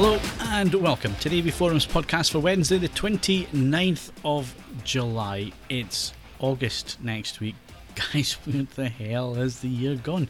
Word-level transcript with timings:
Hello 0.00 0.20
and 0.42 0.72
welcome 0.74 1.12
to 1.16 1.28
the 1.28 1.40
AV 1.40 1.52
Forums 1.52 1.84
podcast 1.84 2.30
for 2.30 2.38
Wednesday, 2.38 2.78
the 2.78 2.88
29th 2.90 4.12
of 4.24 4.54
July. 4.84 5.50
It's 5.68 6.12
August 6.38 7.02
next 7.02 7.40
week. 7.40 7.56
Guys, 8.12 8.34
what 8.44 8.70
the 8.76 8.90
hell 8.90 9.34
has 9.34 9.58
the 9.58 9.66
year 9.66 9.96
gone? 9.96 10.28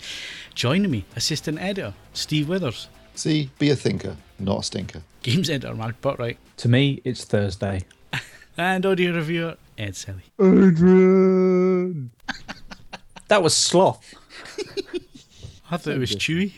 Joining 0.55 0.91
me, 0.91 1.05
assistant 1.17 1.61
editor 1.61 1.93
Steve 2.15 2.49
Withers, 2.49 2.89
See, 3.15 3.51
be 3.59 3.69
a 3.69 3.77
thinker, 3.77 4.17
not 4.39 4.61
a 4.61 4.63
stinker. 4.63 5.03
games 5.23 5.51
editor 5.51 5.75
Mark 5.75 6.01
Botwright, 6.01 6.39
To 6.57 6.69
me, 6.71 7.03
it's 7.05 7.25
Thursday. 7.27 7.83
and 8.57 8.87
audio 8.87 9.13
reviewer 9.13 9.59
Ed 9.77 9.97
Selley. 9.97 10.23
Adrian! 10.41 12.11
That 13.29 13.43
was 13.43 13.55
sloth. 13.55 14.15
I 15.71 15.77
thought 15.77 15.93
it 15.93 15.99
was 15.99 16.17
Chewy. 16.17 16.53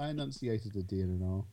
I 0.00 0.08
enunciated 0.08 0.74
a 0.76 0.82
D 0.82 1.02
and 1.02 1.20
an 1.20 1.44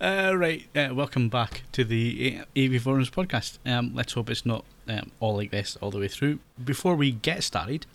R. 0.00 0.30
Uh, 0.30 0.36
right, 0.36 0.68
uh, 0.76 0.94
welcome 0.94 1.28
back 1.28 1.64
to 1.72 1.82
the 1.82 2.38
AV 2.56 2.80
Forums 2.80 3.10
podcast. 3.10 3.58
Um, 3.66 3.90
let's 3.92 4.12
hope 4.12 4.30
it's 4.30 4.46
not 4.46 4.64
um, 4.86 5.10
all 5.18 5.34
like 5.34 5.50
this 5.50 5.76
all 5.80 5.90
the 5.90 5.98
way 5.98 6.06
through. 6.06 6.38
Before 6.64 6.94
we 6.94 7.10
get 7.10 7.42
started, 7.42 7.86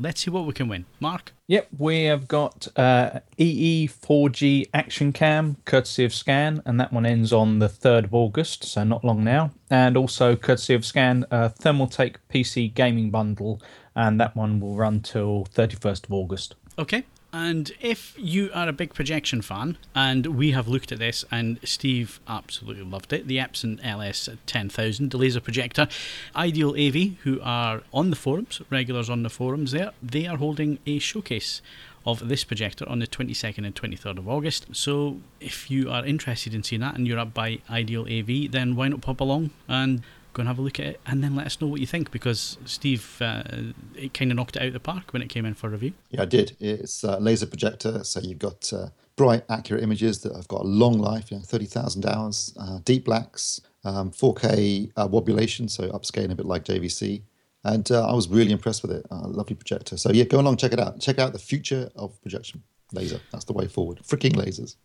let's 0.00 0.22
see 0.22 0.30
what 0.30 0.46
we 0.46 0.54
can 0.54 0.68
win. 0.68 0.86
Mark, 0.98 1.34
Yep, 1.48 1.68
we 1.76 2.04
have 2.04 2.26
got 2.26 2.68
uh, 2.74 3.20
EE4G 3.38 4.70
Action 4.72 5.12
Cam, 5.12 5.58
courtesy 5.66 6.06
of 6.06 6.14
Scan, 6.14 6.62
and 6.64 6.80
that 6.80 6.90
one 6.90 7.04
ends 7.04 7.30
on 7.30 7.58
the 7.58 7.68
3rd 7.68 8.04
of 8.04 8.14
August, 8.14 8.64
so 8.64 8.82
not 8.82 9.04
long 9.04 9.22
now. 9.22 9.50
And 9.68 9.98
also, 9.98 10.36
courtesy 10.36 10.72
of 10.72 10.86
Scan, 10.86 11.26
uh, 11.30 11.50
Thermaltake 11.50 12.16
PC 12.32 12.72
Gaming 12.72 13.10
Bundle, 13.10 13.60
and 13.94 14.18
that 14.18 14.34
one 14.34 14.58
will 14.58 14.74
run 14.74 15.00
till 15.00 15.44
31st 15.54 16.04
of 16.04 16.12
August. 16.14 16.54
Okay. 16.78 17.04
And 17.34 17.72
if 17.80 18.14
you 18.16 18.48
are 18.54 18.68
a 18.68 18.72
big 18.72 18.94
projection 18.94 19.42
fan, 19.42 19.76
and 19.92 20.24
we 20.38 20.52
have 20.52 20.68
looked 20.68 20.92
at 20.92 21.00
this, 21.00 21.24
and 21.32 21.58
Steve 21.64 22.20
absolutely 22.28 22.84
loved 22.84 23.12
it, 23.12 23.26
the 23.26 23.38
Epson 23.38 23.84
LS 23.84 24.28
10000, 24.46 25.10
the 25.10 25.16
laser 25.18 25.40
projector, 25.40 25.88
Ideal 26.36 26.76
AV, 26.78 27.16
who 27.24 27.40
are 27.42 27.82
on 27.92 28.10
the 28.10 28.16
forums, 28.16 28.62
regulars 28.70 29.10
on 29.10 29.24
the 29.24 29.30
forums 29.30 29.72
there, 29.72 29.90
they 30.00 30.28
are 30.28 30.36
holding 30.36 30.78
a 30.86 31.00
showcase 31.00 31.60
of 32.06 32.28
this 32.28 32.44
projector 32.44 32.88
on 32.88 33.00
the 33.00 33.06
22nd 33.08 33.66
and 33.66 33.74
23rd 33.74 34.18
of 34.18 34.28
August. 34.28 34.66
So 34.70 35.18
if 35.40 35.68
you 35.68 35.90
are 35.90 36.06
interested 36.06 36.54
in 36.54 36.62
seeing 36.62 36.82
that 36.82 36.94
and 36.94 37.04
you're 37.04 37.18
up 37.18 37.34
by 37.34 37.58
Ideal 37.68 38.02
AV, 38.02 38.52
then 38.52 38.76
why 38.76 38.86
not 38.86 39.00
pop 39.00 39.20
along 39.20 39.50
and 39.66 40.02
go 40.34 40.40
and 40.40 40.48
have 40.48 40.58
a 40.58 40.62
look 40.62 40.78
at 40.78 40.86
it 40.86 41.00
and 41.06 41.22
then 41.22 41.34
let 41.34 41.46
us 41.46 41.60
know 41.60 41.66
what 41.66 41.80
you 41.80 41.86
think 41.86 42.10
because 42.10 42.58
Steve, 42.64 43.18
uh, 43.20 43.42
it 43.94 44.12
kind 44.12 44.30
of 44.30 44.36
knocked 44.36 44.56
it 44.56 44.62
out 44.62 44.68
of 44.68 44.74
the 44.74 44.80
park 44.80 45.12
when 45.12 45.22
it 45.22 45.28
came 45.28 45.46
in 45.46 45.54
for 45.54 45.70
review. 45.70 45.92
Yeah, 46.10 46.22
I 46.22 46.24
did. 46.26 46.56
It's 46.60 47.02
a 47.04 47.18
laser 47.18 47.46
projector, 47.46 48.04
so 48.04 48.20
you've 48.20 48.38
got 48.38 48.72
uh, 48.72 48.88
bright, 49.16 49.44
accurate 49.48 49.82
images 49.82 50.20
that 50.20 50.34
have 50.34 50.48
got 50.48 50.62
a 50.62 50.66
long 50.66 50.98
life, 50.98 51.30
you 51.30 51.38
know, 51.38 51.42
30,000 51.42 52.04
hours, 52.06 52.54
uh, 52.60 52.80
deep 52.84 53.04
blacks, 53.04 53.60
um, 53.84 54.10
4K 54.10 54.92
uh, 54.96 55.08
wobulation, 55.10 55.68
so 55.68 55.88
upscaling 55.90 56.32
a 56.32 56.34
bit 56.34 56.46
like 56.46 56.64
JVC. 56.64 57.22
And 57.64 57.90
uh, 57.90 58.06
I 58.06 58.12
was 58.12 58.28
really 58.28 58.52
impressed 58.52 58.82
with 58.82 58.90
it. 58.90 59.06
Uh, 59.10 59.26
lovely 59.26 59.54
projector. 59.56 59.96
So 59.96 60.12
yeah, 60.12 60.24
go 60.24 60.38
along, 60.38 60.58
check 60.58 60.72
it 60.72 60.80
out. 60.80 61.00
Check 61.00 61.18
out 61.18 61.32
the 61.32 61.38
future 61.38 61.90
of 61.96 62.20
projection. 62.20 62.62
Laser. 62.92 63.20
That's 63.32 63.46
the 63.46 63.54
way 63.54 63.66
forward. 63.66 64.00
Freaking 64.02 64.34
lasers. 64.34 64.76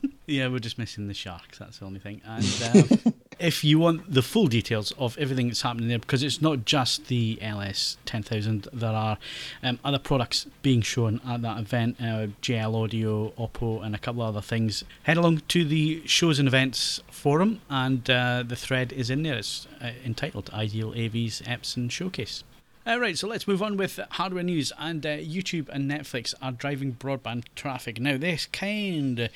Yeah, 0.30 0.46
we're 0.46 0.60
just 0.60 0.78
missing 0.78 1.08
the 1.08 1.14
sharks. 1.14 1.58
That's 1.58 1.80
the 1.80 1.86
only 1.86 1.98
thing. 1.98 2.22
And 2.24 2.44
um, 2.72 3.14
if 3.40 3.64
you 3.64 3.78
want 3.78 4.12
the 4.12 4.22
full 4.22 4.46
details 4.46 4.92
of 4.98 5.16
everything 5.18 5.48
that's 5.48 5.62
happening 5.62 5.88
there, 5.88 5.98
because 5.98 6.22
it's 6.22 6.42
not 6.42 6.64
just 6.64 7.06
the 7.06 7.38
LS 7.40 7.96
10000, 8.04 8.68
there 8.72 8.90
are 8.90 9.18
um, 9.62 9.78
other 9.84 9.98
products 9.98 10.46
being 10.62 10.82
shown 10.82 11.20
at 11.26 11.42
that 11.42 11.58
event 11.58 11.96
uh, 12.00 12.28
JL 12.42 12.84
Audio, 12.84 13.30
Oppo, 13.38 13.82
and 13.84 13.94
a 13.94 13.98
couple 13.98 14.22
of 14.22 14.28
other 14.28 14.42
things. 14.42 14.84
Head 15.04 15.16
along 15.16 15.42
to 15.48 15.64
the 15.64 16.06
shows 16.06 16.38
and 16.38 16.46
events 16.46 17.00
forum, 17.10 17.60
and 17.70 18.08
uh, 18.10 18.44
the 18.46 18.56
thread 18.56 18.92
is 18.92 19.10
in 19.10 19.22
there. 19.22 19.38
It's 19.38 19.66
uh, 19.80 19.90
entitled 20.04 20.50
Ideal 20.52 20.92
AV's 20.94 21.40
Epson 21.42 21.90
Showcase. 21.90 22.44
All 22.86 22.98
right, 22.98 23.16
so 23.16 23.28
let's 23.28 23.46
move 23.46 23.62
on 23.62 23.76
with 23.76 24.00
hardware 24.12 24.42
news. 24.42 24.72
And 24.78 25.04
uh, 25.04 25.18
YouTube 25.18 25.68
and 25.68 25.90
Netflix 25.90 26.34
are 26.40 26.50
driving 26.50 26.94
broadband 26.94 27.44
traffic. 27.54 28.00
Now, 28.00 28.16
this 28.16 28.46
kind 28.46 29.18
of 29.18 29.30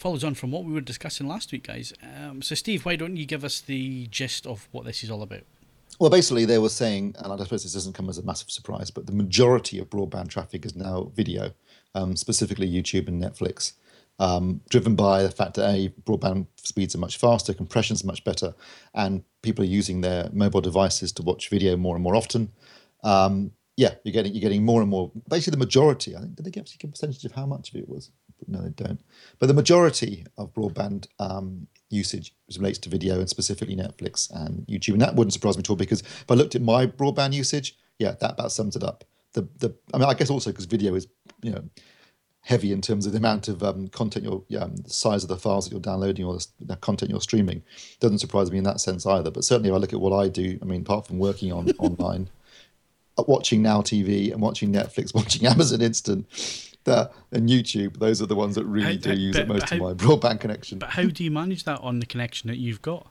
follows 0.00 0.24
on 0.24 0.34
from 0.34 0.50
what 0.50 0.64
we 0.64 0.72
were 0.72 0.80
discussing 0.80 1.28
last 1.28 1.52
week, 1.52 1.66
guys. 1.66 1.92
Um, 2.02 2.40
so, 2.40 2.54
Steve, 2.54 2.86
why 2.86 2.96
don't 2.96 3.16
you 3.16 3.26
give 3.26 3.44
us 3.44 3.60
the 3.60 4.06
gist 4.06 4.46
of 4.46 4.66
what 4.72 4.86
this 4.86 5.04
is 5.04 5.10
all 5.10 5.22
about? 5.22 5.42
Well, 5.98 6.08
basically, 6.08 6.46
they 6.46 6.56
were 6.58 6.70
saying, 6.70 7.16
and 7.18 7.30
I 7.30 7.36
suppose 7.44 7.64
this 7.64 7.74
doesn't 7.74 7.92
come 7.92 8.08
as 8.08 8.16
a 8.16 8.22
massive 8.22 8.50
surprise, 8.50 8.90
but 8.90 9.06
the 9.06 9.12
majority 9.12 9.78
of 9.78 9.90
broadband 9.90 10.28
traffic 10.28 10.64
is 10.64 10.74
now 10.74 11.12
video, 11.14 11.52
um, 11.94 12.16
specifically 12.16 12.66
YouTube 12.66 13.08
and 13.08 13.22
Netflix, 13.22 13.74
um, 14.18 14.62
driven 14.70 14.96
by 14.96 15.22
the 15.22 15.30
fact 15.30 15.54
that 15.54 15.68
a 15.68 15.90
broadband 16.06 16.46
speeds 16.56 16.94
are 16.94 16.98
much 16.98 17.18
faster, 17.18 17.52
compression's 17.52 18.02
much 18.02 18.24
better, 18.24 18.54
and 18.94 19.22
people 19.42 19.62
are 19.62 19.68
using 19.68 20.00
their 20.00 20.30
mobile 20.32 20.62
devices 20.62 21.12
to 21.12 21.22
watch 21.22 21.50
video 21.50 21.76
more 21.76 21.94
and 21.94 22.02
more 22.02 22.16
often. 22.16 22.50
Um, 23.04 23.52
yeah, 23.76 23.94
you're 24.04 24.12
getting 24.12 24.32
you're 24.32 24.40
getting 24.40 24.64
more 24.64 24.80
and 24.80 24.90
more. 24.90 25.10
Basically, 25.28 25.52
the 25.52 25.64
majority. 25.64 26.16
I 26.16 26.20
think 26.20 26.36
did 26.36 26.46
they 26.46 26.50
give 26.50 26.66
a 26.66 26.86
percentage 26.86 27.24
of 27.26 27.32
how 27.32 27.44
much 27.44 27.70
of 27.70 27.76
it 27.76 27.88
was? 27.88 28.10
No, 28.46 28.62
they 28.62 28.70
don't. 28.70 29.00
But 29.38 29.46
the 29.46 29.54
majority 29.54 30.26
of 30.38 30.52
broadband 30.54 31.06
um, 31.18 31.66
usage 31.88 32.34
relates 32.56 32.78
to 32.80 32.88
video 32.88 33.18
and 33.18 33.28
specifically 33.28 33.76
Netflix 33.76 34.30
and 34.30 34.66
YouTube, 34.66 34.92
and 34.92 35.02
that 35.02 35.14
wouldn't 35.14 35.32
surprise 35.32 35.56
me 35.56 35.60
at 35.60 35.70
all 35.70 35.76
because 35.76 36.00
if 36.00 36.30
I 36.30 36.34
looked 36.34 36.54
at 36.54 36.62
my 36.62 36.86
broadband 36.86 37.32
usage, 37.32 37.76
yeah, 37.98 38.12
that 38.20 38.32
about 38.32 38.52
sums 38.52 38.76
it 38.76 38.82
up. 38.82 39.04
The 39.32 39.48
the 39.58 39.74
I 39.94 39.98
mean, 39.98 40.08
I 40.08 40.14
guess 40.14 40.30
also 40.30 40.50
because 40.50 40.64
video 40.64 40.94
is 40.94 41.06
you 41.42 41.52
know 41.52 41.62
heavy 42.42 42.72
in 42.72 42.80
terms 42.80 43.06
of 43.06 43.12
the 43.12 43.18
amount 43.18 43.48
of 43.48 43.62
um, 43.62 43.88
content 43.88 44.24
you're, 44.24 44.42
yeah, 44.48 44.60
um, 44.60 44.74
the 44.76 44.90
size 44.90 45.22
of 45.22 45.28
the 45.28 45.36
files 45.36 45.66
that 45.66 45.72
you're 45.72 45.80
downloading 45.80 46.24
or 46.24 46.34
the, 46.34 46.46
the 46.60 46.76
content 46.76 47.10
you're 47.10 47.20
streaming. 47.20 47.62
Doesn't 48.00 48.18
surprise 48.18 48.50
me 48.50 48.58
in 48.58 48.64
that 48.64 48.80
sense 48.80 49.06
either. 49.06 49.30
But 49.30 49.44
certainly, 49.44 49.68
if 49.68 49.74
I 49.74 49.78
look 49.78 49.92
at 49.92 50.00
what 50.00 50.18
I 50.18 50.28
do, 50.28 50.58
I 50.62 50.64
mean, 50.64 50.80
apart 50.80 51.06
from 51.06 51.18
working 51.18 51.52
on 51.52 51.70
online, 51.78 52.28
uh, 53.18 53.24
watching 53.26 53.62
Now 53.62 53.82
TV 53.82 54.32
and 54.32 54.40
watching 54.40 54.72
Netflix, 54.72 55.14
watching 55.14 55.46
Amazon 55.46 55.82
Instant, 55.82 56.26
that 56.84 57.12
and 57.32 57.48
YouTube, 57.48 57.98
those 57.98 58.22
are 58.22 58.26
the 58.26 58.34
ones 58.34 58.54
that 58.54 58.64
really 58.64 58.94
How- 58.96 59.00
do 59.00 59.08
how- 59.10 59.14
use 59.14 59.36
but- 59.36 59.42
it 59.42 59.48
most 59.48 59.60
but 59.60 59.72
of 59.72 59.78
my 59.80 59.92
broadband 59.94 60.40
connection. 60.40 60.78
But 60.78 60.90
how 60.90 61.04
do 61.04 61.22
you 61.24 61.30
manage 61.30 61.64
that 61.64 61.80
on 61.80 62.00
the 62.00 62.06
connection 62.06 62.48
that 62.48 62.56
you've 62.56 62.82
got? 62.82 63.06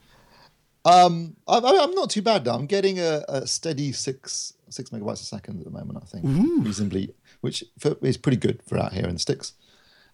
Um, 0.86 1.36
I, 1.48 1.58
I- 1.58 1.84
I'm 1.84 1.94
not 1.94 2.10
too 2.10 2.22
bad 2.22 2.46
now. 2.46 2.56
I'm 2.56 2.66
getting 2.66 3.00
a, 3.00 3.24
a 3.28 3.46
steady 3.48 3.92
six 3.92 4.54
six 4.70 4.92
megabytes 4.92 5.22
a 5.22 5.26
second 5.26 5.60
at 5.60 5.66
the 5.66 5.72
moment. 5.72 6.00
I 6.02 6.06
think 6.06 6.24
reasonably, 6.66 7.14
which 7.42 7.64
for, 7.80 7.96
is 8.02 8.18
pretty 8.18 8.38
good 8.38 8.62
for 8.68 8.78
out 8.78 8.94
here 8.94 9.06
in 9.06 9.14
the 9.14 9.20
sticks. 9.20 9.54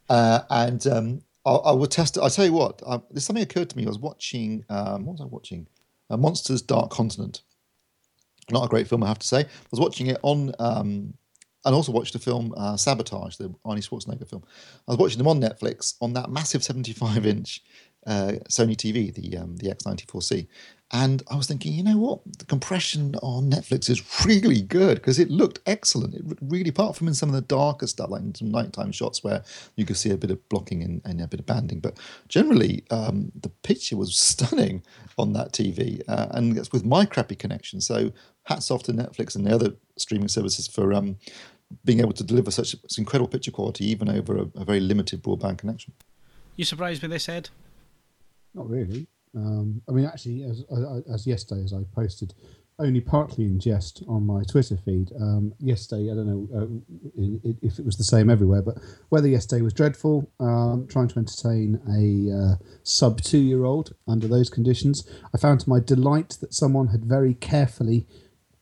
Uh, 0.10 0.42
and 0.50 0.86
um, 0.88 1.22
I, 1.46 1.52
I 1.52 1.72
will 1.72 1.88
test 1.88 2.18
it. 2.18 2.24
I 2.24 2.30
tell 2.30 2.46
you 2.46 2.54
what, 2.54 2.82
I, 2.88 3.00
there's 3.12 3.26
something 3.26 3.44
occurred 3.44 3.70
to 3.72 3.78
me. 3.78 3.86
I 3.86 3.88
was 3.90 4.00
watching. 4.00 4.66
Um, 4.70 5.06
what 5.06 5.14
was 5.14 5.22
I 5.22 5.26
watching? 5.26 5.68
Uh, 6.10 6.18
Monsters: 6.18 6.62
Dark 6.62 6.90
Continent. 6.90 7.42
Not 8.52 8.66
a 8.66 8.68
great 8.68 8.88
film, 8.88 9.04
I 9.04 9.08
have 9.08 9.20
to 9.20 9.28
say. 9.28 9.40
I 9.42 9.48
was 9.72 9.80
watching 9.80 10.08
it 10.08 10.18
on. 10.24 10.54
Um, 10.60 11.14
and 11.66 11.76
also 11.76 11.92
watched 11.92 12.14
the 12.14 12.20
film 12.20 12.53
uh, 12.56 12.78
Sabotage, 12.78 13.38
the 13.38 13.50
Arnie 13.66 13.88
Schwarzenegger 13.88 14.30
film. 14.30 14.44
I 14.88 14.92
was 14.92 15.00
watching 15.00 15.18
them 15.18 15.28
on 15.28 15.42
Netflix 15.42 15.96
on 16.02 16.14
that 16.14 16.30
massive 16.30 16.64
75 16.64 17.26
inch 17.26 17.64
uh, 18.06 18.34
Sony 18.50 18.76
TV, 18.76 19.14
the 19.14 19.38
um, 19.38 19.56
the 19.58 19.70
X94C, 19.70 20.48
and 20.92 21.24
I 21.30 21.36
was 21.36 21.48
thinking, 21.48 21.74
you 21.74 21.84
know 21.84 21.98
what, 21.98 22.20
the 22.38 22.46
compression 22.46 23.16
on 23.24 23.50
Netflix 23.50 23.90
is 23.90 24.26
really 24.26 24.62
good 24.62 24.96
because 24.96 25.18
it 25.18 25.31
looked 25.31 25.59
excellent. 25.66 26.14
It 26.14 26.38
really, 26.42 26.70
apart 26.70 26.96
from 26.96 27.08
in 27.08 27.16
some 27.16 27.30
of 27.30 27.36
the 27.36 27.42
darker 27.42 27.88
stuff, 27.88 28.12
like 28.12 28.22
in 28.22 28.36
some 28.36 28.52
nighttime 28.52 28.92
shots 28.92 29.24
where 29.24 29.44
you 29.76 29.86
could 29.86 29.97
see 29.97 30.12
a 30.12 30.18
bit 30.18 30.30
of 30.30 30.47
blocking 30.50 30.84
and, 30.84 31.02
and 31.03 31.20
a 31.20 31.28
bit 31.28 31.40
of 31.40 31.47
banding, 31.47 31.80
but 31.80 31.97
generally 32.28 32.84
um, 32.91 33.32
the 33.41 33.50
picture 33.50 33.97
was 33.97 34.16
stunning 34.17 34.84
on 35.17 35.34
that 35.34 35.52
TV, 35.52 36.02
uh, 36.08 36.28
and 36.32 36.56
that's 36.56 36.72
with 36.72 36.85
my 36.85 37.06
crappy 37.06 37.35
connection. 37.35 37.82
So 37.82 38.12
hats 38.44 38.70
off 38.70 38.84
to 38.84 38.94
Netflix 38.94 39.35
and 39.35 39.47
the 39.47 39.56
other 39.56 39.73
streaming 39.97 40.28
services 40.28 40.67
for 40.67 40.94
um, 40.94 41.17
being 41.84 42.00
able 42.00 42.14
to 42.14 42.24
deliver 42.24 42.52
such, 42.52 42.72
such 42.82 42.98
incredible 42.98 43.28
picture 43.28 43.52
quality 43.52 43.86
even 43.86 44.10
over 44.10 44.38
a, 44.38 44.48
a 44.56 44.66
very 44.66 44.80
limited 44.80 45.22
broadband 45.24 45.58
connection. 45.58 45.94
You 46.56 46.66
surprised 46.66 47.02
with 47.02 47.12
this, 47.12 47.28
Ed? 47.28 47.50
Not 48.54 48.70
really. 48.70 49.08
Um, 49.36 49.82
I 49.90 49.92
mean, 49.92 50.06
actually, 50.06 50.44
as, 50.44 50.64
as, 50.72 51.04
as 51.14 51.28
yesterday, 51.28 51.64
as 51.64 51.74
I 51.74 51.82
posted, 51.94 52.34
only 52.80 53.00
partly 53.02 53.46
in 53.46 53.60
jest 53.60 54.04
on 54.08 54.26
my 54.26 54.44
Twitter 54.44 54.78
feed. 54.78 55.12
Um, 55.20 55.54
yesterday, 55.60 56.12
I 56.12 56.16
don't 56.16 56.28
know 56.28 56.50
uh, 56.54 57.22
i- 57.22 57.50
i- 57.50 57.58
if 57.62 57.80
it 57.80 57.86
was 57.86 57.96
the 57.98 58.04
same 58.04 58.30
everywhere, 58.30 58.62
but 58.62 58.78
weather 59.10 59.28
yesterday 59.30 59.62
was 59.62 59.74
dreadful. 59.74 60.30
Um, 60.42 60.86
trying 60.90 61.08
to 61.10 61.20
entertain 61.20 61.80
a 61.90 62.38
uh, 62.38 62.56
sub 62.84 63.22
two 63.22 63.38
year 63.38 63.64
old 63.64 63.94
under 64.08 64.28
those 64.28 64.50
conditions, 64.50 65.08
I 65.34 65.38
found 65.38 65.62
to 65.62 65.70
my 65.70 65.80
delight 65.80 66.38
that 66.42 66.54
someone 66.54 66.88
had 66.88 67.06
very 67.06 67.34
carefully 67.36 68.08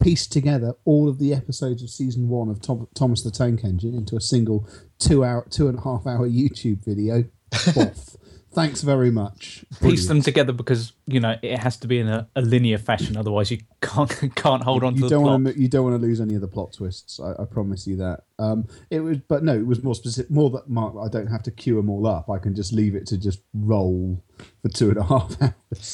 pieced 0.03 0.31
together 0.31 0.75
all 0.85 1.07
of 1.07 1.17
the 1.19 1.33
episodes 1.33 1.81
of 1.81 1.89
season 1.89 2.27
one 2.29 2.49
of 2.49 2.61
Tom, 2.61 2.87
Thomas 2.93 3.23
the 3.23 3.31
Tank 3.31 3.63
Engine 3.63 3.95
into 3.95 4.15
a 4.15 4.21
single 4.21 4.67
two 4.99 5.23
hour, 5.23 5.45
two 5.49 5.67
and 5.67 5.79
a 5.79 5.81
half 5.81 6.05
hour 6.05 6.27
YouTube 6.27 6.83
video. 6.83 7.23
Boff. 7.51 8.17
Thanks 8.53 8.81
very 8.83 9.09
much. 9.09 9.65
piece 9.81 10.07
them 10.07 10.21
together 10.21 10.53
because 10.53 10.93
you 11.07 11.19
know 11.19 11.35
it 11.41 11.57
has 11.57 11.75
to 11.77 11.87
be 11.87 11.97
in 11.97 12.07
a, 12.07 12.27
a 12.35 12.41
linear 12.41 12.77
fashion. 12.77 13.17
Otherwise, 13.17 13.49
you 13.49 13.57
can't 13.81 14.09
can't 14.35 14.61
hold 14.63 14.83
on 14.83 14.93
to 14.93 14.97
you 14.99 15.03
the 15.05 15.09
don't 15.09 15.23
plot. 15.23 15.41
want 15.41 15.47
to 15.55 15.59
you 15.59 15.67
don't 15.67 15.83
want 15.85 15.99
to 15.99 16.05
lose 16.07 16.21
any 16.21 16.35
of 16.35 16.41
the 16.41 16.47
plot 16.47 16.73
twists. 16.73 17.19
I, 17.19 17.31
I 17.41 17.45
promise 17.45 17.87
you 17.87 17.95
that. 17.97 18.25
Um, 18.37 18.67
it 18.91 18.99
was, 18.99 19.17
but 19.27 19.43
no, 19.43 19.55
it 19.55 19.65
was 19.65 19.83
more 19.83 19.95
specific. 19.95 20.29
More 20.29 20.51
that 20.51 20.69
Mark, 20.69 20.93
I 21.03 21.07
don't 21.07 21.27
have 21.27 21.41
to 21.43 21.51
queue 21.51 21.77
them 21.77 21.89
all 21.89 22.05
up. 22.05 22.29
I 22.29 22.37
can 22.37 22.53
just 22.53 22.73
leave 22.73 22.93
it 22.93 23.07
to 23.07 23.17
just 23.17 23.39
roll 23.55 24.23
for 24.61 24.69
two 24.69 24.89
and 24.89 24.97
a 24.97 25.03
half 25.03 25.35
hours. 25.41 25.53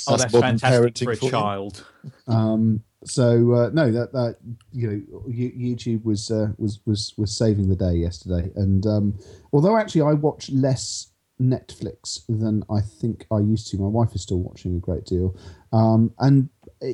Oh, 0.09 0.17
That's 0.17 0.31
that's 0.31 0.31
fantastic 0.33 1.06
for 1.06 1.11
a 1.11 1.15
child. 1.15 1.85
Um, 2.27 2.83
so 3.05 3.53
uh, 3.53 3.69
no, 3.73 3.91
that 3.91 4.11
that 4.11 4.37
you 4.71 4.87
know, 4.87 5.23
YouTube 5.29 6.03
was 6.03 6.31
uh, 6.31 6.49
was 6.57 6.79
was 6.85 7.13
was 7.17 7.35
saving 7.35 7.69
the 7.69 7.75
day 7.75 7.93
yesterday. 7.93 8.51
And 8.55 8.85
um, 8.85 9.19
although 9.53 9.77
actually 9.77 10.01
I 10.01 10.13
watch 10.13 10.49
less 10.49 11.11
Netflix 11.41 12.25
than 12.27 12.63
I 12.69 12.81
think 12.81 13.25
I 13.31 13.39
used 13.39 13.69
to, 13.69 13.77
my 13.77 13.87
wife 13.87 14.15
is 14.15 14.21
still 14.21 14.39
watching 14.39 14.75
a 14.75 14.79
great 14.79 15.05
deal. 15.05 15.35
Um, 15.71 16.11
and 16.19 16.49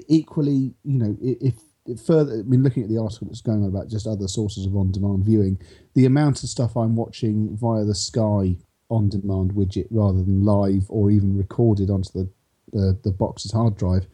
equally, 0.08 0.76
you 0.84 1.00
know, 1.00 1.18
if, 1.22 1.56
if 1.86 2.02
further, 2.02 2.34
I 2.34 2.44
mean, 2.44 2.62
looking 2.62 2.84
at 2.84 2.90
the 2.90 3.00
article 3.00 3.28
that's 3.28 3.42
going 3.42 3.64
on 3.64 3.70
about 3.70 3.88
just 3.88 4.06
other 4.06 4.28
sources 4.28 4.68
of 4.68 4.76
on-demand 4.76 5.26
viewing, 5.26 5.60
the 5.96 6.06
amount 6.06 6.44
of 6.44 6.50
stuff 6.50 6.78
I'm 6.78 6.96
watching 6.96 7.58
via 7.58 7.84
the 7.84 7.96
Sky 7.96 8.58
on-demand 8.90 9.54
widget 9.54 9.88
rather 9.90 10.20
than 10.20 10.46
live 10.46 10.86
or 10.90 11.10
even 11.10 11.36
recorded 11.36 11.90
onto 11.90 12.12
the 12.14 12.30
the, 12.72 12.98
the 13.04 13.12
box's 13.12 13.52
hard 13.52 13.78
drive 13.78 14.06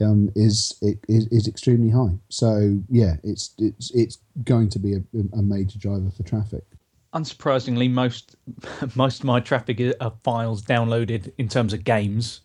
um, 0.00 0.30
is, 0.34 0.74
it, 0.82 0.98
is 1.08 1.26
is 1.28 1.48
extremely 1.48 1.90
high. 1.90 2.16
So 2.28 2.80
yeah, 2.88 3.16
it's 3.24 3.54
it's 3.58 3.90
it's 3.92 4.18
going 4.44 4.68
to 4.70 4.78
be 4.78 4.94
a, 4.94 5.02
a 5.32 5.42
major 5.42 5.78
driver 5.78 6.10
for 6.10 6.22
traffic. 6.22 6.64
Unsurprisingly, 7.14 7.90
most 7.90 8.36
most 8.94 9.20
of 9.20 9.24
my 9.24 9.40
traffic 9.40 9.80
are 10.00 10.12
files 10.22 10.62
downloaded 10.62 11.32
in 11.38 11.48
terms 11.48 11.72
of 11.72 11.84
games. 11.84 12.40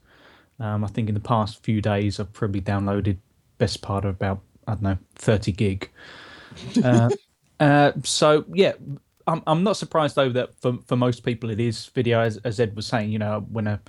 Um, 0.59 0.83
I 0.83 0.87
think 0.87 1.09
in 1.09 1.15
the 1.15 1.21
past 1.21 1.63
few 1.63 1.81
days, 1.81 2.19
I've 2.19 2.33
probably 2.33 2.61
downloaded 2.61 3.17
best 3.57 3.81
part 3.81 4.05
of 4.05 4.15
about 4.15 4.41
I 4.67 4.73
don't 4.73 4.83
know 4.83 4.97
thirty 5.15 5.51
gig. 5.51 5.89
Uh, 6.83 7.09
uh, 7.59 7.91
so 8.03 8.45
yeah, 8.53 8.73
I'm 9.27 9.43
I'm 9.45 9.63
not 9.63 9.77
surprised 9.77 10.15
though 10.15 10.29
that 10.29 10.59
for 10.61 10.77
for 10.85 10.95
most 10.95 11.23
people 11.23 11.49
it 11.49 11.59
is 11.59 11.87
video. 11.87 12.21
As, 12.21 12.37
as 12.37 12.59
Ed 12.59 12.75
was 12.75 12.87
saying, 12.87 13.11
you 13.11 13.19
know, 13.19 13.45
when 13.51 13.67
a 13.67 13.79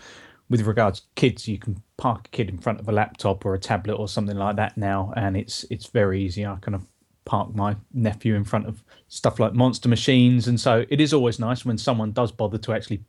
with 0.55 0.69
regards 0.69 1.01
to 1.01 1.07
kids, 1.17 1.49
you 1.49 1.59
can 1.59 1.83
park 1.97 2.29
a 2.29 2.31
kid 2.31 2.49
in 2.49 2.59
front 2.59 2.79
of 2.79 2.89
a 2.89 2.93
laptop 2.93 3.45
or 3.45 3.55
a 3.55 3.59
tablet 3.59 3.95
or 3.95 4.07
something 4.07 4.37
like 4.37 4.55
that 4.55 4.77
now, 4.77 5.13
and 5.17 5.37
it's 5.37 5.65
it's 5.69 5.87
very 5.87 6.23
easy. 6.23 6.47
I 6.47 6.55
kind 6.61 6.77
of 6.77 6.87
park 7.25 7.53
my 7.57 7.75
nephew 7.93 8.37
in 8.37 8.45
front 8.45 8.69
of 8.69 8.85
stuff 9.09 9.41
like 9.41 9.53
monster 9.53 9.89
machines, 9.89 10.47
and 10.47 10.61
so 10.61 10.85
it 10.89 11.01
is 11.01 11.13
always 11.13 11.41
nice 11.41 11.65
when 11.65 11.77
someone 11.77 12.13
does 12.13 12.31
bother 12.31 12.57
to 12.59 12.73
actually 12.73 13.03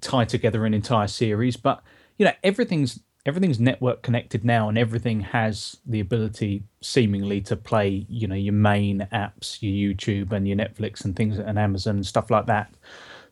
tie 0.00 0.24
together 0.24 0.64
an 0.64 0.72
entire 0.72 1.08
series. 1.08 1.56
But 1.56 1.82
you 2.16 2.26
know, 2.26 2.32
everything's 2.44 3.00
everything's 3.26 3.58
network 3.58 4.04
connected 4.04 4.44
now, 4.44 4.68
and 4.68 4.78
everything 4.78 5.20
has 5.20 5.78
the 5.84 5.98
ability, 5.98 6.62
seemingly, 6.80 7.40
to 7.40 7.56
play. 7.56 8.06
You 8.08 8.28
know, 8.28 8.36
your 8.36 8.54
main 8.54 9.08
apps, 9.12 9.58
your 9.60 9.92
YouTube 9.92 10.30
and 10.30 10.46
your 10.46 10.56
Netflix 10.56 11.04
and 11.04 11.16
things, 11.16 11.40
and 11.40 11.58
Amazon 11.58 11.96
and 11.96 12.06
stuff 12.06 12.30
like 12.30 12.46
that. 12.46 12.72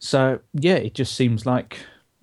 So 0.01 0.41
yeah, 0.53 0.79
it 0.79 0.95
just 0.95 1.15
seems 1.15 1.47
like 1.47 1.79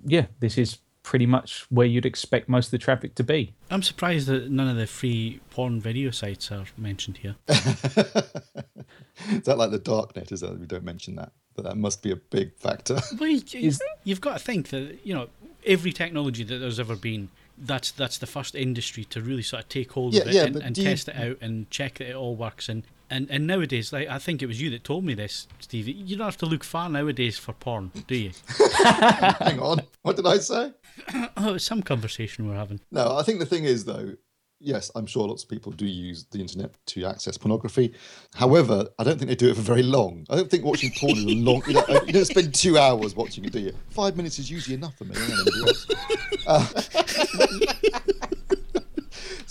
yeah, 0.05 0.25
this 0.39 0.57
is 0.57 0.79
pretty 1.07 1.25
much 1.25 1.65
where 1.69 1.87
you'd 1.87 2.05
expect 2.05 2.49
most 2.49 2.65
of 2.65 2.71
the 2.71 2.77
traffic 2.77 3.15
to 3.15 3.23
be. 3.23 3.53
I'm 3.71 3.81
surprised 3.81 4.27
that 4.27 4.51
none 4.51 4.67
of 4.67 4.75
the 4.75 4.85
free 4.85 5.39
porn 5.51 5.79
video 5.79 6.11
sites 6.11 6.51
are 6.51 6.65
mentioned 6.77 7.15
here. 7.19 7.35
Is 7.47 9.43
that 9.45 9.57
like 9.57 9.71
the 9.71 9.79
darknet? 9.79 10.33
Is 10.33 10.41
that 10.41 10.59
we 10.59 10.65
don't 10.65 10.83
mention 10.83 11.15
that? 11.15 11.31
But 11.55 11.63
that 11.63 11.77
must 11.77 12.03
be 12.03 12.11
a 12.11 12.17
big 12.17 12.55
factor. 12.57 12.99
Well, 13.19 13.29
you, 13.29 13.71
you've 14.03 14.19
got 14.21 14.33
to 14.37 14.43
think 14.43 14.67
that 14.69 14.99
you 15.05 15.13
know 15.13 15.29
every 15.65 15.93
technology 15.93 16.43
that 16.43 16.57
there's 16.57 16.79
ever 16.79 16.95
been. 16.97 17.29
That's 17.57 17.89
that's 17.91 18.17
the 18.17 18.27
first 18.27 18.53
industry 18.53 19.05
to 19.05 19.21
really 19.21 19.41
sort 19.43 19.63
of 19.63 19.69
take 19.69 19.93
hold 19.93 20.13
Yeah, 20.13 20.21
of 20.23 20.27
it 20.27 20.33
yeah, 20.33 20.43
and, 20.43 20.55
and 20.57 20.75
do 20.75 20.81
you- 20.81 20.89
test 20.89 21.07
it 21.07 21.15
out 21.15 21.37
and 21.41 21.69
check 21.71 21.95
that 21.99 22.09
it 22.09 22.15
all 22.15 22.35
works. 22.35 22.67
And, 22.69 22.83
and 23.09 23.29
and 23.29 23.47
nowadays, 23.47 23.93
like 23.93 24.07
I 24.07 24.19
think 24.19 24.41
it 24.41 24.47
was 24.47 24.61
you 24.61 24.69
that 24.71 24.83
told 24.83 25.03
me 25.03 25.13
this, 25.13 25.47
Steve. 25.59 25.87
You 25.87 26.15
don't 26.15 26.25
have 26.25 26.37
to 26.37 26.45
look 26.45 26.63
far 26.63 26.89
nowadays 26.89 27.37
for 27.37 27.53
porn, 27.53 27.91
do 28.07 28.15
you? 28.15 28.31
Hang 29.39 29.59
on, 29.59 29.81
what 30.01 30.15
did 30.15 30.27
I 30.27 30.37
say? 30.37 30.73
oh, 31.37 31.55
it's 31.55 31.65
some 31.65 31.81
conversation 31.83 32.47
we're 32.47 32.55
having. 32.55 32.79
No, 32.91 33.15
I 33.17 33.23
think 33.23 33.39
the 33.39 33.45
thing 33.45 33.65
is 33.65 33.85
though. 33.85 34.13
Yes, 34.59 34.89
I'm 34.95 35.05
sure 35.05 35.27
lots 35.27 35.43
of 35.43 35.49
people 35.49 35.71
do 35.71 35.85
use 35.85 36.25
the 36.31 36.39
internet 36.39 36.73
to 36.87 37.05
access 37.05 37.37
pornography. 37.37 37.93
However, 38.33 38.87
I 38.97 39.03
don't 39.03 39.19
think 39.19 39.29
they 39.29 39.35
do 39.35 39.51
it 39.51 39.55
for 39.55 39.61
very 39.61 39.83
long. 39.83 40.25
I 40.31 40.35
don't 40.35 40.49
think 40.49 40.65
watching 40.65 40.91
porn 40.97 41.15
is 41.15 41.25
a 41.25 41.35
long. 41.35 41.61
You, 41.67 41.73
know, 41.73 41.85
you 42.07 42.13
don't 42.13 42.25
spend 42.25 42.55
two 42.55 42.75
hours 42.75 43.15
watching 43.15 43.45
it, 43.45 43.51
do 43.51 43.59
you? 43.59 43.73
Five 43.91 44.17
minutes 44.17 44.39
is 44.39 44.49
usually 44.49 44.73
enough 44.73 44.97
for 44.97 45.03
me. 45.05 45.15
I 45.15 45.27
don't 45.27 45.65
know. 45.65 45.71
Uh, 46.47 46.65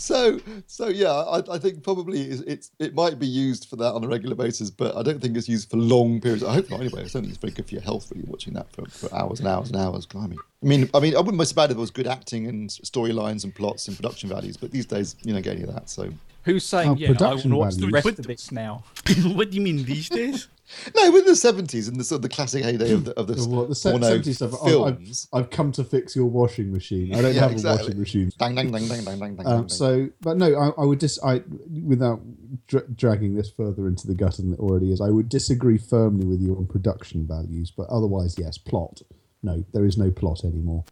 so, 0.07 0.41
so 0.69 0.87
yeah, 0.87 1.11
I, 1.11 1.43
I 1.55 1.59
think 1.59 1.83
probably 1.83 2.23
it's, 2.23 2.41
it's 2.43 2.71
it 2.79 2.95
might 2.95 3.19
be 3.19 3.27
used 3.27 3.69
for 3.69 3.75
that 3.77 3.93
on 3.93 4.05
a 4.05 4.09
regular 4.09 4.37
basis, 4.37 4.71
but 4.71 4.97
I 4.97 5.03
don't 5.03 5.21
think 5.21 5.37
it's 5.37 5.49
used 5.49 5.69
for 5.69 5.79
long 5.79 6.21
periods. 6.21 6.45
I 6.45 6.55
hope 6.55 6.71
not. 6.71 6.81
Anyway, 6.81 7.03
I 7.03 7.09
think 7.09 7.29
it's 7.29 7.39
very 7.39 7.53
good 7.53 7.67
for 7.67 7.75
your 7.75 7.83
health 7.83 8.13
really 8.15 8.25
watching 8.29 8.55
that 8.55 8.71
for, 8.73 8.87
for 8.87 9.13
hours 9.13 9.41
and 9.41 9.49
hours 9.49 9.71
and 9.71 9.77
hours. 9.77 10.07
Blimey. 10.07 10.37
I 10.63 10.67
mean, 10.67 10.89
I 10.95 11.01
mean, 11.01 11.17
I 11.17 11.19
wouldn't 11.21 11.39
be 11.41 11.45
so 11.45 11.61
if 11.61 11.71
it 11.73 11.77
was 11.77 11.91
good 11.91 12.07
acting 12.07 12.47
and 12.47 12.71
storylines 12.71 13.43
and 13.43 13.53
plots 13.53 13.89
and 13.89 13.97
production 13.97 14.29
values, 14.29 14.57
but 14.57 14.71
these 14.71 14.87
days 14.87 15.17
you 15.25 15.33
don't 15.33 15.43
get 15.43 15.55
any 15.55 15.65
of 15.65 15.75
that. 15.75 15.91
So 15.91 16.13
Who's 16.47 16.65
saying 16.65 16.89
Oh, 16.91 16.95
yeah? 16.95 17.09
I 17.11 17.13
production 17.13 17.51
will 17.53 17.59
watch 17.61 17.75
the 17.75 17.81
values. 17.83 17.93
rest 17.93 18.05
What- 18.07 18.19
of 18.21 18.27
this 18.27 18.51
now. 18.53 18.85
what 19.35 19.51
do 19.51 19.57
you 19.57 19.61
mean 19.63 19.85
these 19.85 20.09
days? 20.09 20.49
no, 20.97 21.13
with 21.13 21.27
the 21.27 21.37
seventies 21.37 21.87
and 21.87 21.97
the 21.99 22.03
sort 22.03 22.17
of 22.19 22.23
the 22.23 22.29
classic 22.29 22.65
heyday 22.65 22.91
of 22.93 23.05
the 23.05 23.13
of 23.19 23.27
the, 23.29 23.35
Well, 23.49 23.67
the 23.67 23.75
se- 23.75 23.91
porno 23.93 24.19
70s 24.19 24.35
stuff. 24.37 24.55
I- 24.55 24.57
I've, 24.57 24.63
films. 24.71 25.29
I've 25.33 25.51
come 25.51 25.71
to 25.73 25.85
fix 25.85 26.17
your 26.17 26.27
washing 26.27 26.73
machine. 26.73 27.15
I 27.15 27.21
don't 27.23 27.35
Yeah, 27.35 27.43
have 27.43 27.53
exactly. 27.53 27.83
a 27.83 27.87
washing 27.87 28.01
machine. 28.01 28.33
Dang, 28.39 28.55
dang, 28.57 28.73
dang, 28.73 28.89
dang, 28.89 29.05
dang, 29.05 29.19
dang, 29.21 29.37
dang, 29.37 29.47
Um, 29.47 29.61
dang. 29.63 29.69
so, 29.69 30.09
but 30.23 30.37
no, 30.39 30.55
I, 30.57 30.83
I 30.83 30.85
would 30.85 30.99
just, 31.01 31.23
I 31.25 31.43
without 31.85 32.21
dra- 32.67 32.89
dragging 32.95 33.35
this 33.37 33.51
further 33.51 33.87
into 33.87 34.07
the 34.09 34.15
gutter 34.15 34.43
than 34.43 34.55
it 34.55 34.59
already 34.59 34.93
is, 34.93 35.01
I 35.01 35.11
would 35.11 35.29
disagree 35.29 35.79
firmly 35.79 36.27
with 36.27 36.41
you 36.41 36.57
on 36.57 36.67
production 36.67 37.27
values. 37.27 37.71
But 37.71 37.89
otherwise, 37.89 38.37
yes, 38.39 38.57
plot. 38.59 39.03
No, 39.43 39.65
there 39.73 39.85
is 39.85 39.97
no 39.99 40.11
plot 40.11 40.45
anymore. 40.45 40.85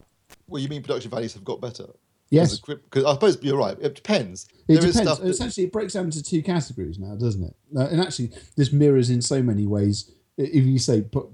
well, 0.47 0.61
you 0.61 0.69
mean 0.69 0.81
production 0.83 1.11
values 1.11 1.33
have 1.33 1.43
got 1.43 1.59
better? 1.59 1.85
Yes, 2.35 2.59
because 2.59 3.03
I 3.05 3.13
suppose 3.13 3.37
you're 3.41 3.57
right. 3.57 3.77
It 3.81 3.95
depends. 3.95 4.45
it 4.45 4.51
There 4.67 4.77
depends. 4.77 4.97
stuff 5.01 5.19
that- 5.21 5.27
Essentially, 5.29 5.67
it 5.67 5.71
breaks 5.71 5.93
down 5.93 6.05
into 6.05 6.21
two 6.23 6.41
categories 6.43 6.97
now, 6.99 7.15
doesn't 7.15 7.43
it? 7.43 7.55
Uh, 7.75 7.87
and 7.91 8.01
actually, 8.01 8.31
this 8.55 8.71
mirrors 8.71 9.09
in 9.09 9.21
so 9.21 9.41
many 9.41 9.65
ways. 9.65 10.11
If 10.37 10.65
you 10.65 10.79
say, 10.79 11.01
put, 11.01 11.27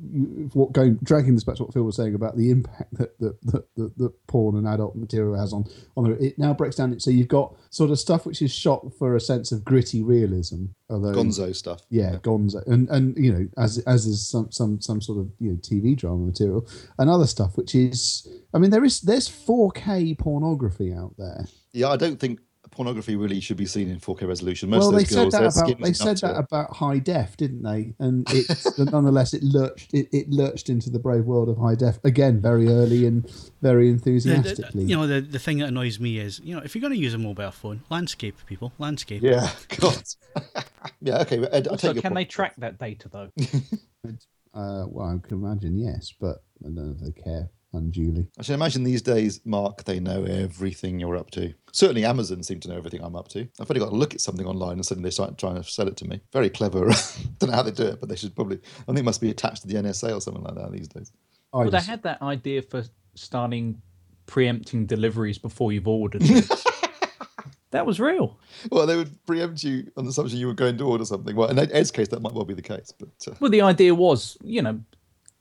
what 0.54 0.74
going 0.74 1.00
dragging 1.02 1.34
this 1.34 1.44
back 1.44 1.56
to 1.56 1.64
what 1.64 1.74
Phil 1.74 1.84
was 1.84 1.96
saying 1.96 2.14
about 2.14 2.38
the 2.38 2.52
impact 2.52 2.94
that 2.98 3.18
that, 3.20 3.42
that, 3.46 3.66
that, 3.76 3.98
that 3.98 4.28
porn 4.28 4.58
and 4.58 4.68
adult 4.68 4.96
material 4.96 5.36
has 5.36 5.54
on 5.54 5.66
on 5.98 6.12
it 6.22 6.38
now 6.38 6.54
breaks 6.54 6.76
down. 6.76 7.00
So 7.00 7.10
you've 7.10 7.28
got 7.28 7.56
sort 7.72 7.90
of 7.90 8.00
stuff 8.00 8.28
which 8.28 8.44
is 8.44 8.54
shot 8.54 8.94
for 9.00 9.16
a 9.16 9.20
sense 9.20 9.52
of 9.52 9.66
gritty 9.66 10.04
realism, 10.04 10.66
although 10.90 11.14
Gonzo 11.14 11.56
stuff. 11.56 11.82
yeah, 11.90 12.18
Gonzo, 12.22 12.66
and 12.68 12.88
and 12.90 13.18
you 13.18 13.34
know, 13.34 13.48
as 13.58 13.80
as 13.80 14.06
is 14.06 14.28
some 14.28 14.52
some 14.52 14.80
some 14.80 15.02
sort 15.02 15.18
of 15.18 15.32
you 15.40 15.52
know 15.52 15.58
TV 15.58 15.98
drama 15.98 16.26
material, 16.26 16.68
and 17.00 17.10
other 17.10 17.28
stuff 17.28 17.58
which 17.58 17.74
is, 17.74 18.28
I 18.54 18.60
mean, 18.60 18.70
there 18.70 18.84
is 18.84 19.02
there's 19.02 19.28
4K 19.28 20.18
pornography 20.20 20.94
out 20.94 21.16
there. 21.18 21.48
Yeah, 21.74 21.90
I 21.90 21.98
don't 21.98 22.20
think 22.20 22.40
pornography 22.72 23.16
really 23.16 23.40
should 23.40 23.58
be 23.58 23.66
seen 23.66 23.90
in 23.90 24.00
4K 24.00 24.28
resolution. 24.28 24.70
Most 24.70 24.80
well, 24.80 24.90
of 24.90 24.96
they 24.96 25.04
those 25.04 25.32
said 25.32 25.32
that 25.32 25.58
about 25.58 25.82
they 25.82 25.94
said 25.94 26.18
that 26.20 26.36
it. 26.36 26.40
about 26.40 26.76
high 26.76 27.00
def, 27.00 27.38
didn't 27.38 27.64
they? 27.64 27.94
And 28.00 28.26
it 28.32 28.48
nonetheless 28.92 29.34
it 29.34 29.44
lurched 29.44 29.94
it, 29.94 30.08
it 30.12 30.30
lurched 30.30 30.70
into 30.70 30.90
the 30.90 31.00
brave 31.00 31.26
world 31.26 31.50
of 31.50 31.58
high 31.58 31.76
def 31.76 32.00
again, 32.04 32.42
very 32.42 32.68
early 32.68 33.06
and 33.06 33.30
very 33.62 33.92
The- 33.92 33.98
the- 33.98 34.12
enthusiastically. 34.12 34.84
you 34.86 34.96
know, 34.96 35.08
the, 35.08 35.22
the 35.22 35.40
thing 35.40 35.60
that 35.60 35.68
annoys 35.68 36.00
me 36.00 36.18
is, 36.18 36.40
you 36.44 36.56
know, 36.56 36.62
if 36.62 36.74
you're 36.74 36.82
going 36.82 36.94
to 36.94 37.00
use 37.00 37.14
a 37.14 37.18
mobile 37.18 37.52
phone, 37.52 37.82
landscape, 37.90 38.38
people, 38.46 38.72
landscape. 38.80 39.22
Yeah, 39.22 39.50
God. 39.80 40.04
yeah, 41.02 41.20
okay. 41.22 41.38
but 41.40 41.54
Ed, 41.54 41.68
Also, 41.68 41.88
take 41.90 41.96
your 41.96 42.02
can 42.02 42.14
they 42.14 42.26
track 42.26 42.56
that 42.58 42.80
data 42.80 43.10
though? 43.10 43.30
uh, 44.54 44.86
well, 44.88 45.08
I 45.08 45.28
can 45.28 45.38
imagine 45.44 45.78
yes, 45.78 46.14
but 46.20 46.44
I 46.62 46.66
don't 46.68 46.76
know 46.76 46.96
if 46.98 47.00
they 47.02 47.22
care 47.22 47.50
unduly. 47.74 48.28
I 48.38 48.44
should 48.44 48.54
imagine 48.56 48.84
these 48.84 49.02
days, 49.02 49.42
Mark, 49.46 49.84
they 49.86 50.00
know 50.00 50.24
everything 50.24 51.00
you're 51.00 51.16
up 51.18 51.32
to. 51.32 51.54
Certainly, 51.72 52.06
Amazon 52.06 52.44
seem 52.44 52.60
to 52.62 52.70
know 52.70 52.78
everything 52.78 53.04
I'm 53.04 53.16
up 53.16 53.28
to. 53.30 53.48
I've 53.60 53.70
only 53.72 53.80
got 53.80 53.90
to 53.90 53.96
look 53.96 54.14
at 54.14 54.22
something 54.22 54.46
online 54.46 54.74
and 54.74 54.86
suddenly 54.86 55.08
they 55.08 55.12
start 55.14 55.38
trying 55.38 55.56
to 55.56 55.64
sell 55.64 55.88
it 55.88 55.98
to 55.98 56.06
me. 56.08 56.22
Very 56.34 56.50
clever. 56.50 56.80
don't 57.40 57.50
know 57.50 57.56
how 57.56 57.64
they 57.64 57.72
do 57.72 57.84
it, 57.88 58.00
but 58.00 58.10
they 58.10 58.16
should 58.16 58.36
probably. 58.36 58.58
I 58.82 58.84
think 58.86 59.00
it 59.00 59.06
must 59.06 59.22
be 59.22 59.30
attached 59.30 59.62
to 59.64 59.68
the 59.68 59.76
NSA 59.76 60.16
or 60.16 60.22
something 60.22 60.44
like 60.44 60.56
that 60.56 60.72
these 60.72 60.88
days. 60.88 61.12
I 61.54 61.58
Well, 61.58 61.66
they 61.66 61.78
just- 61.78 61.88
had 61.90 62.04
that 62.04 62.22
idea 62.22 62.62
for 62.62 62.84
starting 63.16 63.82
preempting 64.26 64.86
deliveries 64.86 65.38
before 65.38 65.72
you've 65.74 65.88
ordered. 65.88 66.22
that 67.72 67.86
was 67.86 68.00
real. 68.00 68.38
Well, 68.70 68.86
they 68.86 68.98
would 68.98 69.26
preempt 69.26 69.64
you 69.64 69.92
on 69.98 70.04
the 70.06 70.10
assumption 70.10 70.38
you 70.40 70.48
were 70.48 70.54
going 70.54 70.78
to 70.78 70.84
order 70.86 71.06
something. 71.06 71.36
Well, 71.36 71.50
in 71.50 71.58
Ed's 71.58 71.92
case, 71.92 72.10
that 72.10 72.22
might 72.22 72.34
well 72.34 72.46
be 72.46 72.54
the 72.54 72.62
case, 72.62 72.94
but 72.98 73.10
uh, 73.28 73.36
Well, 73.40 73.52
the 73.52 73.62
idea 73.62 73.96
was, 73.96 74.38
you 74.44 74.62
know, 74.62 74.80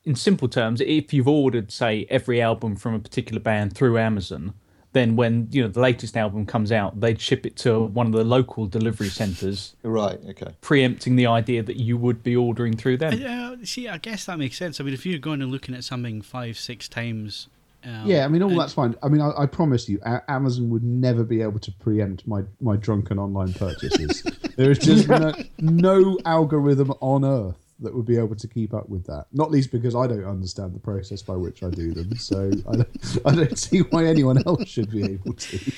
in 0.04 0.14
simple 0.14 0.48
terms, 0.48 0.80
if 0.80 1.12
you've 1.12 1.28
ordered, 1.28 1.70
say, 1.70 2.06
every 2.08 2.40
album 2.40 2.76
from 2.76 2.94
a 2.94 2.98
particular 2.98 3.40
band 3.40 3.74
through 3.74 3.98
Amazon, 3.98 4.54
then 4.92 5.14
when 5.14 5.46
you 5.52 5.62
know 5.62 5.68
the 5.68 5.80
latest 5.80 6.16
album 6.16 6.44
comes 6.46 6.72
out, 6.72 6.98
they'd 7.00 7.20
ship 7.20 7.46
it 7.46 7.54
to 7.56 7.80
one 7.84 8.06
of 8.06 8.12
the 8.12 8.24
local 8.24 8.66
delivery 8.66 9.08
centres, 9.08 9.76
right, 9.84 10.18
okay. 10.30 10.52
preempting 10.62 11.14
the 11.16 11.26
idea 11.26 11.62
that 11.62 11.76
you 11.76 11.96
would 11.96 12.22
be 12.24 12.34
ordering 12.34 12.76
through 12.76 12.96
them. 12.96 13.22
Uh, 13.24 13.56
see, 13.64 13.86
I 13.88 13.98
guess 13.98 14.24
that 14.24 14.38
makes 14.38 14.56
sense. 14.56 14.80
I 14.80 14.84
mean, 14.84 14.94
if 14.94 15.06
you're 15.06 15.18
going 15.20 15.42
and 15.42 15.50
looking 15.52 15.74
at 15.76 15.84
something 15.84 16.22
five, 16.22 16.58
six 16.58 16.88
times 16.88 17.46
Um, 17.84 18.02
Yeah, 18.04 18.24
I 18.24 18.28
mean, 18.28 18.42
all 18.42 18.50
and- 18.50 18.58
that's 18.60 18.72
fine. 18.72 18.94
I 19.02 19.08
mean, 19.08 19.20
I, 19.20 19.30
I 19.38 19.46
promise 19.46 19.88
you, 19.88 20.00
A- 20.04 20.22
Amazon 20.28 20.70
would 20.70 20.82
never 20.82 21.22
be 21.24 21.40
able 21.40 21.60
to 21.60 21.70
preempt 21.72 22.26
my, 22.26 22.42
my 22.60 22.74
drunken 22.76 23.18
online 23.18 23.52
purchases. 23.52 24.22
there 24.56 24.70
is 24.72 24.78
just 24.80 25.08
no, 25.08 25.32
no 25.60 26.18
algorithm 26.26 26.90
on 27.00 27.24
earth 27.24 27.56
that 27.80 27.94
would 27.94 28.06
be 28.06 28.18
able 28.18 28.36
to 28.36 28.48
keep 28.48 28.74
up 28.74 28.88
with 28.88 29.06
that. 29.06 29.26
Not 29.32 29.50
least 29.50 29.70
because 29.70 29.94
I 29.94 30.06
don't 30.06 30.24
understand 30.24 30.74
the 30.74 30.78
process 30.78 31.22
by 31.22 31.34
which 31.34 31.62
I 31.62 31.70
do 31.70 31.92
them. 31.92 32.16
So 32.16 32.50
I 32.68 32.76
don't, 32.76 33.18
I 33.24 33.34
don't 33.34 33.58
see 33.58 33.80
why 33.80 34.06
anyone 34.06 34.42
else 34.46 34.68
should 34.68 34.90
be 34.90 35.04
able 35.04 35.32
to. 35.34 35.72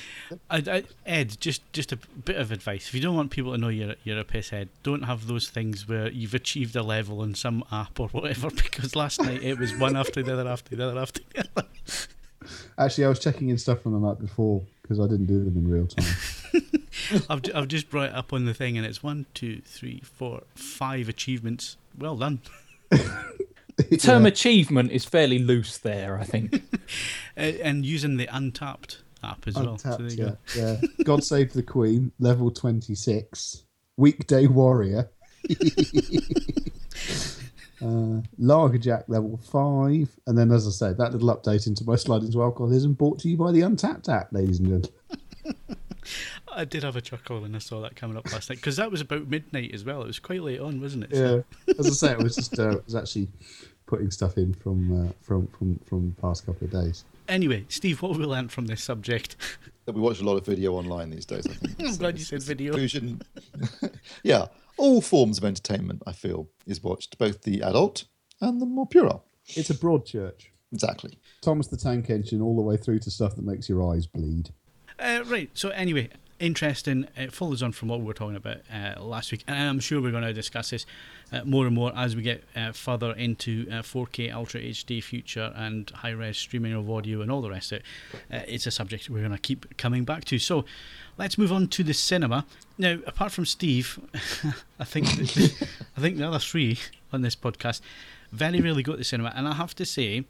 I, 0.49 0.57
I, 0.57 0.83
Ed, 1.05 1.37
just 1.39 1.61
just 1.73 1.91
a 1.91 1.97
bit 1.97 2.37
of 2.37 2.51
advice. 2.51 2.87
If 2.87 2.93
you 2.93 3.01
don't 3.01 3.15
want 3.15 3.31
people 3.31 3.51
to 3.53 3.57
know 3.57 3.69
you're 3.69 3.95
you're 4.03 4.19
a 4.19 4.25
pisshead, 4.25 4.69
don't 4.83 5.03
have 5.03 5.27
those 5.27 5.49
things 5.49 5.87
where 5.87 6.09
you've 6.09 6.33
achieved 6.33 6.75
a 6.75 6.83
level 6.83 7.23
in 7.23 7.35
some 7.35 7.63
app 7.71 7.99
or 7.99 8.07
whatever. 8.09 8.49
Because 8.63 8.95
last 8.95 9.21
night 9.21 9.43
it 9.43 9.59
was 9.59 9.75
one 9.75 9.95
after 9.95 10.23
the 10.23 10.33
other 10.33 10.49
after 10.49 10.75
the 10.75 10.87
other 10.87 10.99
after 10.99 11.21
the 11.33 11.47
other. 11.55 11.67
Actually, 12.77 13.05
I 13.05 13.09
was 13.09 13.19
checking 13.19 13.49
in 13.49 13.57
stuff 13.57 13.81
from 13.81 13.93
the 13.93 13.99
night 13.99 14.19
before 14.19 14.63
because 14.81 14.99
I 14.99 15.03
didn't 15.03 15.27
do 15.27 15.43
them 15.43 15.55
in 15.57 15.69
real 15.69 15.87
time. 15.87 16.05
I've 17.29 17.41
ju- 17.41 17.51
I've 17.55 17.67
just 17.67 17.89
brought 17.89 18.09
it 18.09 18.15
up 18.15 18.33
on 18.33 18.45
the 18.45 18.53
thing, 18.53 18.77
and 18.77 18.85
it's 18.85 19.01
one, 19.03 19.25
two, 19.33 19.61
three, 19.65 20.01
four, 20.03 20.43
five 20.55 21.09
achievements. 21.09 21.77
Well 21.97 22.17
done. 22.17 22.41
The 23.89 23.97
term 23.97 24.27
achievement 24.27 24.91
is 24.91 25.03
fairly 25.03 25.39
loose 25.39 25.79
there, 25.79 26.19
I 26.19 26.23
think. 26.25 26.61
Uh, 27.35 27.57
and 27.63 27.83
using 27.83 28.17
the 28.17 28.27
Untappd 28.27 28.97
app 29.23 29.47
as 29.47 29.55
well. 29.55 29.79
So 29.79 29.97
there 29.97 29.97
Untappd, 30.07 30.17
you 30.17 30.23
yeah, 30.25 30.35
go. 30.77 30.79
yeah. 30.83 31.03
God 31.03 31.23
Save 31.23 31.53
the 31.53 31.63
Queen, 31.63 32.11
level 32.19 32.51
26. 32.51 33.63
Weekday 33.97 34.45
Warrior. 34.45 35.09
uh, 37.81 38.21
Lagerjack, 38.39 39.05
level 39.07 39.37
5. 39.37 40.09
And 40.27 40.37
then, 40.37 40.51
as 40.51 40.67
I 40.67 40.69
said, 40.69 40.97
that 40.97 41.11
little 41.13 41.35
update 41.35 41.65
into 41.65 41.83
my 41.83 41.95
slide 41.95 42.21
into 42.21 42.43
alcoholism 42.43 42.93
brought 42.93 43.17
to 43.21 43.29
you 43.29 43.37
by 43.37 43.51
the 43.51 43.61
Untappd 43.61 44.07
app, 44.09 44.31
ladies 44.31 44.59
and 44.59 44.67
gentlemen. 44.69 45.57
I 46.55 46.65
did 46.65 46.83
have 46.83 46.95
a 46.95 47.01
chuckle 47.01 47.41
when 47.41 47.55
I 47.55 47.59
saw 47.59 47.81
that 47.81 47.95
coming 47.95 48.17
up 48.17 48.31
last 48.31 48.49
night 48.49 48.57
because 48.57 48.75
that 48.77 48.91
was 48.91 49.01
about 49.01 49.27
midnight 49.27 49.73
as 49.73 49.83
well. 49.83 50.01
It 50.03 50.07
was 50.07 50.19
quite 50.19 50.41
late 50.41 50.59
on, 50.59 50.79
wasn't 50.81 51.05
it? 51.05 51.15
So- 51.15 51.43
Yeah, 51.67 51.73
as 51.79 51.87
I 51.87 51.89
say, 51.91 52.11
it 52.13 52.19
was 52.19 52.35
just 52.35 52.57
uh, 52.59 52.77
it 52.77 52.85
was 52.85 52.95
actually 52.95 53.27
putting 53.85 54.11
stuff 54.11 54.37
in 54.37 54.53
from 54.53 55.07
uh, 55.07 55.11
from 55.21 55.47
from 55.47 55.79
from 55.85 56.09
the 56.15 56.21
past 56.21 56.45
couple 56.45 56.65
of 56.65 56.71
days. 56.71 57.05
Anyway, 57.27 57.65
Steve, 57.69 58.01
what 58.01 58.09
have 58.11 58.19
we 58.19 58.25
learnt 58.25 58.51
from 58.51 58.65
this 58.67 58.83
subject? 58.83 59.35
That 59.85 59.95
we 59.95 60.01
watch 60.01 60.19
a 60.19 60.23
lot 60.23 60.35
of 60.37 60.45
video 60.45 60.73
online 60.73 61.09
these 61.09 61.25
days. 61.25 61.45
I 61.47 61.53
think. 61.53 61.75
I'm 61.79 61.95
glad 61.97 62.17
you 62.17 62.23
said 62.25 62.43
video. 62.43 62.71
Conclusion. 62.71 63.21
yeah, 64.23 64.47
all 64.77 65.01
forms 65.01 65.37
of 65.37 65.45
entertainment, 65.45 66.01
I 66.07 66.11
feel, 66.13 66.49
is 66.65 66.83
watched, 66.83 67.17
both 67.17 67.43
the 67.43 67.61
adult 67.61 68.05
and 68.41 68.61
the 68.61 68.65
more 68.65 68.87
puerile. 68.87 69.25
It's 69.47 69.69
a 69.69 69.73
broad 69.73 70.05
church. 70.05 70.51
Exactly. 70.71 71.17
Thomas 71.41 71.67
the 71.67 71.77
Tank 71.77 72.09
Engine, 72.09 72.41
all 72.41 72.55
the 72.55 72.61
way 72.61 72.77
through 72.77 72.99
to 72.99 73.11
stuff 73.11 73.35
that 73.35 73.45
makes 73.45 73.69
your 73.69 73.93
eyes 73.93 74.07
bleed. 74.07 74.49
Uh, 74.99 75.23
right. 75.27 75.49
So 75.53 75.69
anyway, 75.69 76.09
interesting. 76.43 77.07
It 77.15 77.31
follows 77.31 77.63
on 77.63 77.71
from 77.71 77.87
what 77.87 77.99
we 77.99 78.05
were 78.05 78.13
talking 78.13 78.35
about 78.35 78.57
uh, 78.71 79.01
last 79.01 79.31
week, 79.31 79.43
and 79.47 79.57
I'm 79.57 79.79
sure 79.79 80.01
we're 80.01 80.11
going 80.11 80.23
to 80.23 80.33
discuss 80.33 80.71
this 80.71 80.85
uh, 81.31 81.41
more 81.45 81.65
and 81.65 81.73
more 81.73 81.93
as 81.95 82.15
we 82.15 82.21
get 82.21 82.43
uh, 82.55 82.73
further 82.73 83.13
into 83.13 83.65
uh, 83.71 83.75
4K 83.75 84.31
Ultra 84.33 84.59
HD 84.59 85.01
future 85.01 85.53
and 85.55 85.89
high-res 85.89 86.37
streaming 86.37 86.73
of 86.73 86.89
audio 86.89 87.21
and 87.21 87.31
all 87.31 87.41
the 87.41 87.49
rest 87.49 87.71
of 87.71 87.79
it. 87.79 87.83
Uh, 88.31 88.41
it's 88.47 88.67
a 88.67 88.71
subject 88.71 89.09
we're 89.09 89.19
going 89.19 89.31
to 89.31 89.37
keep 89.37 89.77
coming 89.77 90.03
back 90.03 90.25
to. 90.25 90.37
So 90.37 90.65
let's 91.17 91.37
move 91.37 91.51
on 91.51 91.67
to 91.69 91.83
the 91.83 91.93
cinema 91.93 92.45
now. 92.77 92.97
Apart 93.07 93.31
from 93.31 93.45
Steve, 93.45 93.99
I 94.79 94.83
think 94.83 95.07
the, 95.15 95.67
I 95.97 96.01
think 96.01 96.17
the 96.17 96.27
other 96.27 96.39
three 96.39 96.77
on 97.13 97.21
this 97.21 97.37
podcast 97.37 97.79
very 98.33 98.59
rarely 98.59 98.83
go 98.83 98.93
to 98.93 98.97
the 98.97 99.03
cinema, 99.03 99.31
and 99.35 99.47
I 99.47 99.53
have 99.53 99.75
to 99.75 99.85
say 99.85 100.25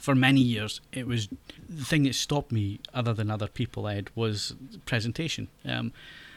for 0.00 0.14
many 0.14 0.40
years, 0.40 0.80
it 0.92 1.06
was 1.06 1.28
the 1.68 1.84
thing 1.84 2.04
that 2.04 2.14
stopped 2.14 2.52
me, 2.52 2.80
other 2.94 3.12
than 3.12 3.30
other 3.30 3.48
people, 3.48 3.88
Ed, 3.88 4.10
was 4.14 4.54
presentation. 4.86 5.48
Um, 5.64 5.92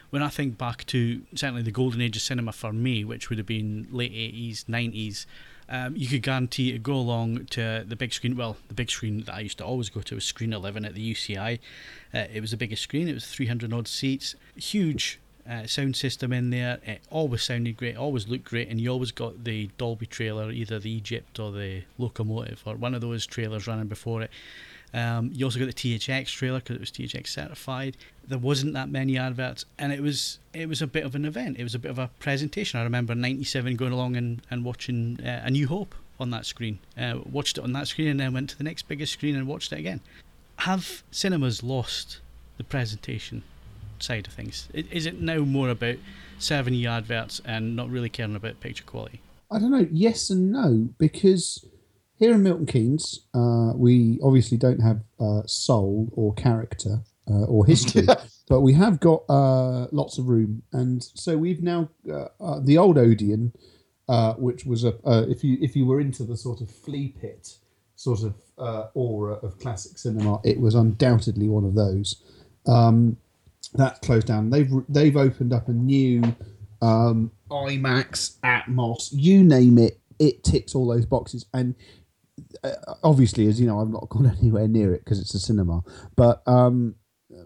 when 0.09 0.21
I 0.21 0.29
think 0.29 0.57
back 0.57 0.85
to 0.87 1.23
certainly 1.33 1.61
the 1.61 1.71
golden 1.71 2.01
age 2.01 2.15
of 2.15 2.21
cinema 2.21 2.51
for 2.51 2.71
me, 2.71 3.03
which 3.03 3.29
would 3.29 3.37
have 3.37 3.47
been 3.47 3.87
late 3.91 4.13
80s, 4.13 4.65
90s, 4.65 5.25
um, 5.67 5.95
you 5.95 6.07
could 6.07 6.21
guarantee 6.21 6.71
to 6.71 6.77
go 6.77 6.93
along 6.93 7.45
to 7.47 7.83
the 7.87 7.95
big 7.95 8.13
screen. 8.13 8.37
Well, 8.37 8.57
the 8.67 8.75
big 8.75 8.91
screen 8.91 9.23
that 9.23 9.33
I 9.33 9.39
used 9.39 9.57
to 9.57 9.65
always 9.65 9.89
go 9.89 10.01
to 10.01 10.15
was 10.15 10.23
Screen 10.23 10.53
11 10.53 10.85
at 10.85 10.93
the 10.93 11.13
UCI. 11.13 11.59
Uh, 12.13 12.25
it 12.31 12.39
was 12.39 12.51
the 12.51 12.57
biggest 12.57 12.83
screen, 12.83 13.07
it 13.07 13.13
was 13.13 13.27
300 13.27 13.73
odd 13.73 13.87
seats, 13.87 14.35
huge 14.55 15.19
uh, 15.49 15.65
sound 15.67 15.95
system 15.95 16.33
in 16.33 16.49
there. 16.49 16.79
It 16.85 17.01
always 17.09 17.43
sounded 17.43 17.77
great, 17.77 17.95
always 17.95 18.27
looked 18.27 18.45
great, 18.45 18.67
and 18.69 18.79
you 18.79 18.89
always 18.89 19.11
got 19.11 19.43
the 19.43 19.69
Dolby 19.77 20.05
trailer, 20.05 20.51
either 20.51 20.79
the 20.79 20.91
Egypt 20.91 21.39
or 21.39 21.51
the 21.51 21.83
Locomotive, 21.97 22.63
or 22.65 22.75
one 22.75 22.95
of 22.95 23.01
those 23.01 23.25
trailers 23.25 23.67
running 23.67 23.87
before 23.87 24.21
it. 24.21 24.31
Um, 24.93 25.31
you 25.33 25.45
also 25.45 25.59
got 25.59 25.65
the 25.65 25.73
THX 25.73 26.27
trailer 26.27 26.59
because 26.59 26.77
it 26.77 26.79
was 26.79 26.91
THX 26.91 27.27
certified. 27.27 27.97
There 28.27 28.37
wasn't 28.37 28.73
that 28.73 28.89
many 28.89 29.17
adverts, 29.17 29.65
and 29.77 29.91
it 29.91 30.01
was 30.01 30.39
it 30.53 30.69
was 30.69 30.81
a 30.81 30.87
bit 30.87 31.03
of 31.03 31.15
an 31.15 31.25
event. 31.25 31.57
It 31.59 31.63
was 31.63 31.75
a 31.75 31.79
bit 31.79 31.91
of 31.91 31.99
a 31.99 32.09
presentation. 32.19 32.79
I 32.79 32.83
remember 32.83 33.13
'97 33.13 33.75
going 33.75 33.91
along 33.91 34.15
and, 34.15 34.41
and 34.49 34.63
watching 34.63 35.19
uh, 35.21 35.41
A 35.43 35.51
New 35.51 35.67
Hope 35.67 35.95
on 36.19 36.31
that 36.31 36.45
screen. 36.45 36.79
Uh, 36.97 37.19
watched 37.29 37.57
it 37.57 37.63
on 37.63 37.73
that 37.73 37.87
screen, 37.87 38.07
and 38.07 38.19
then 38.19 38.33
went 38.33 38.49
to 38.51 38.57
the 38.57 38.63
next 38.63 38.87
biggest 38.87 39.13
screen 39.13 39.35
and 39.35 39.47
watched 39.47 39.73
it 39.73 39.79
again. 39.79 39.99
Have 40.59 41.03
cinemas 41.11 41.61
lost 41.61 42.21
the 42.57 42.63
presentation 42.63 43.43
side 44.03 44.27
of 44.27 44.33
things? 44.33 44.67
Is 44.73 45.05
it 45.05 45.21
now 45.21 45.39
more 45.39 45.69
about 45.69 45.97
serving 46.39 46.73
you 46.73 46.89
adverts 46.89 47.41
and 47.45 47.75
not 47.75 47.89
really 47.89 48.09
caring 48.09 48.35
about 48.35 48.59
picture 48.59 48.83
quality? 48.83 49.21
I 49.51 49.59
don't 49.59 49.71
know. 49.71 49.87
Yes 49.91 50.29
and 50.29 50.51
no, 50.51 50.89
because 50.97 51.65
here 52.17 52.33
in 52.33 52.43
Milton 52.43 52.65
Keynes, 52.65 53.21
uh, 53.33 53.73
we 53.75 54.19
obviously 54.23 54.57
don't 54.57 54.79
have 54.79 55.01
uh, 55.19 55.41
soul 55.45 56.09
or 56.13 56.33
character 56.33 57.01
uh, 57.29 57.43
or 57.45 57.65
history, 57.65 58.07
but 58.47 58.61
we 58.61 58.73
have 58.73 58.99
got 58.99 59.23
uh, 59.29 59.87
lots 59.91 60.17
of 60.17 60.27
room, 60.27 60.63
and 60.71 61.03
so 61.03 61.37
we've 61.37 61.61
now 61.61 61.89
uh, 62.09 62.27
uh, 62.39 62.59
the 62.59 62.77
old 62.77 62.97
Odeon, 62.97 63.53
uh, 64.07 64.33
which 64.33 64.65
was 64.65 64.83
a 64.83 64.95
uh, 65.05 65.25
if 65.27 65.43
you 65.43 65.57
if 65.61 65.75
you 65.75 65.85
were 65.85 65.99
into 65.99 66.23
the 66.23 66.37
sort 66.37 66.61
of 66.61 66.69
flea 66.69 67.13
pit 67.19 67.57
sort 67.95 68.23
of 68.23 68.35
uh, 68.57 68.87
aura 68.93 69.33
of 69.35 69.57
classic 69.59 69.97
cinema, 69.97 70.39
it 70.43 70.59
was 70.59 70.75
undoubtedly 70.75 71.47
one 71.47 71.63
of 71.65 71.75
those. 71.75 72.21
Um, 72.67 73.17
that 73.69 74.01
closed 74.01 74.27
down. 74.27 74.49
They've 74.49 74.71
they've 74.89 75.17
opened 75.17 75.53
up 75.53 75.67
a 75.67 75.73
new 75.73 76.35
um, 76.81 77.31
IMAX, 77.49 78.39
Atmos, 78.39 79.09
you 79.11 79.43
name 79.43 79.77
it. 79.77 79.99
It 80.19 80.43
ticks 80.43 80.75
all 80.75 80.87
those 80.87 81.05
boxes, 81.05 81.45
and 81.53 81.75
uh, 82.63 82.71
obviously, 83.03 83.47
as 83.47 83.59
you 83.59 83.67
know, 83.67 83.79
I've 83.79 83.89
not 83.89 84.09
gone 84.09 84.33
anywhere 84.39 84.67
near 84.67 84.93
it 84.93 85.03
because 85.03 85.19
it's 85.19 85.33
a 85.33 85.39
cinema. 85.39 85.81
But 86.15 86.41
um, 86.47 86.95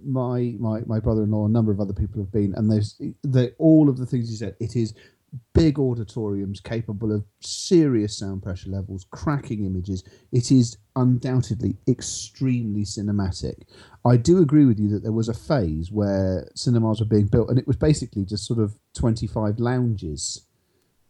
my 0.03 0.55
my 0.59 0.81
my 0.85 0.99
brother-in-law, 0.99 1.47
a 1.47 1.49
number 1.49 1.71
of 1.71 1.79
other 1.79 1.93
people 1.93 2.21
have 2.21 2.31
been, 2.31 2.53
and 2.55 2.71
there's 2.71 2.99
the 3.23 3.53
all 3.57 3.89
of 3.89 3.97
the 3.97 4.05
things 4.05 4.29
he 4.29 4.35
said. 4.35 4.55
It 4.59 4.75
is 4.75 4.93
big 5.53 5.77
auditoriums 5.79 6.59
capable 6.59 7.12
of 7.12 7.25
serious 7.41 8.17
sound 8.17 8.41
pressure 8.43 8.69
levels, 8.69 9.05
cracking 9.12 9.65
images. 9.65 10.03
It 10.31 10.51
is 10.51 10.77
undoubtedly 10.95 11.77
extremely 11.88 12.81
cinematic. 12.83 13.63
I 14.05 14.17
do 14.17 14.41
agree 14.41 14.65
with 14.65 14.79
you 14.79 14.89
that 14.89 15.03
there 15.03 15.12
was 15.12 15.29
a 15.29 15.33
phase 15.33 15.91
where 15.91 16.50
cinemas 16.55 17.00
were 17.00 17.05
being 17.05 17.27
built, 17.27 17.50
and 17.50 17.59
it 17.59 17.67
was 17.67 17.75
basically 17.77 18.25
just 18.25 18.45
sort 18.45 18.59
of 18.59 18.75
25 18.95 19.59
lounges 19.59 20.45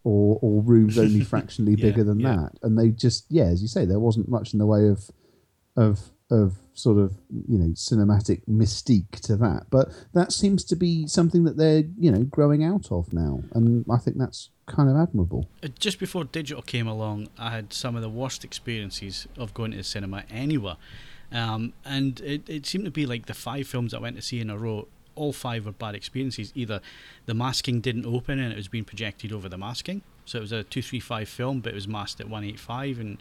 or, 0.03 0.39
or 0.41 0.61
rooms 0.61 0.97
only 0.97 1.21
fractionally 1.33 1.75
Yeah, 1.75 1.89
bigger 1.89 2.03
than 2.03 2.19
yeah. 2.19 2.35
that. 2.35 2.51
And 2.63 2.77
they 2.77 2.89
just, 2.89 3.25
yeah, 3.29 3.45
as 3.45 3.61
you 3.61 3.67
say, 3.67 3.85
there 3.85 3.99
wasn't 3.99 4.29
much 4.29 4.53
in 4.53 4.59
the 4.59 4.65
way 4.67 4.88
of 4.88 5.09
of 5.75 6.11
of 6.31 6.57
sort 6.74 6.98
of 6.98 7.17
you 7.48 7.57
know 7.57 7.69
cinematic 7.74 8.41
mystique 8.48 9.19
to 9.19 9.36
that 9.36 9.65
but 9.69 9.89
that 10.13 10.31
seems 10.31 10.63
to 10.63 10.75
be 10.75 11.07
something 11.07 11.43
that 11.43 11.57
they're 11.57 11.83
you 11.98 12.12
know 12.12 12.24
growing 12.24 12.63
out 12.63 12.91
of 12.91 13.12
now 13.12 13.41
and 13.53 13.83
i 13.91 13.98
think 13.98 14.17
that's 14.17 14.50
kind 14.67 14.89
of 14.89 14.95
admirable 14.95 15.50
Uh, 15.63 15.67
Just 15.79 15.98
before 16.00 16.24
digital 16.25 16.62
came 16.62 16.88
along, 16.88 17.29
I 17.39 17.50
had 17.50 17.74
some 17.74 17.95
of 17.95 18.03
the 18.03 18.09
worst 18.09 18.43
experiences 18.43 19.27
of 19.36 19.51
going 19.55 19.71
to 19.71 19.77
the 19.77 19.83
cinema 19.83 20.24
anywhere. 20.29 20.77
Um, 21.31 21.74
and 21.83 22.19
it, 22.21 22.48
it 22.48 22.65
seemed 22.67 22.86
to 22.86 22.91
be 22.91 23.07
like 23.07 23.25
the 23.25 23.33
five 23.33 23.67
films 23.67 23.93
I 23.95 24.00
went 24.00 24.15
to 24.17 24.21
see 24.21 24.39
in 24.39 24.50
a 24.51 24.57
row, 24.59 24.88
all 25.15 25.33
five 25.33 25.65
were 25.65 25.71
bad 25.71 25.95
experiences. 25.95 26.51
Either 26.53 26.81
the 27.25 27.33
masking 27.33 27.81
didn't 27.81 28.05
open 28.05 28.38
and 28.39 28.53
it 28.53 28.57
was 28.57 28.67
being 28.67 28.86
projected 28.86 29.31
over 29.33 29.50
the 29.50 29.57
masking. 29.57 30.03
So 30.25 30.38
it 30.38 30.41
was 30.41 30.51
a 30.51 30.63
235 30.63 31.27
film, 31.27 31.62
but 31.62 31.71
it 31.71 31.75
was 31.75 31.88
masked 31.88 32.19
at 32.21 32.27
185. 32.29 33.00
And, 33.00 33.17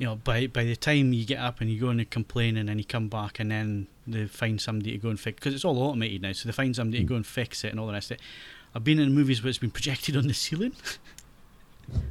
you 0.00 0.06
know, 0.06 0.16
by, 0.16 0.46
by 0.46 0.64
the 0.64 0.74
time 0.74 1.12
you 1.12 1.26
get 1.26 1.38
up 1.38 1.60
and 1.60 1.70
you 1.70 1.78
go 1.78 1.90
and 1.90 2.08
complain 2.08 2.56
and 2.56 2.70
then 2.70 2.78
you 2.78 2.84
come 2.86 3.08
back 3.08 3.38
and 3.38 3.50
then 3.50 3.86
they 4.06 4.24
find 4.24 4.58
somebody 4.58 4.92
to 4.92 4.98
go 4.98 5.10
and 5.10 5.20
fix, 5.20 5.36
because 5.36 5.54
it's 5.54 5.64
all 5.64 5.78
automated 5.78 6.22
now, 6.22 6.32
so 6.32 6.48
they 6.48 6.52
find 6.52 6.74
somebody 6.74 7.00
to 7.00 7.04
go 7.04 7.16
and 7.16 7.26
fix 7.26 7.64
it 7.64 7.68
and 7.70 7.78
all 7.78 7.86
the 7.86 7.92
rest 7.92 8.10
of 8.10 8.14
it. 8.16 8.22
I've 8.74 8.82
been 8.82 8.98
in 8.98 9.12
movies 9.12 9.42
where 9.42 9.50
it's 9.50 9.58
been 9.58 9.70
projected 9.70 10.16
on 10.16 10.26
the 10.26 10.32
ceiling. 10.32 10.72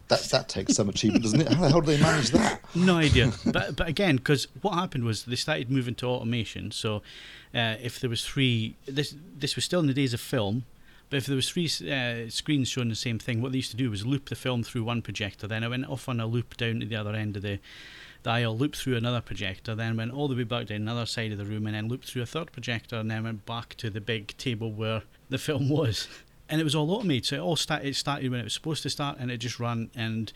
That 0.09 0.21
that 0.31 0.49
takes 0.49 0.75
some 0.75 0.87
achievement, 0.87 1.23
doesn't 1.23 1.41
it? 1.41 1.47
How 1.47 1.61
the 1.61 1.69
hell 1.69 1.81
do 1.81 1.87
they 1.87 1.99
manage 1.99 2.29
that? 2.31 2.61
No 2.75 2.97
idea. 2.97 3.31
but 3.45 3.75
but 3.75 3.87
again, 3.87 4.17
because 4.17 4.47
what 4.61 4.73
happened 4.73 5.05
was 5.05 5.23
they 5.23 5.37
started 5.37 5.71
moving 5.71 5.95
to 5.95 6.05
automation. 6.05 6.71
So 6.71 6.97
uh, 7.55 7.75
if 7.81 7.99
there 8.01 8.09
was 8.09 8.23
three, 8.23 8.75
this 8.85 9.15
this 9.37 9.55
was 9.55 9.65
still 9.65 9.79
in 9.79 9.87
the 9.87 9.93
days 9.93 10.13
of 10.13 10.19
film. 10.19 10.65
But 11.09 11.17
if 11.17 11.25
there 11.25 11.35
was 11.35 11.49
three 11.49 11.65
uh, 11.65 12.29
screens 12.29 12.67
showing 12.67 12.89
the 12.89 12.95
same 12.95 13.17
thing, 13.17 13.41
what 13.41 13.51
they 13.51 13.57
used 13.57 13.71
to 13.71 13.77
do 13.77 13.89
was 13.89 14.05
loop 14.05 14.29
the 14.29 14.35
film 14.35 14.63
through 14.63 14.83
one 14.83 15.01
projector, 15.01 15.47
then 15.47 15.63
it 15.63 15.69
went 15.69 15.89
off 15.89 16.07
on 16.07 16.19
a 16.19 16.27
loop 16.27 16.55
down 16.55 16.81
to 16.81 16.85
the 16.85 16.95
other 16.95 17.15
end 17.15 17.35
of 17.35 17.41
the, 17.41 17.59
aisle, 18.25 18.55
looped 18.55 18.77
through 18.77 18.97
another 18.97 19.21
projector, 19.21 19.73
then 19.73 19.97
went 19.97 20.11
all 20.11 20.27
the 20.27 20.35
way 20.35 20.43
back 20.43 20.67
to 20.67 20.75
another 20.75 21.05
side 21.05 21.31
of 21.31 21.37
the 21.37 21.45
room, 21.45 21.65
and 21.65 21.75
then 21.75 21.87
looped 21.87 22.05
through 22.05 22.21
a 22.21 22.27
third 22.27 22.51
projector, 22.51 22.97
and 22.97 23.09
then 23.09 23.23
went 23.23 23.45
back 23.45 23.75
to 23.75 23.89
the 23.89 24.01
big 24.01 24.35
table 24.37 24.71
where 24.71 25.01
the 25.29 25.37
film 25.37 25.69
was. 25.69 26.07
And 26.47 26.61
it 26.61 26.63
was 26.63 26.75
all 26.75 26.91
automated, 26.91 27.25
so 27.25 27.35
it 27.37 27.39
all 27.39 27.55
start, 27.55 27.85
it 27.85 27.95
started 27.95 28.29
when 28.29 28.39
it 28.39 28.43
was 28.43 28.53
supposed 28.53 28.83
to 28.83 28.89
start, 28.89 29.17
and 29.19 29.31
it 29.31 29.37
just 29.37 29.59
ran. 29.59 29.89
And 29.95 30.31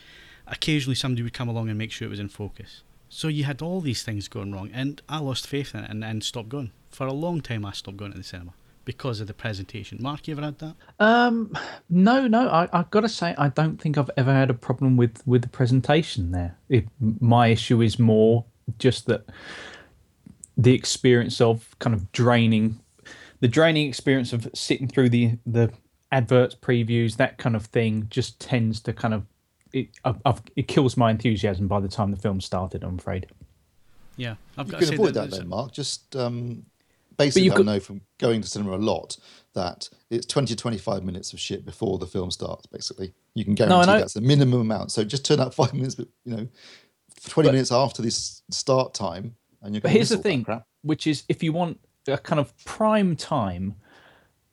occasionally 0.47 0.95
somebody 0.95 1.23
would 1.23 1.33
come 1.33 1.49
along 1.49 1.69
and 1.69 1.77
make 1.77 1.91
sure 1.91 2.07
it 2.07 2.09
was 2.09 2.19
in 2.19 2.29
focus. 2.29 2.81
So 3.09 3.27
you 3.27 3.43
had 3.43 3.61
all 3.61 3.81
these 3.81 4.01
things 4.01 4.27
going 4.27 4.51
wrong, 4.53 4.71
and 4.73 5.01
I 5.07 5.19
lost 5.19 5.45
faith 5.45 5.75
in 5.75 5.83
it 5.83 5.89
and, 5.91 6.03
and 6.03 6.23
stopped 6.23 6.49
going. 6.49 6.71
For 6.89 7.05
a 7.05 7.13
long 7.13 7.41
time, 7.41 7.65
I 7.65 7.73
stopped 7.73 7.97
going 7.97 8.11
to 8.13 8.17
the 8.17 8.23
cinema 8.23 8.53
because 8.85 9.19
of 9.21 9.27
the 9.27 9.33
presentation. 9.33 9.97
Mark, 10.01 10.27
you 10.27 10.33
ever 10.33 10.41
had 10.43 10.59
that? 10.59 10.75
Um, 10.99 11.57
no, 11.89 12.27
no. 12.27 12.49
I, 12.49 12.67
I've 12.73 12.89
got 12.91 13.01
to 13.01 13.09
say, 13.09 13.33
I 13.37 13.49
don't 13.49 13.79
think 13.79 13.97
I've 13.97 14.11
ever 14.17 14.33
had 14.33 14.49
a 14.49 14.53
problem 14.53 14.97
with 14.97 15.21
with 15.25 15.41
the 15.41 15.47
presentation 15.49 16.31
there. 16.31 16.57
It, 16.69 16.87
my 17.19 17.47
issue 17.47 17.81
is 17.81 17.97
more 17.99 18.45
just 18.79 19.05
that 19.07 19.25
the 20.57 20.73
experience 20.73 21.41
of 21.41 21.75
kind 21.79 21.95
of 21.95 22.11
draining, 22.11 22.79
the 23.39 23.47
draining 23.47 23.87
experience 23.87 24.33
of 24.33 24.47
sitting 24.53 24.87
through 24.87 25.09
the 25.09 25.37
the 25.45 25.71
adverts, 26.11 26.55
previews, 26.55 27.17
that 27.17 27.37
kind 27.37 27.55
of 27.55 27.65
thing, 27.67 28.07
just 28.09 28.39
tends 28.39 28.79
to 28.81 28.93
kind 28.93 29.13
of 29.13 29.25
it. 29.71 29.89
I've, 30.05 30.17
I've, 30.25 30.41
it 30.55 30.67
kills 30.67 30.95
my 30.97 31.09
enthusiasm 31.09 31.67
by 31.67 31.79
the 31.79 31.87
time 31.87 32.11
the 32.11 32.17
film 32.17 32.39
started. 32.41 32.83
I'm 32.83 32.99
afraid. 32.99 33.27
Yeah, 34.15 34.35
I've 34.57 34.67
You 34.67 34.71
got 34.73 34.77
can 34.77 34.79
to 34.79 34.85
say 34.89 34.93
avoid 34.93 35.07
that 35.07 35.13
that, 35.13 35.29
there's- 35.31 35.43
though, 35.43 35.49
Mark. 35.49 35.71
Just 35.71 36.15
um, 36.15 36.65
basically, 37.17 37.51
I 37.51 37.55
could- 37.55 37.65
know 37.65 37.79
from 37.79 38.01
going 38.19 38.41
to 38.41 38.47
cinema 38.47 38.75
a 38.75 38.77
lot 38.77 39.17
that 39.53 39.89
it's 40.09 40.25
20 40.25 40.47
to 40.47 40.55
25 40.55 41.03
minutes 41.03 41.31
of 41.33 41.39
shit 41.39 41.63
before 41.65 41.97
the 41.99 42.07
film 42.07 42.31
starts, 42.31 42.65
basically. 42.67 43.13
You 43.35 43.45
can 43.45 43.53
guarantee 43.55 43.85
know. 43.91 43.99
that's 43.99 44.13
the 44.13 44.21
minimum 44.21 44.61
amount. 44.61 44.91
So 44.91 45.03
just 45.03 45.25
turn 45.25 45.39
up 45.39 45.53
five 45.61 45.73
minutes, 45.73 45.95
but 45.95 46.07
you 46.25 46.31
know, 46.35 46.47
20 47.29 47.47
But- 47.47 47.53
minutes 47.53 47.71
after 47.71 48.01
this 48.01 48.41
start 48.51 48.93
time, 48.93 49.35
and 49.61 49.73
you're 49.75 49.81
But 49.81 49.91
here's 49.91 50.09
the 50.09 50.17
thing, 50.17 50.45
which 50.81 51.07
is 51.07 51.23
if 51.29 51.41
you 51.43 51.53
want 51.53 51.79
a 52.07 52.17
kind 52.17 52.39
of 52.39 52.53
prime 52.65 53.15
time 53.15 53.75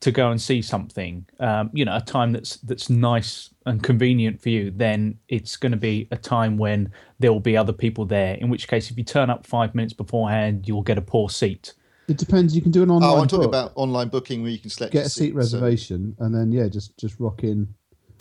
to 0.00 0.11
go 0.12 0.31
and 0.31 0.40
see 0.40 0.62
something, 0.62 1.26
um, 1.40 1.69
you 1.75 1.85
know, 1.85 1.97
a 1.97 2.00
time 2.00 2.33
that's 2.33 2.57
that's 2.59 2.88
nice 2.88 3.50
and 3.67 3.83
convenient 3.83 4.40
for 4.40 4.49
you, 4.50 4.71
then 4.71 5.19
it's 5.29 5.57
going 5.57 5.73
to 5.73 5.79
be 5.79 6.09
a 6.11 6.17
time 6.17 6.57
when 6.57 6.90
there 7.19 7.33
will 7.33 7.40
be 7.40 7.57
other 7.57 7.73
people 7.73 8.07
there. 8.07 8.35
In 8.37 8.49
which 8.50 8.69
case, 8.69 8.90
if 8.90 8.97
you 8.97 9.05
turn 9.05 9.29
up 9.31 9.47
five 9.47 9.75
minutes 9.75 9.93
beforehand, 9.93 10.67
you'll 10.69 10.83
get 10.83 10.97
a 10.97 11.02
poor 11.02 11.29
seat. 11.29 11.75
It 12.11 12.17
depends. 12.17 12.57
You 12.57 12.61
can 12.61 12.73
do 12.73 12.83
an 12.83 12.90
online. 12.90 13.11
Oh, 13.11 13.23
I'm 13.23 13.29
talking 13.29 13.45
book, 13.45 13.50
about 13.50 13.73
online 13.76 14.09
booking 14.09 14.43
where 14.43 14.50
you 14.50 14.59
can 14.59 14.69
select 14.69 14.93
get 14.93 15.07
a 15.07 15.09
seat 15.09 15.21
seat, 15.26 15.31
so- 15.31 15.37
reservation, 15.37 16.17
and 16.19 16.35
then 16.35 16.50
yeah, 16.50 16.67
just 16.69 16.97
just 16.99 17.19
rock 17.21 17.45
in. 17.45 17.73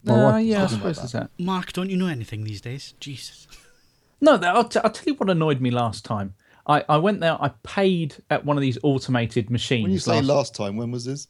My 0.05 0.13
Uh, 0.13 0.37
yeah, 0.37 0.63
I 0.63 0.67
suppose 0.67 1.01
that. 1.01 1.11
that. 1.11 1.31
Mark, 1.39 1.73
don't 1.73 1.89
you 1.89 1.97
know 1.97 2.07
anything 2.07 2.43
these 2.43 2.61
days? 2.61 2.93
Jesus. 2.99 3.47
No, 4.21 4.35
I'll, 4.35 4.65
t- 4.65 4.79
I'll 4.83 4.91
tell 4.91 5.05
you 5.07 5.15
what 5.15 5.29
annoyed 5.29 5.59
me 5.59 5.71
last 5.71 6.05
time. 6.05 6.35
I, 6.67 6.83
I 6.87 6.97
went 6.97 7.19
there. 7.19 7.41
I 7.41 7.51
paid 7.63 8.15
at 8.29 8.45
one 8.45 8.57
of 8.57 8.61
these 8.61 8.77
automated 8.83 9.49
machines. 9.49 9.83
When 9.83 9.91
you 9.91 9.99
say 9.99 10.15
last- 10.17 10.27
last 10.27 10.55
time, 10.55 10.77
when 10.77 10.91
was 10.91 11.05
this? 11.05 11.27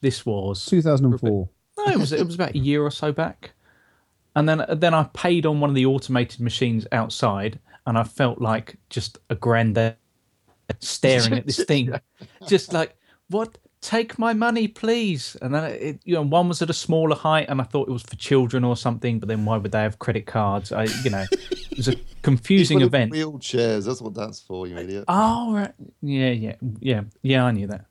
this 0.00 0.26
was 0.26 0.66
2004. 0.66 1.48
No, 1.78 1.84
it 1.92 1.98
was 1.98 2.12
it 2.12 2.26
was 2.26 2.34
about 2.34 2.54
a 2.54 2.58
year 2.58 2.82
or 2.82 2.90
so 2.90 3.10
back, 3.12 3.52
and 4.36 4.46
then 4.48 4.64
then 4.68 4.92
I 4.92 5.04
paid 5.14 5.46
on 5.46 5.60
one 5.60 5.70
of 5.70 5.74
the 5.74 5.86
automated 5.86 6.40
machines 6.40 6.86
outside, 6.92 7.58
and 7.86 7.96
I 7.96 8.04
felt 8.04 8.40
like 8.40 8.76
just 8.90 9.18
a 9.30 9.34
granddad 9.34 9.96
staring 10.80 11.34
at 11.34 11.46
this 11.46 11.64
thing, 11.68 11.94
just 12.48 12.72
like 12.72 12.96
what. 13.28 13.58
Take 13.80 14.18
my 14.18 14.32
money, 14.32 14.66
please. 14.66 15.36
And 15.42 15.54
then 15.54 15.64
it, 15.64 16.00
you 16.04 16.14
know, 16.14 16.22
one 16.22 16.48
was 16.48 16.62
at 16.62 16.70
a 16.70 16.72
smaller 16.72 17.14
height, 17.14 17.50
and 17.50 17.60
I 17.60 17.64
thought 17.64 17.86
it 17.86 17.92
was 17.92 18.02
for 18.02 18.16
children 18.16 18.64
or 18.64 18.78
something. 18.78 19.18
But 19.18 19.28
then 19.28 19.44
why 19.44 19.58
would 19.58 19.72
they 19.72 19.82
have 19.82 19.98
credit 19.98 20.24
cards? 20.24 20.72
I, 20.72 20.84
you 21.02 21.10
know, 21.10 21.26
it 21.30 21.76
was 21.76 21.88
a 21.88 21.96
confusing 22.22 22.80
event. 22.80 23.12
Wheelchairs. 23.12 23.84
That's 23.84 24.00
what 24.00 24.14
that's 24.14 24.40
for, 24.40 24.66
you 24.66 24.78
idiot. 24.78 25.04
Oh, 25.06 25.52
right. 25.52 25.74
Yeah, 26.00 26.30
yeah, 26.30 26.54
yeah, 26.80 27.02
yeah. 27.20 27.44
I 27.44 27.50
knew 27.50 27.66
that. 27.66 27.84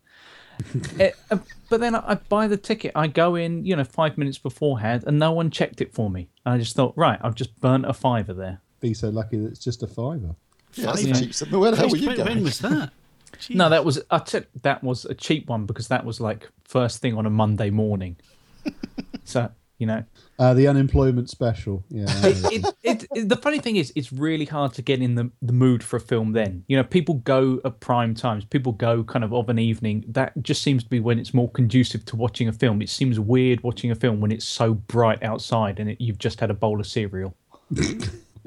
Eh, 1.00 1.12
uh, 1.30 1.38
but 1.70 1.80
then 1.80 1.94
I, 1.94 2.14
I 2.14 2.16
buy 2.16 2.48
the 2.48 2.58
ticket. 2.58 2.94
I 2.96 3.06
go 3.06 3.36
in, 3.36 3.64
you 3.64 3.76
know, 3.76 3.84
five 3.84 4.18
minutes 4.18 4.40
beforehand, 4.40 5.04
and 5.06 5.20
no 5.20 5.32
one 5.32 5.52
checked 5.52 5.80
it 5.80 5.94
for 5.94 6.10
me. 6.10 6.28
And 6.44 6.56
I 6.56 6.58
just 6.58 6.76
thought, 6.76 6.94
right, 6.98 7.20
I've 7.22 7.36
just 7.36 7.60
burnt 7.62 7.86
a 7.86 7.94
fiver 7.94 8.34
there. 8.34 8.62
Be 8.80 8.96
so 8.96 9.10
lucky 9.10 9.38
that 9.38 9.48
it's 9.48 9.64
just 9.64 9.84
a 9.84 9.88
fiver. 9.88 10.36
Yeah, 10.76 10.86
that's 10.88 11.02
Five. 11.04 11.16
a 11.16 11.20
cheap. 11.34 11.52
Where 11.52 11.72
the 11.72 11.78
hell 11.78 11.90
were 11.90 11.98
you 11.98 12.16
going? 12.16 12.28
when 12.28 12.44
was 12.44 12.60
that? 12.60 12.92
No, 13.50 13.68
that 13.68 13.84
was 13.84 14.02
I 14.10 14.20
took 14.20 14.48
that 14.62 14.84
was 14.84 15.06
a 15.06 15.14
cheap 15.16 15.50
one 15.50 15.66
because 15.66 15.88
that 15.90 16.06
was 16.06 16.22
like 16.22 16.50
first 16.64 17.02
thing 17.02 17.18
on 17.18 17.26
a 17.26 17.30
Monday 17.30 17.72
morning. 17.72 18.16
so 19.26 19.50
you 19.80 19.88
know, 19.88 20.04
Uh, 20.40 20.54
the 20.54 20.68
unemployment 20.68 21.30
special. 21.30 21.84
Yeah. 21.90 22.06
it, 22.08 22.66
it, 22.84 23.06
it, 23.14 23.28
the 23.28 23.36
funny 23.36 23.60
thing 23.60 23.76
is, 23.76 23.92
it's 23.98 24.14
really 24.14 24.46
hard 24.46 24.74
to 24.76 24.82
get 24.82 25.02
in 25.02 25.16
the, 25.16 25.30
the 25.42 25.52
mood 25.52 25.84
for 25.84 25.98
a 25.98 26.00
film 26.00 26.32
then. 26.32 26.64
You 26.68 26.78
know, 26.78 26.84
people 26.84 27.16
go 27.16 27.60
at 27.66 27.80
prime 27.82 28.14
times, 28.14 28.46
people 28.46 28.72
go 28.72 29.04
kind 29.04 29.26
of 29.26 29.34
of 29.34 29.50
an 29.50 29.60
evening. 29.60 30.06
That 30.08 30.32
just 30.42 30.62
seems 30.62 30.84
to 30.84 30.90
be 30.90 31.02
when 31.02 31.20
it's 31.20 31.34
more 31.34 31.50
conducive 31.50 32.06
to 32.06 32.16
watching 32.16 32.48
a 32.48 32.54
film. 32.54 32.82
It 32.82 32.90
seems 32.90 33.20
weird 33.20 33.62
watching 33.64 33.92
a 33.92 33.96
film 33.96 34.22
when 34.22 34.32
it's 34.32 34.46
so 34.46 34.76
bright 34.76 35.22
outside 35.22 35.80
and 35.80 35.90
it, 35.90 36.00
you've 36.00 36.20
just 36.20 36.40
had 36.40 36.50
a 36.52 36.54
bowl 36.54 36.80
of 36.80 36.88
cereal. 36.88 37.36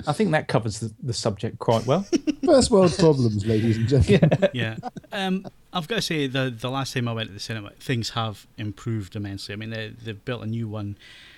I 0.06 0.12
think 0.12 0.30
that 0.32 0.48
covers 0.48 0.80
the, 0.80 0.92
the 1.02 1.12
subject 1.12 1.58
quite 1.58 1.86
well. 1.86 2.06
First 2.44 2.70
world 2.70 2.94
problems, 2.98 3.46
ladies 3.46 3.76
and 3.76 3.88
gentlemen. 3.88 4.50
yeah. 4.52 4.76
Um, 5.12 5.46
I've 5.72 5.88
got 5.88 5.96
to 5.96 6.02
say, 6.02 6.26
the 6.26 6.50
the 6.50 6.70
last 6.70 6.94
time 6.94 7.08
I 7.08 7.12
went 7.12 7.28
to 7.28 7.34
the 7.34 7.40
cinema, 7.40 7.70
things 7.80 8.10
have 8.10 8.46
improved 8.56 9.16
immensely. 9.16 9.52
I 9.52 9.56
mean, 9.56 9.70
they, 9.70 9.88
they've 9.88 10.24
built 10.24 10.42
a 10.42 10.46
new 10.46 10.68
one 10.68 10.96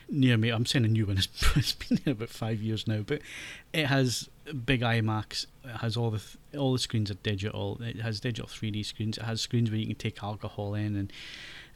near 0.08 0.36
me. 0.36 0.50
I'm 0.50 0.66
saying 0.66 0.84
a 0.84 0.88
new 0.88 1.06
one. 1.06 1.18
It's, 1.18 1.28
it's 1.56 1.72
been 1.72 2.00
there 2.04 2.12
about 2.12 2.30
five 2.30 2.60
years 2.60 2.86
now, 2.86 3.00
but 3.00 3.20
it 3.72 3.86
has 3.86 4.28
big 4.64 4.80
IMAX. 4.80 5.46
It 5.64 5.76
has 5.76 5.96
all 5.96 6.10
the 6.10 6.18
th- 6.18 6.36
all 6.56 6.72
the 6.72 6.78
screens 6.78 7.10
are 7.10 7.14
digital. 7.14 7.78
It 7.82 8.00
has 8.00 8.20
digital 8.20 8.48
3D 8.48 8.84
screens. 8.84 9.18
It 9.18 9.24
has 9.24 9.40
screens 9.40 9.70
where 9.70 9.78
you 9.78 9.86
can 9.86 9.96
take 9.96 10.22
alcohol 10.22 10.74
in, 10.74 10.96
and 10.96 11.12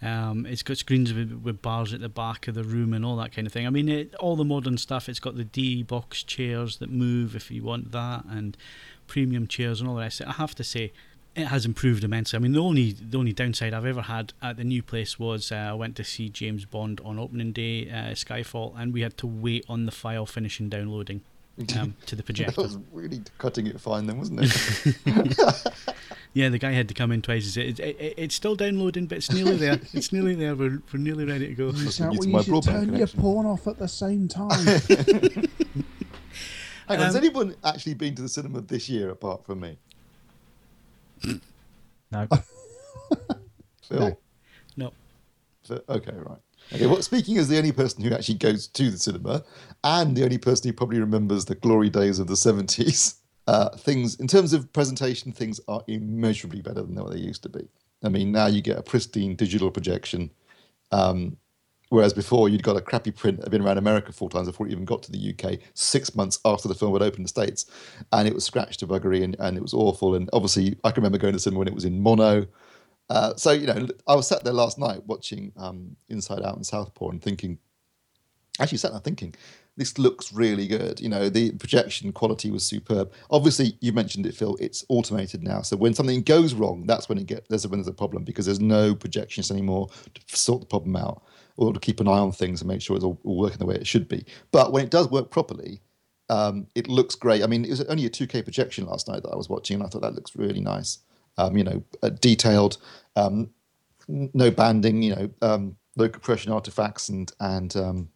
um, 0.03 0.47
it's 0.47 0.63
got 0.63 0.77
screens 0.79 1.15
with, 1.15 1.33
with 1.45 1.63
bars 1.63 1.95
at 1.95 2.01
the 2.01 2.09
back 2.09 2.49
of 2.49 2.55
the 2.55 2.65
room 2.65 2.93
and 2.93 3.05
all 3.05 3.17
that 3.17 3.33
kind 3.33 3.47
of 3.47 3.53
thing. 3.53 3.67
I 3.67 3.71
mean, 3.71 3.89
it, 3.89 4.15
all 4.17 4.35
the 4.35 4.45
modern 4.45 4.77
stuff. 4.77 5.09
It's 5.09 5.21
got 5.21 5.37
the 5.37 5.45
D 5.45 5.83
box 5.83 6.23
chairs 6.25 6.79
that 6.79 6.91
move 6.91 7.37
if 7.37 7.51
you 7.51 7.63
want 7.63 7.93
that, 7.93 8.25
and 8.25 8.57
premium 9.07 9.47
chairs 9.47 9.81
and 9.81 9.89
all 9.89 9.95
the 9.95 10.03
rest. 10.03 10.21
I 10.27 10.33
have 10.33 10.55
to 10.57 10.65
say, 10.65 10.93
it 11.35 11.47
has 11.47 11.65
improved 11.65 12.05
immensely. 12.05 12.37
I 12.37 12.41
mean, 12.41 12.53
the 12.53 12.61
only 12.61 12.93
the 12.93 13.17
only 13.17 13.33
downside 13.33 13.73
I've 13.73 13.87
ever 13.87 14.03
had 14.03 14.33
at 14.43 14.57
the 14.57 14.65
new 14.65 14.83
place 14.83 15.19
was 15.19 15.51
uh, 15.51 15.57
I 15.57 15.73
went 15.73 15.97
to 15.97 16.05
see 16.05 16.29
James 16.29 16.65
Bond 16.65 17.01
on 17.05 17.19
opening 17.19 17.53
day, 17.53 17.89
uh, 17.89 18.13
Skyfall, 18.13 18.75
and 18.77 18.93
we 18.93 19.03
had 19.03 19.17
to 19.19 19.27
wait 19.27 19.65
on 19.69 19.87
the 19.87 19.93
file 19.93 20.27
finishing 20.27 20.69
downloading 20.69 21.23
um, 21.79 21.95
to 22.07 22.17
the 22.17 22.23
That 22.23 22.27
projector. 22.27 22.63
was 22.63 22.79
really 22.93 23.23
cutting 23.39 23.67
it 23.67 23.81
fine, 23.81 24.07
then, 24.07 24.19
wasn't 24.19 24.41
it? 24.43 25.73
Yeah, 26.35 26.49
the 26.49 26.59
guy 26.59 26.73
had 26.73 26.89
to 26.89 26.95
come 26.95 27.13
in 27.13 27.21
twice. 27.21 27.45
He 27.45 27.51
said, 27.51 27.79
it, 27.79 28.01
it, 28.01 28.15
"It's 28.17 28.35
still 28.35 28.55
downloading, 28.57 29.05
but 29.05 29.19
it's 29.19 29.31
nearly 29.31 29.57
there. 29.57 29.79
It's 29.93 30.15
nearly 30.15 30.35
there. 30.35 30.55
We're, 30.55 30.81
we're 30.91 30.99
nearly 30.99 31.27
ready 31.27 31.49
to 31.49 31.55
go." 31.55 31.69
Is 31.69 31.99
that 31.99 32.09
what 32.09 32.27
you 32.27 32.43
should 32.43 32.55
broadband 32.55 32.65
turn 32.65 32.75
your 32.85 32.93
connection. 33.07 33.21
porn 33.21 33.45
off 33.47 33.67
at 33.67 33.79
the 33.79 33.87
same 33.87 34.29
time? 34.41 34.49
Hang 36.89 36.99
on, 36.99 36.99
has 37.01 37.15
Um, 37.17 37.23
anyone 37.23 37.55
actually 37.63 37.93
been 37.95 38.15
to 38.15 38.23
the 38.23 38.31
cinema 38.31 38.63
this 38.63 38.89
year 38.89 39.11
apart 39.11 39.45
from 39.45 39.61
me? 39.61 39.77
No. 42.11 42.27
Phil? 43.87 43.99
No. 44.01 44.17
No. 44.79 44.93
Phil- 45.65 45.85
Okay, 45.87 46.13
right. 46.17 46.39
Okay, 46.75 46.87
well, 46.87 47.03
speaking 47.03 47.37
as 47.39 47.49
the 47.49 47.59
only 47.59 47.73
person 47.73 48.03
who 48.03 48.15
actually 48.15 48.37
goes 48.37 48.67
to 48.67 48.91
the 48.91 48.99
cinema 48.99 49.45
and 49.85 50.17
the 50.17 50.25
only 50.25 50.39
person 50.39 50.69
who 50.69 50.73
probably 50.73 51.01
remembers 51.01 51.45
the 51.45 51.55
glory 51.55 51.91
days 51.91 52.19
of 52.19 52.29
the 52.29 52.35
70s, 52.35 53.17
uh, 53.47 53.71
things, 53.71 54.17
in 54.17 54.27
terms 54.27 54.53
of 54.53 54.73
presentation, 54.73 55.33
things 55.33 55.61
are 55.69 55.83
immeasurably 55.87 56.63
better 56.63 56.83
than 56.83 56.95
what 56.95 57.13
they 57.13 57.19
used 57.19 57.43
to 57.43 57.49
be. 57.49 57.69
I 58.05 58.09
mean, 58.09 58.33
now 58.33 58.47
you 58.47 58.63
get 58.63 58.79
a 58.79 58.83
pristine 58.83 59.37
digital 59.37 59.71
projection, 59.71 60.31
um, 60.91 61.37
whereas 61.91 62.13
before 62.13 62.49
you'd 62.49 62.63
got 62.63 62.77
a 62.77 62.81
crappy 62.81 63.11
print 63.11 63.39
that 63.39 63.45
had 63.45 63.53
been 63.53 63.63
around 63.63 63.79
America 63.79 64.13
four 64.13 64.31
times 64.31 64.49
before 64.49 64.67
it 64.67 64.73
even 64.73 64.85
got 64.85 65.03
to 65.05 65.13
the 65.13 65.35
UK, 65.35 65.59
six 65.75 66.15
months 66.15 66.41
after 66.45 66.69
the 66.69 66.75
film 66.75 66.93
had 66.95 67.03
opened 67.03 67.19
in 67.19 67.23
the 67.25 67.29
States, 67.29 67.67
and 68.13 68.27
it 68.27 68.35
was 68.35 68.45
scratched 68.45 68.81
to 68.81 68.87
buggery 68.87 69.23
and, 69.23 69.37
and 69.39 69.57
it 69.57 69.63
was 69.63 69.75
awful. 69.75 70.15
And 70.15 70.29
obviously, 70.33 70.79
I 70.85 70.91
can 70.91 71.03
remember 71.03 71.19
going 71.19 71.33
to 71.33 71.37
the 71.37 71.41
cinema 71.41 71.61
when 71.61 71.69
it 71.69 71.75
was 71.75 71.85
in 71.85 72.03
mono. 72.03 72.47
Uh, 73.11 73.35
so 73.37 73.53
you 73.53 73.67
know, 73.67 73.87
I 74.07 74.15
was 74.15 74.29
sat 74.29 74.45
there 74.45 74.53
last 74.53 74.79
night 74.79 75.07
watching 75.07 75.53
um, 75.57 75.97
Inside 76.09 76.43
Out 76.43 76.57
and 76.57 76.67
Southpaw 76.67 77.11
and 77.11 77.23
thinking, 77.23 77.59
actually 78.61 78.79
sat 78.79 78.93
there 78.93 79.01
thinking, 79.01 79.35
this 79.77 79.99
looks 79.99 80.33
really 80.33 80.67
good. 80.67 81.01
You 81.01 81.09
know, 81.09 81.29
the 81.29 81.53
projection 81.53 82.13
quality 82.13 82.51
was 82.51 82.65
superb. 82.65 83.13
Obviously, 83.31 83.77
you 83.81 83.93
mentioned 83.93 84.27
it, 84.27 84.35
Phil. 84.35 84.57
It's 84.61 84.85
automated 84.89 85.43
now, 85.43 85.63
so 85.63 85.77
when 85.77 85.95
something 85.95 86.23
goes 86.23 86.55
wrong, 86.55 86.87
that's 86.87 87.09
when 87.09 87.19
it 87.19 87.27
get 87.27 87.49
there's 87.49 87.67
when 87.67 87.81
there's 87.81 87.89
a 87.89 87.93
problem 87.93 88.25
because 88.25 88.47
there's 88.47 88.61
no 88.61 88.95
projections 88.95 89.51
anymore 89.51 89.89
to 90.15 90.37
sort 90.37 90.61
the 90.61 90.67
problem 90.67 90.97
out 90.97 91.23
or 91.57 91.73
to 91.73 91.81
keep 91.81 92.01
an 92.01 92.09
eye 92.09 92.13
on 92.19 92.33
things 92.33 92.61
and 92.61 92.69
make 92.69 92.81
sure 92.81 92.97
it's 92.97 93.05
all, 93.05 93.21
all 93.25 93.37
working 93.37 93.59
the 93.59 93.67
way 93.67 93.75
it 93.75 93.87
should 93.87 94.09
be. 94.09 94.25
But 94.51 94.73
when 94.73 94.85
it 94.85 94.91
does 94.91 95.11
work 95.11 95.31
properly, 95.31 95.81
um, 96.29 96.67
it 96.75 96.89
looks 96.89 97.15
great. 97.15 97.43
I 97.43 97.47
mean, 97.47 97.65
it 97.65 97.71
was 97.71 97.83
only 97.83 98.07
a 98.07 98.11
2K 98.11 98.43
projection 98.45 98.87
last 98.87 99.09
night 99.09 99.23
that 99.23 99.31
I 99.31 99.37
was 99.37 99.49
watching, 99.49 99.77
and 99.77 99.85
I 99.85 99.89
thought 99.89 100.03
that 100.03 100.15
looks 100.15 100.35
really 100.37 100.61
nice. 100.61 100.99
Um, 101.39 101.57
you 101.57 101.65
know, 101.65 101.83
uh, 102.03 102.11
detailed, 102.11 102.77
um, 103.17 103.51
no 104.09 104.51
banding, 104.51 105.03
you 105.03 105.15
know, 105.17 105.31
um, 105.41 105.77
low 105.97 106.09
compression 106.09 106.53
artifacts 106.53 107.09
and 107.09 107.33
and 107.41 107.75
um, 107.77 108.09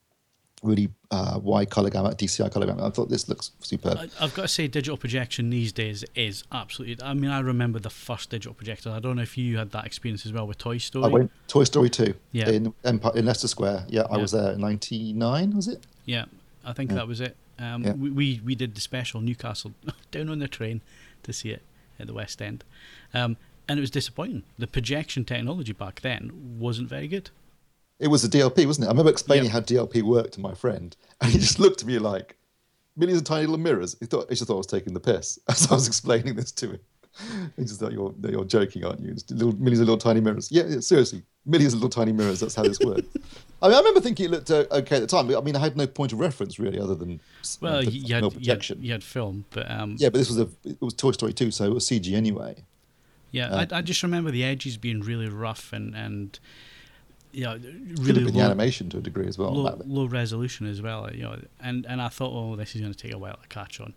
really 0.62 0.88
uh, 1.10 1.38
wide 1.42 1.70
color 1.70 1.88
gamut, 1.88 2.18
DCI 2.18 2.50
color 2.52 2.66
gamut. 2.66 2.84
I 2.84 2.90
thought 2.90 3.08
this 3.08 3.26
looks 3.28 3.52
superb. 3.60 3.96
I- 3.98 4.24
I've 4.24 4.34
got 4.34 4.42
to 4.42 4.48
say, 4.48 4.66
digital 4.68 4.96
projection 4.98 5.48
these 5.48 5.72
days 5.72 6.04
is 6.14 6.44
absolutely. 6.52 7.02
I 7.02 7.14
mean, 7.14 7.30
I 7.30 7.40
remember 7.40 7.78
the 7.78 7.88
first 7.90 8.28
digital 8.30 8.52
projector. 8.52 8.90
I 8.90 8.98
don't 9.00 9.16
know 9.16 9.22
if 9.22 9.38
you 9.38 9.56
had 9.56 9.70
that 9.70 9.86
experience 9.86 10.26
as 10.26 10.32
well 10.32 10.46
with 10.46 10.58
Toy 10.58 10.76
Story. 10.78 11.04
I 11.04 11.08
went 11.08 11.30
Toy 11.48 11.64
Story 11.64 11.88
2 11.88 12.12
Yeah. 12.32 12.50
in 12.50 12.74
Empire, 12.84 13.12
in 13.14 13.24
Leicester 13.24 13.48
Square. 13.48 13.86
Yeah, 13.88 14.02
I 14.10 14.16
Yeah. 14.16 14.22
was 14.22 14.32
there 14.32 14.52
in 14.52 14.60
99, 14.60 15.56
was 15.56 15.68
it? 15.68 15.84
Yeah, 16.04 16.24
I 16.66 16.72
think 16.74 16.90
that 16.90 17.06
was 17.08 17.20
it. 17.20 17.34
Um, 17.58 17.82
Yeah. 17.84 17.92
we, 17.92 18.10
we 18.10 18.40
we 18.44 18.54
did 18.54 18.74
the 18.74 18.80
special 18.82 19.22
Newcastle 19.22 19.72
down 20.10 20.28
on 20.28 20.38
the 20.40 20.48
train 20.48 20.82
to 21.22 21.32
see 21.32 21.50
it 21.50 21.62
at 21.98 22.06
the 22.06 22.12
West 22.12 22.42
End, 22.42 22.62
um, 23.16 23.36
and 23.68 23.78
it 23.78 23.80
was 23.80 23.90
disappointing. 23.90 24.42
The 24.58 24.66
projection 24.66 25.24
technology 25.24 25.72
back 25.72 26.00
then 26.00 26.56
wasn't 26.58 26.88
very 26.88 27.08
good. 27.08 27.30
It 27.98 28.08
was 28.08 28.24
a 28.24 28.28
DLP, 28.28 28.66
wasn't 28.66 28.84
it? 28.84 28.88
I 28.88 28.90
remember 28.90 29.10
explaining 29.10 29.46
Yep. 29.46 29.52
how 29.52 29.60
DLP 29.60 30.02
worked 30.02 30.34
to 30.34 30.40
my 30.40 30.54
friend, 30.54 30.94
and 31.20 31.32
he 31.32 31.38
just 31.38 31.58
looked 31.58 31.80
at 31.82 31.86
me 31.88 31.98
like 31.98 32.36
millions 32.96 33.20
of 33.20 33.26
tiny 33.26 33.46
little 33.46 33.58
mirrors. 33.58 33.96
He 34.00 34.06
thought 34.06 34.28
he 34.28 34.34
just 34.34 34.46
thought 34.46 34.54
I 34.54 34.58
was 34.58 34.66
taking 34.66 34.94
the 34.94 35.00
piss 35.00 35.38
as 35.48 35.70
I 35.70 35.74
was 35.74 35.86
explaining 35.86 36.34
this 36.36 36.52
to 36.52 36.72
him. 36.72 36.80
He 37.56 37.62
just 37.62 37.80
thought 37.80 37.92
you're 37.92 38.14
you're 38.28 38.44
joking, 38.44 38.84
aren't 38.84 39.00
you? 39.00 39.12
It's 39.12 39.30
little 39.30 39.56
millions 39.56 39.80
of 39.80 39.86
little 39.88 39.98
tiny 39.98 40.20
mirrors. 40.20 40.52
Yeah, 40.52 40.64
yeah, 40.68 40.80
seriously, 40.80 41.22
millions 41.46 41.72
of 41.72 41.80
little 41.80 41.88
tiny 41.88 42.12
mirrors. 42.12 42.40
That's 42.40 42.54
how 42.54 42.64
this 42.64 42.78
works. 42.80 43.08
I 43.62 43.68
mean, 43.68 43.74
I 43.74 43.78
remember 43.78 44.00
thinking 44.02 44.26
it 44.26 44.30
looked 44.32 44.50
uh, 44.50 44.66
okay 44.70 44.96
at 44.96 45.00
the 45.00 45.06
time. 45.06 45.26
But 45.26 45.38
I 45.38 45.40
mean, 45.40 45.56
I 45.56 45.60
had 45.60 45.78
no 45.78 45.86
point 45.86 46.12
of 46.12 46.20
reference 46.20 46.58
really, 46.58 46.78
other 46.78 46.94
than 46.94 47.20
Well, 47.62 47.82
you, 47.82 47.90
you, 48.02 48.14
had, 48.14 48.24
you, 48.38 48.52
had, 48.52 48.68
you 48.84 48.92
had 48.92 49.02
film, 49.02 49.46
but 49.50 49.70
um, 49.70 49.96
Yeah, 49.98 50.10
but 50.10 50.18
this 50.18 50.28
was 50.28 50.38
a 50.38 50.48
it 50.64 50.76
was 50.82 50.92
Toy 50.92 51.12
Story 51.12 51.32
2, 51.32 51.50
so 51.50 51.64
it 51.64 51.72
was 51.72 51.88
CG 51.88 52.12
anyway. 52.12 52.56
Yeah, 53.36 53.48
uh, 53.48 53.66
I, 53.70 53.78
I 53.78 53.82
just 53.82 54.02
remember 54.02 54.30
the 54.30 54.44
edges 54.52 54.76
being 54.86 55.00
really 55.10 55.28
rough 55.28 55.72
and 55.72 55.94
and 56.04 56.38
you 57.32 57.44
know 57.44 57.58
really 58.08 58.24
low, 58.24 58.44
animation 58.50 58.88
to 58.90 58.98
a 58.98 59.00
degree 59.08 59.28
as 59.32 59.36
well. 59.38 59.52
low, 59.54 59.80
low 59.86 60.06
resolution 60.06 60.66
as 60.74 60.80
well. 60.86 61.00
You 61.12 61.22
know, 61.26 61.36
and 61.60 61.86
and 61.90 62.00
I 62.00 62.08
thought, 62.08 62.32
oh, 62.32 62.56
this 62.56 62.74
is 62.74 62.80
going 62.80 62.94
to 62.94 62.98
take 62.98 63.14
a 63.14 63.18
while 63.18 63.38
to 63.42 63.48
catch 63.48 63.80
on, 63.80 63.92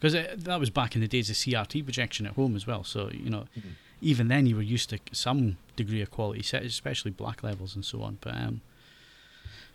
because 0.00 0.14
that 0.46 0.58
was 0.60 0.70
back 0.70 0.94
in 0.96 1.00
the 1.02 1.08
days 1.08 1.28
of 1.30 1.36
CRT 1.36 1.84
projection 1.84 2.26
at 2.26 2.32
home 2.34 2.56
as 2.56 2.66
well. 2.66 2.84
So 2.84 3.10
you 3.12 3.30
know, 3.30 3.44
Mm-hmm. 3.58 3.68
even 4.00 4.28
then 4.28 4.46
you 4.46 4.56
were 4.56 4.62
used 4.76 4.88
to 4.90 4.98
some 5.12 5.56
degree 5.76 6.02
of 6.02 6.10
quality 6.10 6.40
especially 6.56 7.10
black 7.10 7.42
levels 7.42 7.74
and 7.76 7.84
so 7.84 8.02
on. 8.02 8.18
But 8.20 8.34
um, 8.34 8.60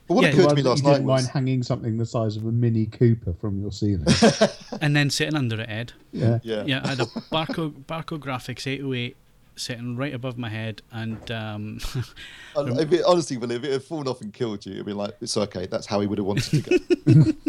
But 0.07 0.15
what 0.15 0.23
Yeah, 0.23 0.29
occurred 0.29 0.39
Well, 0.45 0.49
to 0.49 0.55
me 0.55 0.61
you 0.63 0.67
last 0.69 0.83
didn't 0.83 1.05
night 1.05 1.05
mind 1.05 1.27
hanging 1.27 1.63
something 1.63 1.97
the 1.97 2.05
size 2.05 2.35
of 2.35 2.45
a 2.45 2.51
Mini 2.51 2.85
Cooper 2.87 3.33
from 3.33 3.61
your 3.61 3.71
ceiling. 3.71 4.05
and 4.81 4.95
then 4.95 5.09
sitting 5.09 5.35
under 5.35 5.59
it, 5.61 5.69
Ed. 5.69 5.93
yeah. 6.11 6.39
yeah. 6.43 6.63
Yeah, 6.65 6.81
I 6.83 6.87
had 6.89 6.99
a 6.99 7.05
Barco 7.05 7.71
Barco 7.85 8.19
Graphics 8.19 8.67
808 8.67 9.15
sitting 9.55 9.95
right 9.95 10.13
above 10.13 10.37
my 10.37 10.49
head, 10.49 10.81
and 10.91 11.29
um, 11.31 11.79
And 12.55 12.79
if 12.79 12.91
it, 12.91 13.03
honestly, 13.05 13.37
Will, 13.37 13.51
if 13.51 13.63
it 13.63 13.71
had 13.71 13.83
fallen 13.83 14.07
off 14.07 14.19
and 14.21 14.33
killed 14.33 14.65
you, 14.65 14.73
it'd 14.73 14.85
be 14.85 14.93
like, 14.93 15.15
it's 15.21 15.37
okay. 15.37 15.67
That's 15.67 15.85
how 15.85 16.01
he 16.01 16.07
would 16.07 16.17
have 16.17 16.25
wanted 16.27 16.63
to 16.63 16.79
go. 17.05 17.31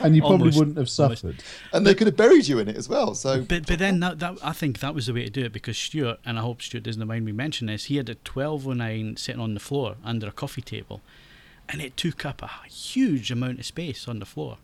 And 0.00 0.14
you 0.16 0.22
probably 0.22 0.38
Almost, 0.48 0.58
wouldn't 0.58 0.76
have 0.78 0.90
almost. 0.98 1.20
suffered. 1.22 1.42
and 1.72 1.86
they 1.86 1.94
could 1.94 2.06
have 2.06 2.16
buried 2.16 2.46
you 2.48 2.58
in 2.60 2.68
it 2.68 2.76
as 2.76 2.88
well. 2.88 3.14
So 3.14 3.42
but 3.42 3.66
but 3.66 3.78
then 3.78 4.00
that, 4.00 4.20
that 4.20 4.38
I 4.42 4.52
think 4.52 4.78
that 4.80 4.94
was 4.94 5.06
the 5.06 5.12
way 5.12 5.24
to 5.24 5.30
do 5.30 5.44
it 5.44 5.52
because 5.52 5.76
Stuart 5.76 6.18
and 6.24 6.38
I 6.38 6.42
hope 6.42 6.62
Stuart 6.62 6.84
doesn't 6.84 7.04
mind 7.06 7.24
me 7.24 7.32
mentioning 7.32 7.72
this. 7.74 7.84
He 7.86 7.96
had 7.96 8.08
a 8.08 8.14
1209 8.14 9.16
sitting 9.16 9.40
on 9.40 9.54
the 9.54 9.60
floor 9.60 9.96
under 10.04 10.28
a 10.28 10.32
coffee 10.32 10.62
table, 10.62 11.02
and 11.68 11.80
it 11.80 11.96
took 11.96 12.24
up 12.24 12.42
a 12.42 12.50
huge 12.68 13.30
amount 13.30 13.58
of 13.58 13.66
space 13.66 14.08
on 14.08 14.18
the 14.18 14.26
floor. 14.26 14.58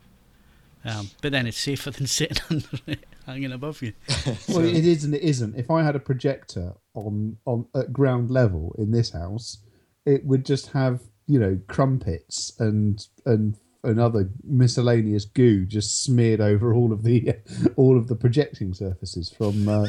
Um, 0.85 1.11
but 1.23 1.33
then 1.33 1.47
it's 1.47 1.59
safer 1.59 1.91
than 1.99 2.07
sitting 2.07 2.43
under 2.51 2.67
it, 2.87 3.05
hanging 3.27 3.53
above 3.53 3.83
you. 3.83 3.93
Well, 4.49 4.65
it 4.65 4.87
is 4.87 5.05
and 5.05 5.15
it 5.15 5.23
isn't. 5.23 5.57
If 5.57 5.71
I 5.71 5.83
had 5.83 5.97
a 5.97 6.01
projector 6.01 6.75
on 6.95 7.39
on 7.45 7.67
at 7.75 7.93
ground 7.93 8.31
level 8.31 8.75
in 8.79 8.93
this 8.93 9.11
house, 9.11 9.59
it 10.07 10.25
would 10.25 10.45
just 10.45 10.69
have 10.69 11.01
you 11.27 11.39
know 11.39 11.61
crumpets 11.67 12.53
and 12.59 13.07
and 13.27 13.57
and 13.85 14.01
other 14.01 14.31
miscellaneous 14.43 15.25
goo 15.25 15.65
just 15.65 16.03
smeared 16.03 16.41
over 16.41 16.75
all 16.75 16.93
of 16.93 17.03
the 17.03 17.35
all 17.77 17.97
of 17.97 18.09
the 18.09 18.17
projecting 18.17 18.75
surfaces 18.75 19.31
from 19.31 19.69
uh, 19.69 19.87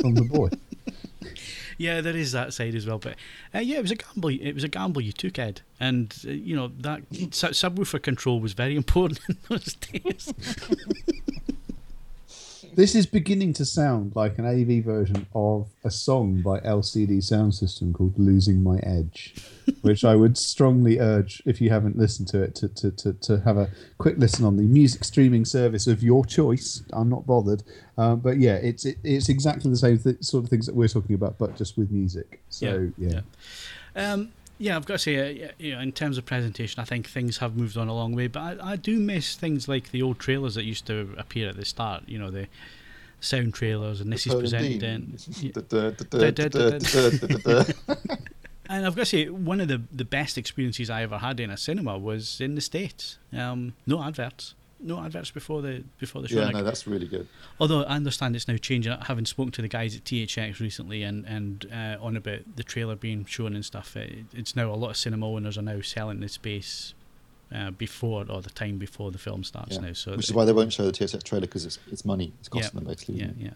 from 0.00 0.14
the 0.14 0.24
boy. 0.24 0.48
Yeah, 1.80 2.02
there 2.02 2.14
is 2.14 2.32
that 2.32 2.52
side 2.52 2.74
as 2.74 2.86
well. 2.86 2.98
But 2.98 3.16
uh, 3.54 3.60
yeah, 3.60 3.78
it 3.78 3.82
was 3.82 3.90
a 3.90 3.96
gamble. 3.96 4.28
It 4.28 4.52
was 4.52 4.64
a 4.64 4.68
gamble 4.68 5.00
you 5.00 5.12
took, 5.12 5.38
Ed, 5.38 5.62
and 5.80 6.14
uh, 6.26 6.30
you 6.30 6.54
know 6.54 6.70
that 6.80 7.00
su- 7.30 7.54
subwoofer 7.56 8.02
control 8.02 8.38
was 8.38 8.52
very 8.52 8.76
important 8.76 9.18
in 9.30 9.38
those 9.48 9.76
days. 9.76 10.34
This 12.74 12.94
is 12.94 13.04
beginning 13.04 13.52
to 13.54 13.64
sound 13.64 14.14
like 14.14 14.38
an 14.38 14.46
AV 14.46 14.84
version 14.84 15.26
of 15.34 15.68
a 15.82 15.90
song 15.90 16.40
by 16.40 16.60
LCD 16.60 17.22
Sound 17.22 17.54
System 17.54 17.92
called 17.92 18.18
"Losing 18.18 18.62
My 18.62 18.78
Edge," 18.78 19.34
which 19.82 20.04
I 20.04 20.14
would 20.14 20.38
strongly 20.38 21.00
urge, 21.00 21.42
if 21.44 21.60
you 21.60 21.70
haven't 21.70 21.98
listened 21.98 22.28
to 22.28 22.42
it, 22.42 22.54
to, 22.56 22.68
to, 22.68 22.90
to, 22.92 23.12
to 23.14 23.40
have 23.40 23.56
a 23.56 23.70
quick 23.98 24.18
listen 24.18 24.44
on 24.44 24.56
the 24.56 24.62
music 24.62 25.04
streaming 25.04 25.44
service 25.44 25.86
of 25.88 26.02
your 26.02 26.24
choice. 26.24 26.82
I'm 26.92 27.08
not 27.08 27.26
bothered, 27.26 27.64
um, 27.98 28.20
but 28.20 28.38
yeah, 28.38 28.54
it's 28.54 28.84
it, 28.84 28.98
it's 29.02 29.28
exactly 29.28 29.70
the 29.70 29.76
same 29.76 29.98
th- 29.98 30.22
sort 30.22 30.44
of 30.44 30.50
things 30.50 30.66
that 30.66 30.74
we're 30.74 30.88
talking 30.88 31.14
about, 31.14 31.38
but 31.38 31.56
just 31.56 31.76
with 31.76 31.90
music. 31.90 32.40
So 32.50 32.92
yeah, 32.96 33.20
Um, 33.96 34.30
yeah, 34.60 34.76
I've 34.76 34.84
got 34.84 34.94
to 34.94 34.98
say, 34.98 35.44
uh, 35.44 35.48
you 35.58 35.72
know, 35.72 35.80
in 35.80 35.90
terms 35.90 36.18
of 36.18 36.26
presentation, 36.26 36.80
I 36.80 36.84
think 36.84 37.08
things 37.08 37.38
have 37.38 37.56
moved 37.56 37.78
on 37.78 37.88
a 37.88 37.94
long 37.94 38.14
way. 38.14 38.26
But 38.26 38.60
I, 38.60 38.72
I 38.72 38.76
do 38.76 39.00
miss 39.00 39.34
things 39.34 39.68
like 39.68 39.90
the 39.90 40.02
old 40.02 40.18
trailers 40.18 40.54
that 40.54 40.64
used 40.64 40.86
to 40.88 41.14
appear 41.16 41.48
at 41.48 41.56
the 41.56 41.64
start. 41.64 42.02
You 42.06 42.18
know, 42.18 42.30
the 42.30 42.46
sound 43.20 43.54
trailers, 43.54 44.02
and 44.02 44.12
this 44.12 44.26
is 44.26 44.34
presented 44.34 44.82
in. 44.82 45.16
And 48.70 48.86
I've 48.86 48.94
got 48.94 49.02
to 49.02 49.06
say, 49.06 49.28
one 49.28 49.60
of 49.60 49.66
the, 49.66 49.82
the 49.90 50.04
best 50.04 50.38
experiences 50.38 50.90
I 50.90 51.02
ever 51.02 51.18
had 51.18 51.40
in 51.40 51.50
a 51.50 51.56
cinema 51.56 51.98
was 51.98 52.40
in 52.40 52.54
the 52.54 52.60
States. 52.60 53.18
Um, 53.32 53.72
no 53.84 54.00
adverts 54.00 54.54
no 54.82 55.00
adverts 55.00 55.30
before 55.30 55.62
the 55.62 55.84
before 55.98 56.22
the 56.22 56.28
show. 56.28 56.38
Yeah, 56.40 56.46
Like, 56.46 56.54
no, 56.54 56.62
that's 56.62 56.86
really 56.86 57.06
good. 57.06 57.28
Although 57.58 57.82
I 57.84 57.96
understand 57.96 58.34
it's 58.36 58.48
now 58.48 58.56
changing. 58.56 58.92
Having 58.92 59.26
spoken 59.26 59.52
to 59.52 59.62
the 59.62 59.68
guys 59.68 59.94
at 59.96 60.04
THX 60.04 60.60
recently 60.60 61.02
and 61.02 61.24
and 61.26 61.66
uh, 61.72 61.96
on 62.00 62.16
about 62.16 62.40
the 62.56 62.62
trailer 62.64 62.96
being 62.96 63.24
shown 63.24 63.54
and 63.54 63.64
stuff, 63.64 63.96
it, 63.96 64.26
it's 64.32 64.56
now 64.56 64.72
a 64.72 64.76
lot 64.76 64.90
of 64.90 64.96
cinema 64.96 65.28
owners 65.28 65.58
are 65.58 65.62
now 65.62 65.80
selling 65.80 66.20
the 66.20 66.28
space 66.28 66.94
uh, 67.54 67.70
before 67.72 68.24
or 68.28 68.40
the 68.42 68.50
time 68.50 68.78
before 68.78 69.10
the 69.10 69.18
film 69.18 69.44
starts 69.44 69.74
Yeah. 69.76 69.80
now. 69.80 69.92
So 69.92 70.12
Which 70.16 70.28
is 70.28 70.34
why 70.34 70.44
they 70.44 70.52
won't 70.52 70.72
show 70.72 70.84
the 70.84 70.92
THX 70.92 71.22
trailer 71.22 71.42
because 71.46 71.64
it's, 71.66 71.78
it's 71.90 72.04
money. 72.04 72.32
It's 72.40 72.48
yeah, 72.52 72.60
costing 72.62 72.80
them 72.80 72.88
basically. 72.88 73.16
yeah, 73.20 73.30
yeah, 73.36 73.50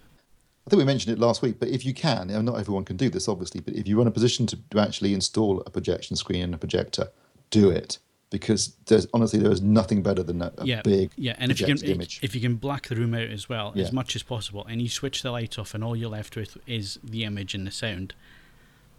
I 0.66 0.70
think 0.70 0.78
we 0.78 0.84
mentioned 0.84 1.16
it 1.16 1.20
last 1.20 1.42
week, 1.42 1.56
but 1.60 1.68
if 1.68 1.84
you 1.84 1.92
can, 1.94 2.30
and 2.30 2.44
not 2.46 2.58
everyone 2.58 2.84
can 2.84 2.96
do 2.96 3.08
this, 3.10 3.28
obviously, 3.28 3.60
but 3.60 3.74
if 3.74 3.86
you're 3.86 4.00
in 4.00 4.06
a 4.08 4.10
position 4.10 4.46
to, 4.48 4.58
to 4.70 4.78
actually 4.80 5.12
install 5.14 5.60
a 5.66 5.70
projection 5.70 6.16
screen 6.16 6.42
and 6.42 6.54
a 6.54 6.58
projector, 6.58 7.08
do 7.50 7.70
it 7.70 7.98
because 8.34 8.74
there's 8.86 9.06
honestly 9.14 9.38
there 9.38 9.52
is 9.52 9.62
nothing 9.62 10.02
better 10.02 10.24
than 10.24 10.42
a, 10.42 10.52
a 10.58 10.66
yeah, 10.66 10.82
big 10.82 11.12
yeah. 11.16 11.36
And 11.38 11.52
if 11.52 11.60
you 11.60 11.66
can 11.66 11.78
image. 11.84 12.18
if 12.20 12.34
you 12.34 12.40
can 12.40 12.56
black 12.56 12.88
the 12.88 12.96
room 12.96 13.14
out 13.14 13.30
as 13.30 13.48
well 13.48 13.70
Yeah. 13.76 13.84
as 13.84 13.92
much 13.92 14.16
as 14.16 14.24
possible, 14.24 14.66
and 14.68 14.82
you 14.82 14.88
switch 14.88 15.22
the 15.22 15.30
light 15.30 15.56
off, 15.56 15.72
and 15.72 15.84
all 15.84 15.94
you're 15.94 16.10
left 16.10 16.34
with 16.34 16.58
is 16.66 16.98
the 17.04 17.22
image 17.22 17.54
and 17.54 17.64
the 17.64 17.70
sound, 17.70 18.12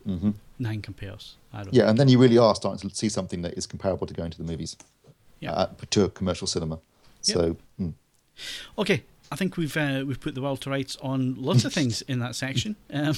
hmm 0.05 0.31
nine 0.57 0.81
compares. 0.81 1.35
I 1.51 1.63
don't. 1.63 1.73
Yeah, 1.73 1.89
and 1.89 1.97
then 1.99 2.07
you 2.07 2.17
really 2.17 2.37
are 2.37 2.55
starting 2.55 2.89
to 2.89 2.95
see 2.95 3.09
something 3.09 3.41
that 3.41 3.55
is 3.55 3.67
comparable 3.67 4.07
to 4.07 4.13
going 4.13 4.31
to 4.31 4.37
the 4.37 4.49
movies, 4.49 4.77
Yeah. 5.41 5.51
uh, 5.51 5.67
to 5.89 6.05
a 6.05 6.09
commercial 6.09 6.47
cinema. 6.47 6.79
So 7.19 7.57
mm. 7.77 7.91
Okay, 8.77 9.03
I 9.33 9.35
think 9.35 9.57
we've 9.57 9.75
uh, 9.75 10.05
we've 10.07 10.21
put 10.21 10.33
the 10.33 10.41
world 10.41 10.61
to 10.61 10.69
rights 10.69 10.95
on 11.01 11.35
lots 11.37 11.65
of 11.65 11.73
things 11.79 12.03
in 12.03 12.19
that 12.19 12.35
section. 12.35 12.77
Um, 12.89 13.15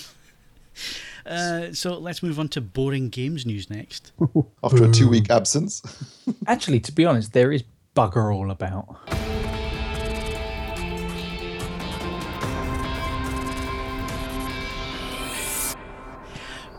uh, 1.25 1.73
so 1.73 1.97
let's 1.97 2.21
move 2.23 2.39
on 2.39 2.47
to 2.49 2.61
boring 2.61 3.09
games 3.09 3.45
news 3.45 3.69
next. 3.69 4.11
after 4.63 4.85
a 4.85 4.91
two-week 4.91 5.29
absence, 5.29 5.81
Actually, 6.47 6.79
to 6.81 6.91
be 6.91 7.05
honest, 7.05 7.33
there 7.33 7.51
is 7.51 7.63
bugger 7.95 8.33
all 8.33 8.51
about. 8.51 8.97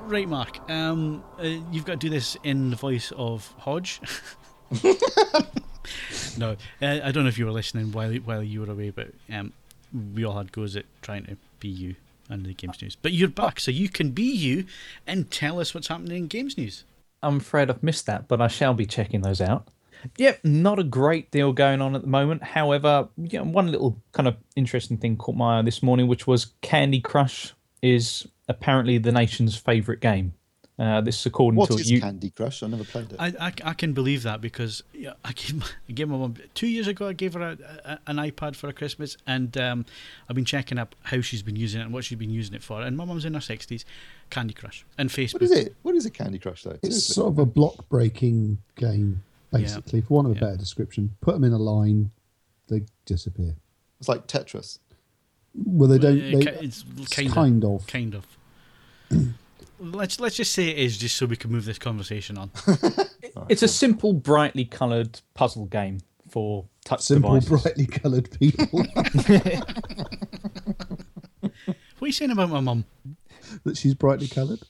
Right, 0.07 0.27
Mark. 0.27 0.59
Um, 0.71 1.23
uh, 1.39 1.43
you've 1.71 1.85
got 1.85 1.95
to 1.95 1.99
do 1.99 2.09
this 2.09 2.37
in 2.43 2.71
the 2.71 2.77
voice 2.77 3.13
of 3.15 3.55
Hodge. 3.59 4.01
no, 6.39 6.53
uh, 6.53 6.57
I 6.81 7.13
don't 7.13 7.25
know 7.25 7.29
if 7.29 7.39
you 7.39 7.45
were 7.45 7.53
listening 7.53 7.93
while 7.93 8.13
while 8.15 8.43
you 8.43 8.61
were 8.61 8.71
away, 8.71 8.89
but 8.89 9.09
um, 9.31 9.53
we 10.15 10.25
all 10.25 10.39
had 10.39 10.51
goes 10.51 10.77
at 10.77 10.87
trying 11.03 11.27
to 11.27 11.37
be 11.61 11.69
you 11.69 11.97
and 12.29 12.45
the 12.45 12.55
games 12.55 12.81
news. 12.83 12.97
But 12.97 13.13
you're 13.13 13.29
back, 13.29 13.61
so 13.61 13.71
you 13.71 13.89
can 13.89 14.11
be 14.11 14.25
you 14.25 14.65
and 15.07 15.31
tell 15.31 15.61
us 15.61 15.75
what's 15.75 15.89
happening 15.89 16.17
in 16.17 16.27
games 16.29 16.57
news. 16.57 16.85
I'm 17.23 17.39
afraid 17.39 17.71
I've 17.71 17.83
missed 17.83 18.07
that, 18.07 18.29
but 18.29 18.41
I 18.41 18.49
shall 18.49 18.75
be 18.75 18.87
checking 18.87 19.23
those 19.23 19.41
out. 19.41 19.69
Yep, 20.17 20.45
not 20.45 20.79
a 20.79 20.85
great 20.85 21.31
deal 21.31 21.53
going 21.53 21.81
on 21.81 21.97
at 21.97 22.03
the 22.03 22.09
moment. 22.09 22.43
However, 22.43 23.09
yeah, 23.17 23.41
one 23.41 23.73
little 23.73 24.01
kind 24.13 24.29
of 24.29 24.37
interesting 24.55 24.97
thing 24.97 25.17
caught 25.17 25.35
my 25.35 25.59
eye 25.59 25.63
this 25.63 25.83
morning, 25.83 26.07
which 26.07 26.27
was 26.27 26.53
Candy 26.63 27.01
Crush 27.01 27.53
is 27.83 28.27
apparently 28.49 28.99
the 28.99 29.13
nation's 29.13 29.57
favourite 29.57 30.01
game. 30.01 30.35
Uh, 30.79 31.01
this 31.01 31.19
is 31.19 31.27
according 31.27 31.59
what 31.59 31.69
to 31.71 31.75
is 31.77 31.91
you. 31.91 32.01
Candy 32.01 32.31
Crush? 32.31 32.63
I 32.63 32.69
never 32.69 32.85
played 32.85 33.11
it. 33.13 33.17
I, 33.19 33.33
I, 33.41 33.53
I 33.65 33.75
can 33.75 33.95
believe 33.95 34.23
that 34.23 34.41
because 34.41 34.85
yeah, 34.95 35.15
I 35.25 35.33
gave 35.33 35.57
my, 35.57 35.67
I 35.89 35.93
gave 35.93 36.09
my 36.09 36.17
mum 36.17 36.37
two 36.55 36.69
years 36.69 36.87
ago. 36.87 37.09
I 37.09 37.15
gave 37.15 37.35
her 37.35 37.41
a, 37.43 37.59
a, 37.85 37.99
an 38.07 38.17
iPad 38.19 38.55
for 38.55 38.69
a 38.69 38.73
Christmas, 38.73 39.17
and 39.27 39.59
um, 39.59 39.87
I've 40.29 40.37
been 40.37 40.45
checking 40.45 40.79
up 40.79 40.95
how 41.03 41.21
she's 41.21 41.43
been 41.43 41.57
using 41.57 41.81
it 41.81 41.85
and 41.85 41.93
what 41.93 42.05
she's 42.05 42.19
been 42.19 42.31
using 42.31 42.55
it 42.55 42.63
for. 42.63 42.81
And 42.81 42.97
my 42.97 43.05
mum's 43.05 43.25
in 43.25 43.35
her 43.35 43.41
sixties. 43.41 43.85
Candy 44.31 44.55
Crush 44.55 44.85
and 44.99 45.11
Facebook. 45.11 45.35
what 45.35 45.43
is 45.43 45.51
it? 45.51 45.75
What 45.83 45.95
is 45.97 46.07
a 46.07 46.11
Candy 46.11 46.39
Crush 46.39 46.63
though? 46.63 46.71
it's 46.73 46.83
Seriously. 46.83 47.15
sort 47.15 47.33
of 47.33 47.39
a 47.41 47.47
block 47.47 47.89
breaking 47.89 48.59
game. 48.77 49.25
basically, 49.51 50.01
for 50.03 50.15
want 50.15 50.29
of 50.29 50.33
a 50.33 50.35
Yeah. 50.37 50.41
better 50.43 50.57
description. 50.59 51.17
Put 51.23 51.33
them 51.35 51.43
in 51.45 51.53
a 51.53 51.59
line, 51.59 52.13
they 52.69 52.83
disappear. 53.05 53.57
It's 53.99 54.09
like 54.09 54.29
Tetris. 54.29 54.79
Well, 55.55 55.89
they 55.89 55.99
don't. 55.99 56.19
They, 56.19 56.53
it's 56.63 56.85
it's 56.99 57.13
kind, 57.17 57.33
kind 57.33 57.65
of, 57.65 57.81
of. 57.81 57.87
kind 57.89 58.15
of. 58.15 58.27
let's 59.81 60.19
let's 60.21 60.37
just 60.37 60.53
say 60.53 60.69
it 60.69 60.79
is, 60.79 60.97
just 60.99 61.17
so 61.17 61.27
we 61.27 61.37
can 61.37 61.51
move 61.53 61.65
this 61.65 61.79
conversation 61.79 62.39
on. 62.39 62.51
It's 63.49 63.63
a 63.63 63.69
simple, 63.69 64.13
brightly 64.15 64.65
coloured 64.65 65.21
puzzle 65.35 65.67
game 65.67 66.01
for 66.29 66.65
touch 66.85 67.03
Simple, 67.03 67.35
devices. 67.39 67.63
brightly 67.63 67.87
coloured 67.87 68.31
people 68.39 68.81
What 71.41 72.03
are 72.03 72.07
you 72.07 72.13
saying 72.13 72.31
about 72.33 72.51
my 72.51 72.61
mum? 72.61 72.85
that 73.65 73.77
she's 73.77 73.95
brightly 73.95 74.29
coloured. 74.29 74.61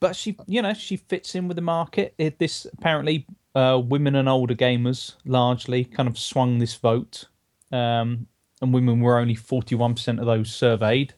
but 0.00 0.14
she 0.16 0.36
you 0.46 0.62
know 0.62 0.72
she 0.74 0.96
fits 0.96 1.34
in 1.34 1.46
with 1.48 1.56
the 1.56 1.62
market 1.62 2.14
it, 2.18 2.38
this 2.38 2.66
apparently 2.72 3.26
uh, 3.54 3.80
women 3.84 4.14
and 4.14 4.28
older 4.28 4.54
gamers 4.54 5.14
largely 5.26 5.84
kind 5.84 6.08
of 6.08 6.16
swung 6.18 6.58
this 6.58 6.74
vote 6.76 7.26
um, 7.72 8.26
and 8.62 8.72
women 8.72 9.00
were 9.00 9.18
only 9.18 9.34
41% 9.36 10.18
of 10.20 10.24
those 10.26 10.50
surveyed 10.54 11.12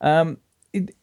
um, 0.00 0.30
it, 0.30 0.38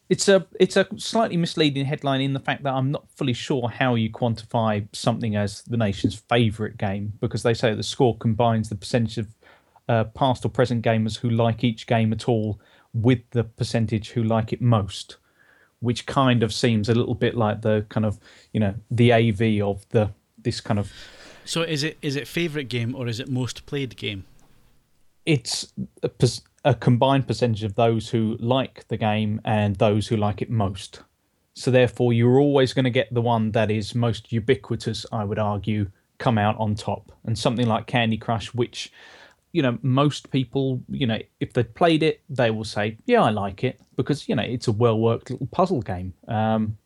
it's 0.08 0.28
a 0.28 0.46
it's 0.58 0.76
a 0.76 0.86
slightly 0.96 1.36
misleading 1.36 1.84
headline 1.84 2.20
in 2.20 2.32
the 2.32 2.40
fact 2.40 2.62
that 2.62 2.72
I'm 2.74 2.90
not 2.90 3.10
fully 3.10 3.32
sure 3.32 3.68
how 3.68 3.94
you 3.94 4.10
quantify 4.10 4.86
something 4.92 5.36
as 5.36 5.62
the 5.62 5.76
nation's 5.76 6.14
favourite 6.14 6.78
game 6.78 7.12
because 7.20 7.42
they 7.42 7.54
say 7.54 7.74
the 7.74 7.82
score 7.82 8.16
combines 8.16 8.68
the 8.68 8.74
percentage 8.74 9.18
of 9.18 9.28
uh, 9.88 10.04
past 10.04 10.44
or 10.44 10.48
present 10.48 10.84
gamers 10.84 11.18
who 11.18 11.30
like 11.30 11.64
each 11.64 11.86
game 11.86 12.12
at 12.12 12.28
all 12.28 12.60
with 12.92 13.20
the 13.30 13.44
percentage 13.44 14.10
who 14.10 14.22
like 14.22 14.52
it 14.52 14.60
most 14.60 15.16
which 15.80 16.06
kind 16.06 16.42
of 16.42 16.52
seems 16.52 16.88
a 16.88 16.94
little 16.94 17.14
bit 17.14 17.36
like 17.36 17.62
the 17.62 17.84
kind 17.88 18.04
of 18.04 18.18
you 18.52 18.60
know 18.60 18.74
the 18.90 19.12
AV 19.12 19.62
of 19.62 19.88
the 19.90 20.10
this 20.38 20.60
kind 20.60 20.78
of 20.80 20.92
So 21.44 21.62
is 21.62 21.82
it 21.82 21.98
is 22.02 22.16
it 22.16 22.26
favorite 22.26 22.68
game 22.68 22.94
or 22.94 23.08
is 23.08 23.20
it 23.20 23.28
most 23.28 23.66
played 23.66 23.96
game? 23.96 24.24
it's 25.28 25.74
a, 26.02 26.10
a 26.64 26.74
combined 26.74 27.26
percentage 27.26 27.64
of 27.64 27.74
those 27.74 28.08
who 28.08 28.36
like 28.40 28.86
the 28.88 28.96
game 28.96 29.40
and 29.44 29.76
those 29.76 30.08
who 30.08 30.16
like 30.16 30.42
it 30.42 30.50
most. 30.50 31.02
So 31.54 31.70
therefore, 31.70 32.12
you're 32.12 32.38
always 32.38 32.72
going 32.72 32.84
to 32.84 32.90
get 32.90 33.12
the 33.12 33.22
one 33.22 33.52
that 33.52 33.70
is 33.70 33.94
most 33.94 34.32
ubiquitous. 34.32 35.04
I 35.10 35.24
would 35.24 35.38
argue 35.38 35.90
come 36.18 36.38
out 36.38 36.56
on 36.58 36.74
top, 36.74 37.12
and 37.24 37.38
something 37.38 37.66
like 37.66 37.86
Candy 37.86 38.16
Crush, 38.16 38.54
which 38.54 38.92
you 39.52 39.62
know 39.62 39.78
most 39.82 40.30
people, 40.30 40.82
you 40.88 41.06
know, 41.06 41.18
if 41.40 41.52
they 41.52 41.64
played 41.64 42.02
it, 42.02 42.20
they 42.28 42.50
will 42.50 42.64
say, 42.64 42.98
"Yeah, 43.06 43.22
I 43.22 43.30
like 43.30 43.64
it," 43.64 43.80
because 43.96 44.28
you 44.28 44.36
know 44.36 44.42
it's 44.42 44.68
a 44.68 44.72
well 44.72 44.98
worked 44.98 45.30
little 45.30 45.48
puzzle 45.48 45.82
game. 45.82 46.14
Um, 46.28 46.78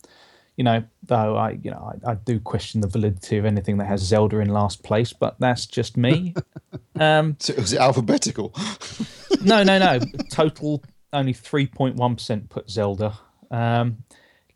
you 0.57 0.65
know, 0.65 0.85
though 1.03 1.37
I, 1.37 1.59
you 1.63 1.71
know, 1.71 1.93
I, 2.07 2.13
I 2.13 2.15
do 2.15 2.39
question 2.39 2.81
the 2.81 2.89
validity 2.89 3.39
of 3.39 3.45
anything 3.45 3.79
that 3.79 3.87
has 3.87 4.01
Zelda 4.03 4.39
in 4.39 4.49
last 4.49 4.83
place, 4.83 5.13
but 5.13 5.37
that's 5.41 5.67
just 5.67 5.97
me. 5.97 6.35
um, 7.01 7.37
So 7.41 7.55
was 7.55 7.73
it 7.73 7.81
alphabetical? 7.81 8.55
no, 9.43 9.63
no, 9.63 9.79
no. 9.79 9.99
Total 10.31 10.83
only 11.13 11.33
three 11.33 11.67
point 11.67 11.97
one 11.97 12.17
percent 12.17 12.51
put 12.51 12.71
Zelda. 12.71 13.19
Um, 13.51 14.05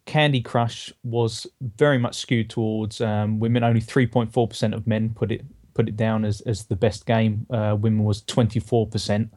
Candy 0.05 0.41
Crush 0.41 0.93
was 1.03 1.47
very 1.61 1.99
much 1.99 2.17
skewed 2.17 2.51
towards 2.51 3.01
um, 3.01 3.41
women. 3.41 3.65
Only 3.65 3.81
three 3.81 4.07
point 4.07 4.33
four 4.33 4.47
percent 4.47 4.75
of 4.75 4.87
men 4.87 5.11
put 5.11 5.33
it 5.33 5.45
put 5.75 5.89
it 5.89 5.97
down 5.97 6.25
as, 6.25 6.41
as 6.43 6.67
the 6.67 6.77
best 6.77 7.07
game. 7.07 7.47
Uh, 7.51 7.77
women 7.79 8.05
was 8.05 8.23
twenty 8.23 8.61
four 8.61 8.87
percent. 8.87 9.33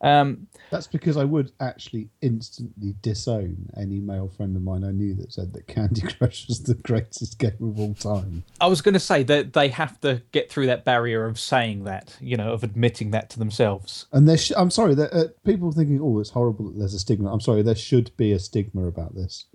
Um, 0.00 0.47
That's 0.70 0.86
because 0.86 1.16
I 1.16 1.24
would 1.24 1.52
actually 1.60 2.10
instantly 2.20 2.94
disown 3.00 3.70
any 3.76 4.00
male 4.00 4.28
friend 4.28 4.54
of 4.56 4.62
mine 4.62 4.84
I 4.84 4.90
knew 4.90 5.14
that 5.14 5.32
said 5.32 5.52
that 5.54 5.66
Candy 5.66 6.00
Crush 6.18 6.46
was 6.48 6.62
the 6.62 6.74
greatest 6.74 7.38
game 7.38 7.56
of 7.60 7.78
all 7.78 7.94
time. 7.94 8.44
I 8.60 8.66
was 8.66 8.82
going 8.82 8.94
to 8.94 9.00
say 9.00 9.22
that 9.24 9.52
they 9.52 9.68
have 9.68 10.00
to 10.00 10.22
get 10.32 10.50
through 10.50 10.66
that 10.66 10.84
barrier 10.84 11.26
of 11.26 11.38
saying 11.38 11.84
that, 11.84 12.16
you 12.20 12.36
know, 12.36 12.52
of 12.52 12.62
admitting 12.62 13.10
that 13.12 13.30
to 13.30 13.38
themselves. 13.38 14.06
And 14.12 14.28
there, 14.28 14.36
sh- 14.36 14.52
I'm 14.56 14.70
sorry 14.70 14.94
that 14.94 15.12
uh, 15.12 15.28
people 15.44 15.72
thinking, 15.72 16.00
"Oh, 16.02 16.20
it's 16.20 16.30
horrible 16.30 16.66
that 16.66 16.78
there's 16.78 16.94
a 16.94 16.98
stigma." 16.98 17.32
I'm 17.32 17.40
sorry, 17.40 17.62
there 17.62 17.74
should 17.74 18.16
be 18.16 18.32
a 18.32 18.38
stigma 18.38 18.86
about 18.86 19.14
this. 19.14 19.46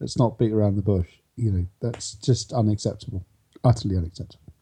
Let's 0.00 0.18
not 0.18 0.38
beat 0.38 0.52
around 0.52 0.76
the 0.76 0.82
bush. 0.82 1.08
You 1.36 1.50
know, 1.50 1.66
that's 1.80 2.14
just 2.14 2.52
unacceptable, 2.52 3.26
utterly 3.62 3.96
unacceptable. 3.96 4.52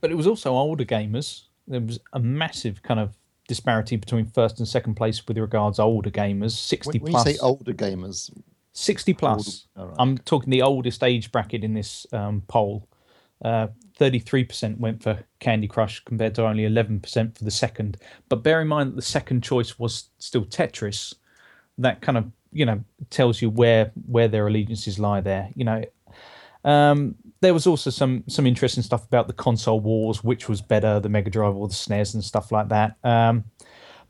But 0.00 0.10
it 0.10 0.16
was 0.16 0.26
also 0.26 0.52
older 0.52 0.84
gamers. 0.84 1.42
There 1.68 1.80
was 1.80 1.98
a 2.12 2.18
massive 2.18 2.82
kind 2.82 2.98
of 2.98 3.16
disparity 3.50 3.96
between 3.96 4.26
first 4.26 4.60
and 4.60 4.68
second 4.68 4.94
place 4.94 5.26
with 5.26 5.36
regards 5.36 5.80
older 5.80 6.08
gamers. 6.08 6.52
Sixty 6.52 7.00
when, 7.00 7.02
when 7.02 7.10
plus. 7.10 7.26
you 7.26 7.32
say 7.32 7.38
older 7.40 7.72
gamers, 7.72 8.30
60 8.74 9.12
plus. 9.14 9.66
Old- 9.76 9.82
alright, 9.82 9.96
I'm 9.98 10.18
talking 10.18 10.50
the 10.50 10.62
oldest 10.62 11.02
age 11.02 11.32
bracket 11.32 11.64
in 11.64 11.74
this 11.74 12.06
um, 12.12 12.44
poll. 12.46 12.88
Uh, 13.44 13.66
33% 13.98 14.78
went 14.78 15.02
for 15.02 15.18
Candy 15.40 15.66
Crush 15.66 15.98
compared 16.04 16.36
to 16.36 16.46
only 16.46 16.62
11% 16.62 17.36
for 17.36 17.42
the 17.42 17.50
second. 17.50 17.96
But 18.28 18.44
bear 18.44 18.60
in 18.60 18.68
mind 18.68 18.92
that 18.92 18.96
the 18.96 19.02
second 19.02 19.42
choice 19.42 19.80
was 19.80 20.10
still 20.18 20.44
Tetris. 20.44 21.12
That 21.76 22.00
kind 22.02 22.16
of, 22.18 22.30
you 22.52 22.64
know, 22.66 22.84
tells 23.10 23.42
you 23.42 23.50
where 23.50 23.90
where 24.06 24.28
their 24.28 24.46
allegiances 24.46 25.00
lie 25.00 25.22
there. 25.22 25.50
You 25.56 25.64
know, 25.64 25.84
um, 26.64 27.16
there 27.40 27.54
was 27.54 27.66
also 27.66 27.90
some 27.90 28.24
some 28.28 28.46
interesting 28.46 28.82
stuff 28.82 29.04
about 29.06 29.26
the 29.26 29.32
console 29.32 29.80
wars, 29.80 30.22
which 30.22 30.48
was 30.48 30.60
better, 30.60 31.00
the 31.00 31.08
Mega 31.08 31.30
Drive 31.30 31.56
or 31.56 31.68
the 31.68 31.74
SNES 31.74 32.14
and 32.14 32.24
stuff 32.24 32.52
like 32.52 32.68
that. 32.68 32.96
Um, 33.02 33.44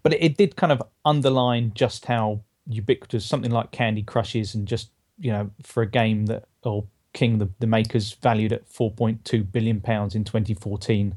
but 0.03 0.15
it, 0.15 0.23
it 0.23 0.37
did 0.37 0.57
kind 0.57 0.73
of 0.73 0.83
underline 1.05 1.73
just 1.75 2.07
how 2.07 2.41
ubiquitous 2.69 3.25
something 3.25 3.51
like 3.51 3.71
Candy 3.71 4.03
Crush 4.03 4.35
is, 4.35 4.55
and 4.55 4.67
just 4.67 4.91
you 5.19 5.31
know, 5.31 5.51
for 5.63 5.83
a 5.83 5.87
game 5.87 6.27
that 6.27 6.45
or 6.63 6.87
King, 7.13 7.39
the, 7.39 7.49
the 7.59 7.67
makers 7.67 8.13
valued 8.15 8.53
at 8.53 8.69
4.2 8.69 9.51
billion 9.51 9.81
pounds 9.81 10.15
in 10.15 10.25
2014. 10.25 11.17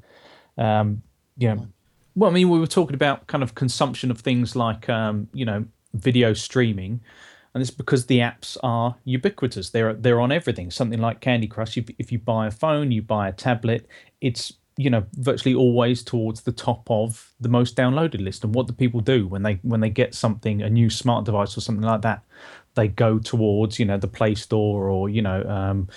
Um, 0.58 1.04
you 1.38 1.50
know, 1.50 1.68
well, 2.16 2.30
I 2.30 2.34
mean, 2.34 2.50
we 2.50 2.60
were 2.60 2.68
talking 2.68 2.96
about 2.96 3.28
kind 3.28 3.44
of 3.44 3.56
consumption 3.56 4.12
of 4.12 4.20
things 4.20 4.56
like 4.56 4.90
um, 4.90 5.28
you 5.34 5.46
know, 5.46 5.66
video 5.94 6.34
streaming, 6.34 7.02
and 7.54 7.62
it's 7.62 7.72
because 7.72 8.06
the 8.08 8.20
apps 8.20 8.58
are 8.64 8.96
ubiquitous. 9.06 9.70
They're 9.70 9.94
they're 9.94 10.20
on 10.20 10.32
everything. 10.32 10.72
Something 10.72 11.00
like 11.00 11.22
Candy 11.22 11.48
Crush. 11.48 11.78
If 11.78 11.90
if 12.00 12.12
you 12.12 12.20
buy 12.20 12.48
a 12.48 12.52
phone, 12.52 12.92
you 12.92 13.02
buy 13.02 13.28
a 13.28 13.34
tablet, 13.34 13.88
it's 14.22 14.54
you 14.76 14.90
know 14.90 15.06
virtually 15.14 15.54
always 15.54 16.04
towards 16.04 16.42
the 16.42 16.52
top 16.52 16.90
of 16.90 17.32
the 17.40 17.50
most 17.50 17.76
downloaded 17.76 18.24
list. 18.24 18.44
And 18.44 18.56
what 18.56 18.68
do 18.68 18.74
people 18.74 19.02
do 19.02 19.28
when 19.28 19.44
they 19.44 19.60
when 19.62 19.82
they 19.82 19.90
get 19.90 20.16
something, 20.16 20.62
a 20.62 20.70
new 20.70 20.90
smart 20.90 21.26
device 21.26 21.56
or 21.56 21.62
something 21.62 21.86
like 21.86 22.02
that? 22.02 22.24
They 22.76 22.88
go 22.88 23.20
towards 23.20 23.78
you 23.78 23.86
know 23.86 23.98
the 23.98 24.08
Play 24.08 24.34
Store 24.34 24.90
or 24.90 25.08
you 25.10 25.22
know 25.22 25.44
um, 25.44 25.90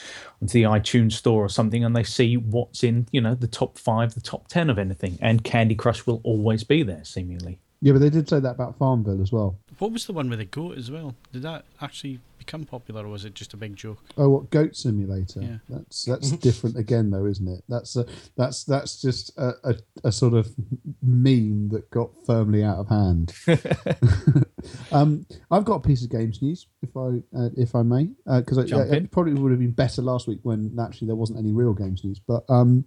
the 0.43 0.65
iTunes 0.65 1.13
Store 1.13 1.43
or 1.43 1.49
something, 1.49 1.85
and 1.85 1.97
they 1.97 2.05
see 2.05 2.37
what's 2.37 2.85
in 2.85 3.09
you 3.13 3.23
know 3.23 3.35
the 3.35 3.47
top 3.47 3.79
five, 3.79 4.15
the 4.15 4.21
top 4.21 4.49
ten 4.49 4.69
of 4.69 4.79
anything. 4.79 5.19
And 5.23 5.43
Candy 5.43 5.75
Crush 5.75 6.07
will 6.07 6.21
always 6.23 6.65
be 6.65 6.83
there, 6.83 7.05
seemingly. 7.05 7.59
Yeah, 7.81 7.93
but 7.93 8.01
they 8.01 8.11
did 8.11 8.29
say 8.29 8.41
that 8.41 8.51
about 8.51 8.79
Farmville 8.79 9.21
as 9.21 9.33
well. 9.33 9.59
What 9.79 9.93
was 9.93 10.07
the 10.07 10.13
one 10.13 10.31
with 10.31 10.39
the 10.39 10.47
goat 10.47 10.79
as 10.79 10.91
well? 10.91 11.15
Did 11.33 11.43
that 11.43 11.65
actually 11.81 12.21
become 12.39 12.65
popular, 12.65 13.05
or 13.05 13.09
was 13.09 13.25
it 13.25 13.35
just 13.35 13.53
a 13.53 13.57
big 13.57 13.77
joke? 13.77 13.99
Oh, 14.17 14.31
what 14.31 14.51
Goat 14.51 14.77
Simulator? 14.77 15.43
Yeah. 15.43 15.57
That's 15.69 16.05
that's 16.05 16.31
different 16.31 16.77
again, 16.79 17.11
though, 17.11 17.27
isn't 17.27 17.47
it? 17.47 17.65
That's 17.69 17.97
a, 17.97 18.07
that's 18.37 18.65
that's 18.65 19.03
just 19.03 19.37
a, 19.37 19.53
a, 19.65 19.75
a 20.05 20.13
sort 20.13 20.35
of 20.35 20.49
meme 21.03 21.69
that 21.71 21.91
got 21.91 22.11
firmly 22.25 22.63
out 22.63 22.79
of 22.79 22.89
hand. 22.89 23.35
um, 24.93 25.27
I've 25.51 25.65
got 25.65 25.77
a 25.77 25.81
piece 25.81 26.03
of 26.03 26.11
games 26.11 26.41
news, 26.41 26.69
if 26.83 26.97
I 26.97 27.23
uh, 27.37 27.51
if 27.57 27.75
I 27.75 27.83
may, 27.83 28.09
because 28.27 28.65
Jump 28.65 28.89
in. 28.89 28.95
it 29.05 29.11
probably 29.11 29.35
would 29.35 29.51
have 29.51 29.61
been 29.61 29.73
better 29.73 30.01
last 30.01 30.29
week 30.29 30.39
when 30.43 30.75
actually 30.81 31.09
there 31.09 31.17
wasn't 31.17 31.39
any 31.39 31.53
real 31.53 31.75
games 31.75 32.05
news. 32.05 32.21
But 32.21 32.45
um, 32.49 32.87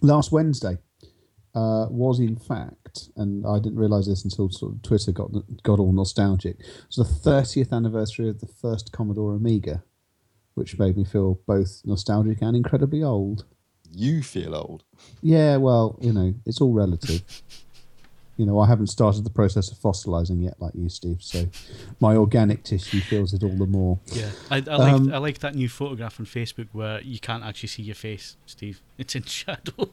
last 0.00 0.32
Wednesday 0.32 0.78
uh, 1.54 1.86
was 1.88 2.18
in 2.20 2.36
fact, 2.36 3.10
and 3.16 3.46
I 3.46 3.58
didn't 3.58 3.78
realise 3.78 4.06
this 4.06 4.24
until 4.24 4.50
sort 4.50 4.74
of 4.74 4.82
Twitter 4.82 5.12
got 5.12 5.30
got 5.62 5.78
all 5.78 5.92
nostalgic. 5.92 6.58
It 6.58 6.66
was 6.88 6.96
the 6.96 7.30
30th 7.30 7.72
anniversary 7.72 8.28
of 8.28 8.40
the 8.40 8.46
first 8.46 8.92
Commodore 8.92 9.34
Amiga, 9.34 9.84
which 10.54 10.78
made 10.78 10.96
me 10.96 11.04
feel 11.04 11.40
both 11.46 11.82
nostalgic 11.84 12.42
and 12.42 12.56
incredibly 12.56 13.02
old. 13.02 13.44
you 13.92 14.22
feel 14.22 14.54
old. 14.54 14.82
Yeah, 15.22 15.56
well, 15.58 15.98
you 16.00 16.12
know, 16.12 16.34
it's 16.44 16.60
all 16.60 16.72
relative. 16.72 17.22
you 18.36 18.46
know, 18.46 18.58
I 18.58 18.66
haven't 18.66 18.88
started 18.88 19.24
the 19.24 19.30
process 19.30 19.70
of 19.70 19.78
fossilizing 19.78 20.42
yet, 20.42 20.60
like 20.60 20.74
you, 20.74 20.88
Steve. 20.88 21.18
So 21.20 21.48
my 22.00 22.16
organic 22.16 22.64
tissue 22.64 23.00
feels 23.00 23.32
it 23.32 23.42
all 23.42 23.56
the 23.56 23.66
more. 23.66 23.98
Yeah, 24.06 24.30
I, 24.50 24.56
I 24.56 24.76
like 24.76 24.92
Um, 24.92 25.12
I 25.12 25.18
like 25.18 25.38
that 25.38 25.54
new 25.54 25.68
photograph 25.68 26.18
on 26.18 26.26
Facebook 26.26 26.68
where 26.72 27.00
you 27.02 27.20
can't 27.20 27.44
actually 27.44 27.68
see 27.68 27.82
your 27.82 27.94
face, 27.94 28.36
Steve. 28.46 28.80
It's 28.98 29.14
in 29.14 29.22
shadow. 29.24 29.90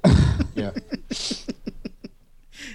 Yeah. 0.56 0.72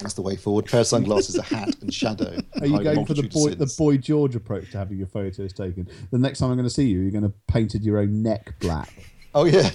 That's 0.01 0.15
the 0.15 0.23
way 0.23 0.37
forward. 0.37 0.67
Pair 0.67 0.81
of 0.81 0.87
sunglasses, 0.87 1.37
a 1.37 1.43
hat, 1.43 1.75
and 1.81 1.93
shadow. 1.93 2.39
Are 2.61 2.67
you 2.67 2.83
going 2.83 3.07
for 3.07 3.15
the 3.15 3.29
boy, 3.29 3.51
the 3.51 3.73
boy 3.79 3.97
George 3.97 4.35
approach 4.37 4.71
to 4.73 4.79
having 4.79 4.99
your 4.99 5.07
photos 5.07 5.53
taken? 5.53 5.89
The 6.11 6.19
next 6.19 6.41
time 6.41 6.51
I'm 6.51 6.57
going 6.57 6.69
to 6.69 6.75
see 6.75 6.87
you, 6.87 7.01
you're 7.01 7.13
going 7.13 7.25
to 7.25 7.33
painted 7.47 7.85
your 7.85 7.99
own 7.99 8.23
neck 8.23 8.55
black. 8.61 8.93
Oh 9.35 9.45
yeah. 9.45 9.71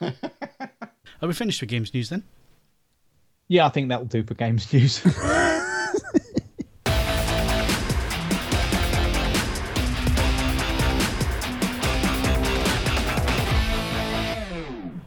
Are 1.20 1.26
we 1.26 1.34
finished 1.34 1.60
with 1.60 1.70
games 1.70 1.92
news 1.92 2.08
then? 2.10 2.22
Yeah, 3.48 3.66
I 3.66 3.70
think 3.70 3.88
that'll 3.88 4.04
do 4.04 4.22
for 4.22 4.34
games 4.34 4.70
news. 4.72 5.04
Right, 5.04 5.64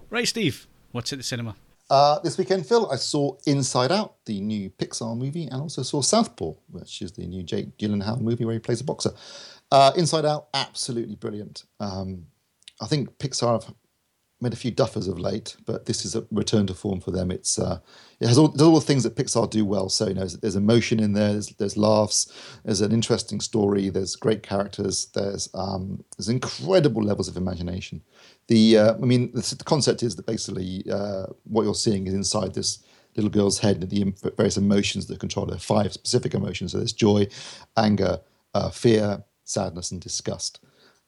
Right, 0.10 0.28
Steve, 0.28 0.68
what's 0.92 1.14
at 1.14 1.20
the 1.20 1.24
cinema? 1.24 1.56
Uh, 1.90 2.20
this 2.20 2.38
weekend, 2.38 2.66
Phil, 2.66 2.90
I 2.92 2.96
saw 2.96 3.38
Inside 3.46 3.92
Out, 3.92 4.16
the 4.26 4.40
new 4.42 4.70
Pixar 4.70 5.18
movie, 5.18 5.46
and 5.46 5.62
also 5.62 5.84
saw 5.84 6.02
Southpaw, 6.02 6.54
which 6.70 7.02
is 7.02 7.12
the 7.14 7.26
new 7.28 7.44
Jake 7.44 7.78
Gyllenhaal 7.78 8.20
movie 8.20 8.44
where 8.46 8.54
he 8.54 8.60
plays 8.60 8.82
a 8.82 8.84
boxer. 8.84 9.12
Uh, 9.72 9.92
Inside 9.96 10.26
Out, 10.26 10.48
absolutely 10.54 11.16
brilliant. 11.16 11.64
Um, 11.80 12.26
I 12.82 12.88
think 12.88 13.18
Pixar 13.20 13.62
have 13.64 13.74
made 14.42 14.54
a 14.54 14.58
few 14.58 14.72
duffers 14.72 15.08
of 15.08 15.20
late, 15.20 15.56
but 15.66 15.86
this 15.86 16.04
is 16.04 16.16
a 16.16 16.26
return 16.32 16.68
to 16.68 16.74
form 16.74 17.00
for 17.00 17.12
them. 17.12 17.32
It's 17.32 17.60
uh, 17.60 17.80
it 18.20 18.28
has 18.28 18.38
all, 18.38 18.48
does 18.50 18.68
all 18.68 18.76
the 18.76 18.86
things 18.86 19.04
that 19.04 19.16
Pixar 19.16 19.50
do 19.50 19.66
well. 19.66 19.90
So 19.90 20.08
you 20.08 20.14
know, 20.14 20.26
there's, 20.26 20.56
emotion 20.56 21.00
in 21.00 21.14
there, 21.14 21.34
there's, 21.34 21.50
there's, 21.50 21.78
laughs, 21.78 22.32
there's 22.64 22.82
an 22.82 22.92
interesting 22.92 23.40
story, 23.40 23.90
there's 23.90 24.16
great 24.16 24.44
characters, 24.44 25.08
there's 25.14 25.50
um, 25.54 26.04
there's 26.18 26.30
incredible 26.30 27.04
levels 27.04 27.28
of 27.28 27.38
imagination. 27.38 28.02
The 28.48 28.78
uh, 28.78 28.94
I 28.96 29.06
mean, 29.06 29.32
the, 29.34 29.56
the, 29.56 29.64
concept 29.64 30.04
is 30.04 30.16
that 30.16 30.26
basically 30.26 30.84
uh, 30.92 31.28
what 31.44 31.64
you're 31.64 31.76
seeing 31.76 32.08
is 32.08 32.14
inside 32.14 32.54
this 32.54 32.80
little 33.16 33.30
girl's 33.30 33.60
head 33.60 33.82
the 33.90 34.14
various 34.38 34.58
emotions 34.58 35.08
that 35.08 35.20
control 35.20 35.50
her. 35.52 35.58
Five 35.58 35.94
specific 35.94 36.34
emotions. 36.34 36.72
So 36.72 36.78
there's 36.78 36.94
joy, 36.94 37.28
anger, 37.76 38.20
uh, 38.54 38.70
fear, 38.70 39.24
sadness, 39.44 39.92
and 39.92 40.02
disgust. 40.02 40.60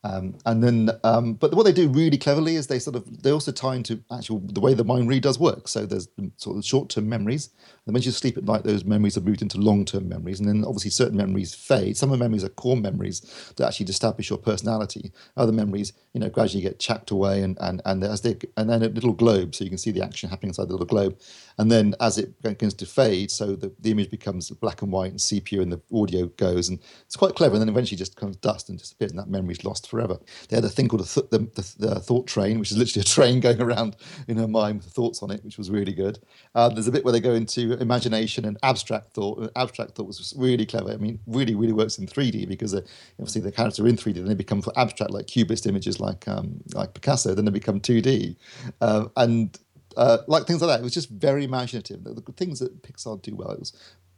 Um, 0.05 0.35
and 0.45 0.61
then, 0.61 0.89
um, 1.05 1.35
but 1.35 1.53
what 1.53 1.63
they 1.63 1.71
do 1.71 1.87
really 1.87 2.17
cleverly 2.17 2.57
is 2.57 2.67
they 2.67 2.79
sort 2.79 2.97
of 2.97 3.23
they 3.23 3.31
also 3.31 3.53
tie 3.53 3.75
into 3.75 4.03
actual 4.11 4.39
the 4.39 4.59
way 4.59 4.73
the 4.73 4.83
mind 4.83 5.07
really 5.07 5.21
does 5.21 5.39
work. 5.39 5.69
So 5.69 5.85
there's 5.85 6.09
sort 6.35 6.57
of 6.57 6.65
short-term 6.65 7.07
memories, 7.07 7.51
and 7.85 7.93
when 7.93 8.03
you 8.03 8.11
sleep 8.11 8.37
at 8.37 8.43
night, 8.43 8.63
those 8.63 8.83
memories 8.83 9.17
are 9.17 9.21
moved 9.21 9.41
into 9.41 9.59
long-term 9.59 10.09
memories, 10.09 10.41
and 10.41 10.49
then 10.49 10.65
obviously 10.65 10.91
certain 10.91 11.15
memories 11.15 11.55
fade. 11.55 11.95
Some 11.95 12.11
of 12.11 12.19
the 12.19 12.23
memories 12.25 12.43
are 12.43 12.49
core 12.49 12.75
memories 12.75 13.21
that 13.55 13.65
actually 13.65 13.85
establish 13.85 14.29
your 14.29 14.39
personality. 14.39 15.13
Other 15.37 15.53
memories, 15.53 15.93
you 16.13 16.19
know, 16.19 16.29
gradually 16.29 16.63
get 16.63 16.79
chacked 16.79 17.09
away, 17.09 17.41
and 17.41 17.57
and 17.61 17.81
and 17.85 18.03
as 18.03 18.19
they 18.21 18.37
and 18.57 18.69
then 18.69 18.83
a 18.83 18.89
little 18.89 19.13
globe, 19.13 19.55
so 19.55 19.63
you 19.63 19.69
can 19.69 19.77
see 19.77 19.91
the 19.91 20.03
action 20.03 20.29
happening 20.29 20.49
inside 20.49 20.67
the 20.67 20.73
little 20.73 20.85
globe, 20.85 21.17
and 21.57 21.71
then 21.71 21.95
as 22.01 22.17
it 22.17 22.41
begins 22.41 22.73
to 22.73 22.85
fade, 22.85 23.31
so 23.31 23.55
the, 23.55 23.71
the 23.79 23.91
image 23.91 24.11
becomes 24.11 24.49
black 24.49 24.81
and 24.81 24.91
white 24.91 25.11
and 25.11 25.21
sepia, 25.21 25.61
and 25.61 25.71
the 25.71 25.81
audio 25.93 26.25
goes, 26.35 26.67
and 26.67 26.79
it's 27.05 27.15
quite 27.15 27.35
clever. 27.35 27.53
And 27.55 27.61
then 27.61 27.69
eventually 27.69 27.97
just 27.97 28.15
becomes 28.15 28.35
dust 28.35 28.67
and 28.67 28.77
disappears, 28.77 29.11
and 29.11 29.19
that 29.19 29.29
memory's 29.29 29.63
lost 29.63 29.92
forever. 29.93 30.17
They 30.49 30.55
had 30.57 30.65
a 30.65 30.69
thing 30.69 30.87
called 30.87 31.01
a 31.01 31.05
th- 31.05 31.29
the, 31.29 31.37
the, 31.37 31.75
the, 31.77 31.99
thought 31.99 32.25
train, 32.25 32.57
which 32.57 32.71
is 32.71 32.77
literally 32.77 33.01
a 33.01 33.05
train 33.17 33.39
going 33.39 33.61
around 33.61 33.95
in 34.27 34.37
her 34.37 34.47
mind 34.47 34.81
with 34.81 34.91
thoughts 34.91 35.21
on 35.21 35.29
it, 35.29 35.45
which 35.45 35.59
was 35.59 35.69
really 35.69 35.93
good. 35.93 36.17
Uh, 36.55 36.69
there's 36.69 36.87
a 36.87 36.91
bit 36.91 37.03
where 37.05 37.11
they 37.11 37.19
go 37.19 37.33
into 37.33 37.73
imagination 37.73 38.43
and 38.43 38.57
abstract 38.63 39.13
thought. 39.13 39.51
Abstract 39.55 39.93
thought 39.93 40.07
was 40.07 40.33
really 40.35 40.65
clever. 40.65 40.91
I 40.91 40.97
mean, 40.97 41.19
really, 41.27 41.53
really 41.53 41.73
works 41.73 41.99
in 41.99 42.07
3D 42.07 42.47
because 42.47 42.73
uh, 42.73 42.81
obviously 43.19 43.41
the 43.41 43.51
characters 43.51 43.79
are 43.79 43.87
in 43.87 43.95
3D, 43.95 44.15
then 44.15 44.25
they 44.25 44.33
become 44.33 44.63
abstract 44.75 45.11
like 45.11 45.27
cubist 45.27 45.67
images 45.67 45.99
like 45.99 46.27
um, 46.27 46.59
like 46.73 46.95
Picasso, 46.95 47.35
then 47.35 47.45
they 47.45 47.51
become 47.51 47.79
2D, 47.79 48.35
uh, 48.81 49.05
and 49.15 49.59
uh, 49.95 50.17
like 50.27 50.47
things 50.47 50.61
like 50.61 50.69
that. 50.69 50.79
It 50.79 50.83
was 50.83 50.93
just 50.93 51.09
very 51.09 51.43
imaginative. 51.43 52.03
The, 52.03 52.15
the, 52.15 52.31
things 52.31 52.59
that 52.59 52.81
Pixar 52.81 53.21
do 53.21 53.35
well, 53.35 53.51
it 53.51 53.59
was 53.59 53.73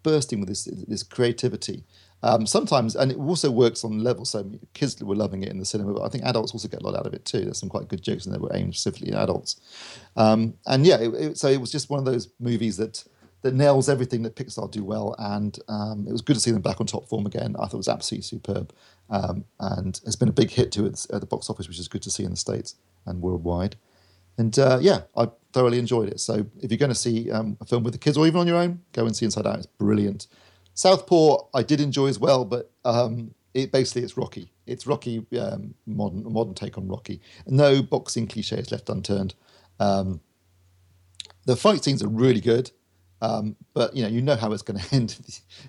bursting 0.10 0.40
with 0.40 0.50
this 0.50 0.66
this 0.88 1.04
creativity. 1.04 1.84
Um, 2.24 2.48
sometimes, 2.48 2.96
and 2.96 3.12
it 3.12 3.18
also 3.18 3.52
works 3.52 3.84
on 3.84 4.04
levels. 4.04 4.32
So 4.32 4.50
kids 4.74 5.04
were 5.04 5.16
loving 5.16 5.44
it 5.44 5.50
in 5.50 5.60
the 5.60 5.66
cinema, 5.66 5.94
but 5.94 6.04
I 6.04 6.10
think 6.10 6.24
adults 6.24 6.54
also 6.54 6.68
get 6.68 6.82
a 6.82 6.86
lot 6.86 6.98
out 7.00 7.06
of 7.06 7.14
it 7.14 7.26
too. 7.26 7.42
There's 7.42 7.60
some 7.60 7.70
quite 7.70 7.88
good 7.88 8.02
jokes, 8.02 8.26
and 8.26 8.34
they 8.34 8.40
were 8.40 8.56
aimed 8.56 8.76
specifically 8.76 9.12
at 9.14 9.24
adults. 9.26 9.60
Um, 10.16 10.56
and 10.66 10.86
yeah, 10.86 10.98
it, 10.98 11.14
it, 11.14 11.38
so 11.38 11.48
it 11.50 11.62
was 11.62 11.72
just 11.72 11.90
one 11.90 12.00
of 12.00 12.06
those 12.06 12.30
movies 12.40 12.78
that 12.78 13.04
that 13.42 13.54
nails 13.54 13.90
everything 13.90 14.24
that 14.24 14.36
Pixar 14.36 14.72
do 14.72 14.84
well. 14.84 15.16
And 15.20 15.60
um, 15.68 16.06
it 16.08 16.12
was 16.12 16.22
good 16.22 16.36
to 16.36 16.40
see 16.40 16.52
them 16.52 16.64
back 16.64 16.80
on 16.82 16.88
top 16.88 17.08
form 17.08 17.26
again. 17.28 17.56
I 17.60 17.66
thought 17.66 17.76
it 17.80 17.86
was 17.86 17.96
absolutely 17.98 18.24
superb, 18.24 18.74
um, 19.10 19.46
and 19.60 20.00
it's 20.06 20.16
been 20.16 20.30
a 20.30 20.40
big 20.42 20.52
hit 20.52 20.72
to 20.74 20.86
it 20.86 21.06
at 21.14 21.22
the 21.22 21.28
box 21.28 21.50
office, 21.50 21.68
which 21.68 21.80
is 21.80 21.88
good 21.88 22.04
to 22.04 22.12
see 22.12 22.24
in 22.24 22.32
the 22.32 22.38
states 22.38 22.76
and 23.06 23.22
worldwide. 23.22 23.76
And 24.38 24.58
uh, 24.60 24.80
yeah, 24.82 25.02
I 25.16 25.30
thoroughly 25.54 25.80
enjoyed 25.80 26.10
it. 26.10 26.20
So 26.20 26.46
if 26.62 26.70
you're 26.72 26.78
going 26.78 26.90
to 26.90 26.96
see 26.96 27.32
um, 27.32 27.58
a 27.62 27.66
film 27.66 27.84
with 27.84 27.94
the 27.94 28.00
kids 28.00 28.18
or 28.18 28.28
even 28.28 28.42
on 28.42 28.48
your 28.48 28.58
own, 28.58 28.82
go 28.92 29.06
and 29.06 29.16
see 29.16 29.26
Inside 29.26 29.48
Out. 29.48 29.58
It's 29.58 29.66
brilliant. 29.66 30.28
Southpaw 30.74 31.48
I 31.54 31.64
did 31.64 31.80
enjoy 31.80 32.08
as 32.08 32.20
well, 32.20 32.44
but 32.44 32.70
um, 32.84 33.34
it 33.54 33.72
basically 33.72 34.04
it's 34.04 34.18
Rocky. 34.18 34.52
It's 34.68 34.86
Rocky 34.86 35.26
um, 35.40 35.74
modern 35.88 36.32
modern 36.32 36.54
take 36.54 36.78
on 36.78 36.88
Rocky. 36.88 37.22
No 37.48 37.82
boxing 37.82 38.28
cliches 38.28 38.72
left 38.72 38.90
unturned. 38.90 39.34
Um, 39.80 40.20
the 41.46 41.56
fight 41.56 41.84
scenes 41.84 42.04
are 42.04 42.10
really 42.10 42.42
good, 42.42 42.72
um, 43.22 43.56
but 43.74 43.96
you 43.96 44.04
know 44.04 44.10
you 44.10 44.22
know 44.22 44.36
how 44.36 44.52
it's 44.52 44.62
going 44.62 44.80
to 44.82 44.96
end. 44.96 45.18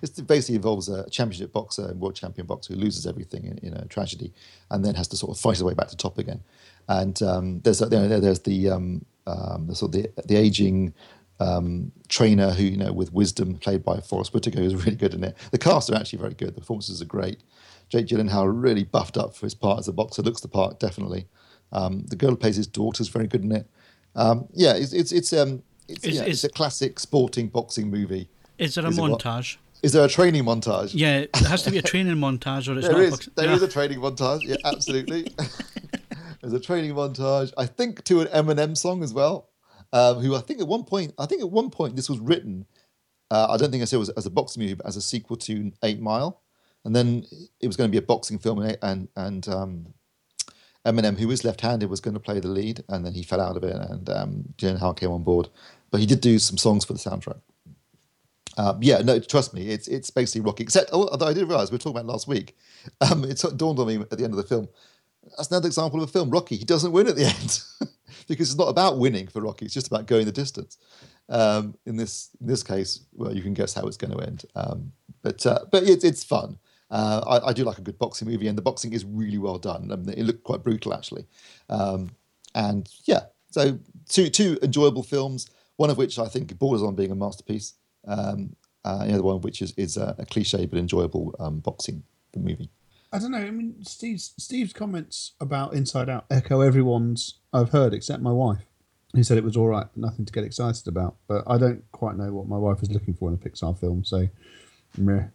it 0.01 0.27
basically 0.27 0.55
involves 0.55 0.89
a 0.89 1.09
championship 1.09 1.53
boxer 1.53 1.93
world 1.93 2.15
champion 2.15 2.45
boxer 2.45 2.73
who 2.73 2.79
loses 2.79 3.07
everything 3.07 3.45
in, 3.45 3.57
in, 3.59 3.73
a 3.73 3.85
tragedy, 3.85 4.33
and 4.69 4.83
then 4.83 4.95
has 4.95 5.07
to 5.07 5.15
sort 5.15 5.35
of 5.35 5.41
fight 5.41 5.51
his 5.51 5.63
way 5.63 5.73
back 5.73 5.87
to 5.87 5.95
top 5.95 6.17
again. 6.17 6.43
And 6.87 7.21
um, 7.21 7.59
there's 7.61 7.81
you 7.81 7.89
know, 7.89 8.19
there's 8.19 8.39
the, 8.41 8.69
um, 8.69 9.05
the 9.25 9.75
sort 9.75 9.95
of 9.95 10.03
the, 10.03 10.23
the 10.25 10.35
aging 10.35 10.93
um, 11.39 11.91
trainer 12.07 12.51
who, 12.51 12.63
you 12.63 12.77
know, 12.77 12.91
with 12.91 13.13
wisdom, 13.13 13.57
played 13.57 13.83
by 13.83 13.99
Forest 13.99 14.33
Whitaker, 14.33 14.59
who's 14.59 14.75
really 14.85 14.95
good 14.95 15.13
in 15.13 15.23
it. 15.23 15.37
The 15.51 15.57
cast 15.57 15.89
are 15.89 15.95
actually 15.95 16.19
very 16.19 16.33
good. 16.33 16.55
The 16.55 16.61
performances 16.61 17.01
are 17.01 17.05
great. 17.05 17.43
Jake 17.89 18.07
Gyllenhaal 18.07 18.51
really 18.53 18.83
buffed 18.83 19.17
up 19.17 19.35
for 19.35 19.45
his 19.45 19.55
part 19.55 19.79
as 19.79 19.87
a 19.87 19.93
boxer, 19.93 20.21
looks 20.21 20.41
the 20.41 20.47
part 20.47 20.79
definitely. 20.79 21.27
Um, 21.71 22.05
the 22.07 22.15
girl 22.15 22.31
who 22.31 22.37
plays 22.37 22.55
his 22.55 22.67
daughter 22.67 23.01
is 23.01 23.09
very 23.09 23.27
good 23.27 23.43
in 23.43 23.51
it. 23.51 23.69
Um, 24.15 24.47
yeah, 24.53 24.73
it's 24.73 24.93
it's 24.93 25.11
it's, 25.11 25.31
um, 25.33 25.63
it's, 25.87 26.03
is, 26.03 26.15
yeah, 26.15 26.23
is, 26.23 26.29
it's 26.29 26.43
a 26.43 26.49
classic 26.49 26.99
sporting 26.99 27.47
boxing 27.47 27.89
movie. 27.89 28.29
Is 28.57 28.75
there 28.75 28.85
a 28.85 28.89
is 28.89 28.97
montage? 28.97 29.57
Is 29.83 29.93
there 29.93 30.03
a 30.03 30.09
training 30.09 30.43
montage? 30.43 30.91
Yeah, 30.93 31.19
it 31.19 31.35
has 31.35 31.63
to 31.63 31.71
be 31.71 31.77
a 31.77 31.81
training 31.81 32.15
montage, 32.15 32.67
or 32.67 32.77
it's 32.77 32.87
there 32.87 33.09
not. 33.09 33.19
Is. 33.19 33.29
There 33.35 33.45
yeah. 33.45 33.55
is 33.55 33.61
a 33.61 33.67
training 33.67 33.99
montage. 33.99 34.41
Yeah, 34.43 34.55
absolutely. 34.65 35.27
There's 36.47 36.61
a 36.61 36.63
training 36.63 36.93
montage. 36.93 37.51
I 37.57 37.65
think 37.65 38.05
to 38.05 38.21
an 38.21 38.27
Eminem 38.27 38.77
song 38.77 39.03
as 39.03 39.13
well 39.13 39.49
um, 39.91 40.19
who 40.19 40.33
I 40.33 40.39
think 40.39 40.61
at 40.61 40.67
one 40.67 40.85
point, 40.85 41.13
I 41.19 41.25
think 41.25 41.41
at 41.41 41.51
one 41.51 41.69
point 41.69 41.97
this 41.97 42.09
was 42.09 42.19
written. 42.19 42.65
Uh, 43.29 43.47
I 43.49 43.57
don't 43.57 43.69
think 43.69 43.81
I 43.81 43.85
said 43.85 43.97
it 43.97 43.99
was 43.99 44.09
as 44.11 44.25
a 44.25 44.29
boxing 44.29 44.63
movie, 44.63 44.75
but 44.75 44.85
as 44.85 44.95
a 44.95 45.01
sequel 45.01 45.35
to 45.35 45.73
Eight 45.83 45.99
Mile, 45.99 46.41
and 46.85 46.95
then 46.95 47.25
it 47.59 47.67
was 47.67 47.75
going 47.75 47.89
to 47.89 47.91
be 47.91 47.97
a 47.97 48.07
boxing 48.07 48.39
film, 48.39 48.59
and 48.59 48.77
and, 48.81 49.09
and 49.17 49.49
um, 49.49 49.93
Eminem, 50.85 51.17
who 51.17 51.27
was 51.27 51.43
left-handed, 51.43 51.89
was 51.89 51.99
going 51.99 52.13
to 52.13 52.19
play 52.21 52.39
the 52.39 52.47
lead, 52.47 52.81
and 52.87 53.05
then 53.05 53.13
he 53.13 53.23
fell 53.23 53.41
out 53.41 53.57
of 53.57 53.65
it, 53.65 53.75
and 53.75 54.09
um, 54.09 54.43
Gyllenhaal 54.57 54.95
came 54.95 55.11
on 55.11 55.23
board, 55.23 55.49
but 55.91 55.99
he 55.99 56.05
did 56.05 56.21
do 56.21 56.39
some 56.39 56.57
songs 56.57 56.85
for 56.85 56.93
the 56.93 56.99
soundtrack. 56.99 57.41
Um, 58.57 58.79
yeah, 58.81 58.99
no, 58.99 59.19
trust 59.19 59.53
me, 59.53 59.67
it's 59.67 59.89
it's 59.89 60.09
basically 60.11 60.41
Rocky. 60.41 60.63
Except, 60.63 60.91
although 60.91 61.27
I 61.27 61.33
did 61.33 61.47
realize 61.49 61.71
we 61.71 61.75
were 61.75 61.79
talking 61.79 61.97
about 61.97 62.11
last 62.11 62.25
week, 62.25 62.55
um, 63.01 63.25
it 63.25 63.43
dawned 63.57 63.79
on 63.79 63.87
me 63.87 63.97
at 63.97 64.17
the 64.17 64.23
end 64.23 64.31
of 64.33 64.37
the 64.37 64.43
film. 64.43 64.69
That's 65.35 65.49
another 65.49 65.67
example 65.67 66.01
of 66.01 66.09
a 66.09 66.11
film. 66.11 66.29
Rocky, 66.29 66.55
he 66.57 66.65
doesn't 66.65 66.91
win 66.91 67.07
at 67.07 67.15
the 67.15 67.25
end. 67.39 67.61
because 68.27 68.49
it's 68.49 68.57
not 68.57 68.69
about 68.69 68.99
winning 68.99 69.27
for 69.27 69.41
Rocky. 69.41 69.65
It's 69.65 69.73
just 69.73 69.87
about 69.87 70.05
going 70.05 70.25
the 70.25 70.31
distance. 70.31 70.77
Um, 71.29 71.75
in 71.85 71.95
this 71.97 72.29
in 72.39 72.47
this 72.47 72.63
case, 72.63 73.01
well, 73.13 73.35
you 73.35 73.41
can 73.41 73.53
guess 73.53 73.73
how 73.73 73.85
it's 73.87 73.97
going 73.97 74.11
to 74.11 74.23
end. 74.25 74.45
Um, 74.55 74.91
but 75.21 75.45
uh, 75.45 75.59
but 75.71 75.83
it's 75.83 76.03
it's 76.03 76.23
fun. 76.23 76.57
Uh, 76.89 77.21
I, 77.27 77.49
I, 77.49 77.53
do 77.53 77.65
like 77.65 77.79
a 77.79 77.81
good 77.81 77.99
boxing 77.99 78.29
movie, 78.29 78.47
and 78.47 78.57
the 78.57 78.61
boxing 78.61 78.93
is 78.93 79.03
really 79.03 79.37
well 79.37 79.57
done. 79.57 79.91
I 79.91 79.97
mean, 79.97 80.17
it 80.17 80.23
looked 80.23 80.43
quite 80.43 80.63
brutal 80.63 80.93
actually. 80.93 81.25
Um, 81.69 82.11
and 82.55 82.89
yeah, 83.05 83.23
so 83.51 83.77
two 84.07 84.29
two 84.29 84.57
enjoyable 84.61 85.03
films. 85.03 85.49
One 85.75 85.89
of 85.89 85.97
which 85.97 86.17
I 86.17 86.27
think 86.27 86.57
borders 86.57 86.81
on 86.81 86.95
being 86.95 87.11
a 87.11 87.15
masterpiece. 87.15 87.73
Um, 88.07 88.55
uh, 88.85 89.05
the 89.05 89.13
other 89.13 89.23
one 89.23 89.41
which 89.41 89.61
is 89.61 89.73
is 89.75 89.97
a, 89.97 90.15
a 90.17 90.25
cliche 90.25 90.65
but 90.65 90.79
enjoyable 90.79 91.35
um, 91.39 91.59
boxing 91.59 92.03
movie. 92.35 92.69
I 93.11 93.19
don't 93.19 93.31
know. 93.31 93.37
I 93.37 93.51
mean, 93.51 93.83
Steve's 93.83 94.33
Steve's 94.37 94.73
comments 94.73 95.33
about 95.39 95.73
Inside 95.73 96.09
Out 96.09 96.25
echo 96.29 96.61
everyone's 96.61 97.35
I've 97.53 97.69
heard 97.69 97.93
except 97.93 98.21
my 98.21 98.31
wife. 98.31 98.65
He 99.15 99.23
said 99.23 99.37
it 99.37 99.43
was 99.43 99.55
all 99.55 99.67
right, 99.67 99.87
nothing 99.95 100.25
to 100.25 100.33
get 100.33 100.43
excited 100.43 100.87
about. 100.87 101.15
But 101.27 101.43
I 101.47 101.57
don't 101.57 101.89
quite 101.91 102.17
know 102.17 102.33
what 102.33 102.47
my 102.47 102.57
wife 102.57 102.83
is 102.83 102.91
looking 102.91 103.13
for 103.13 103.29
in 103.29 103.35
a 103.35 103.37
Pixar 103.37 103.79
film. 103.79 104.03
So, 104.03 104.27
meh. 104.97 105.27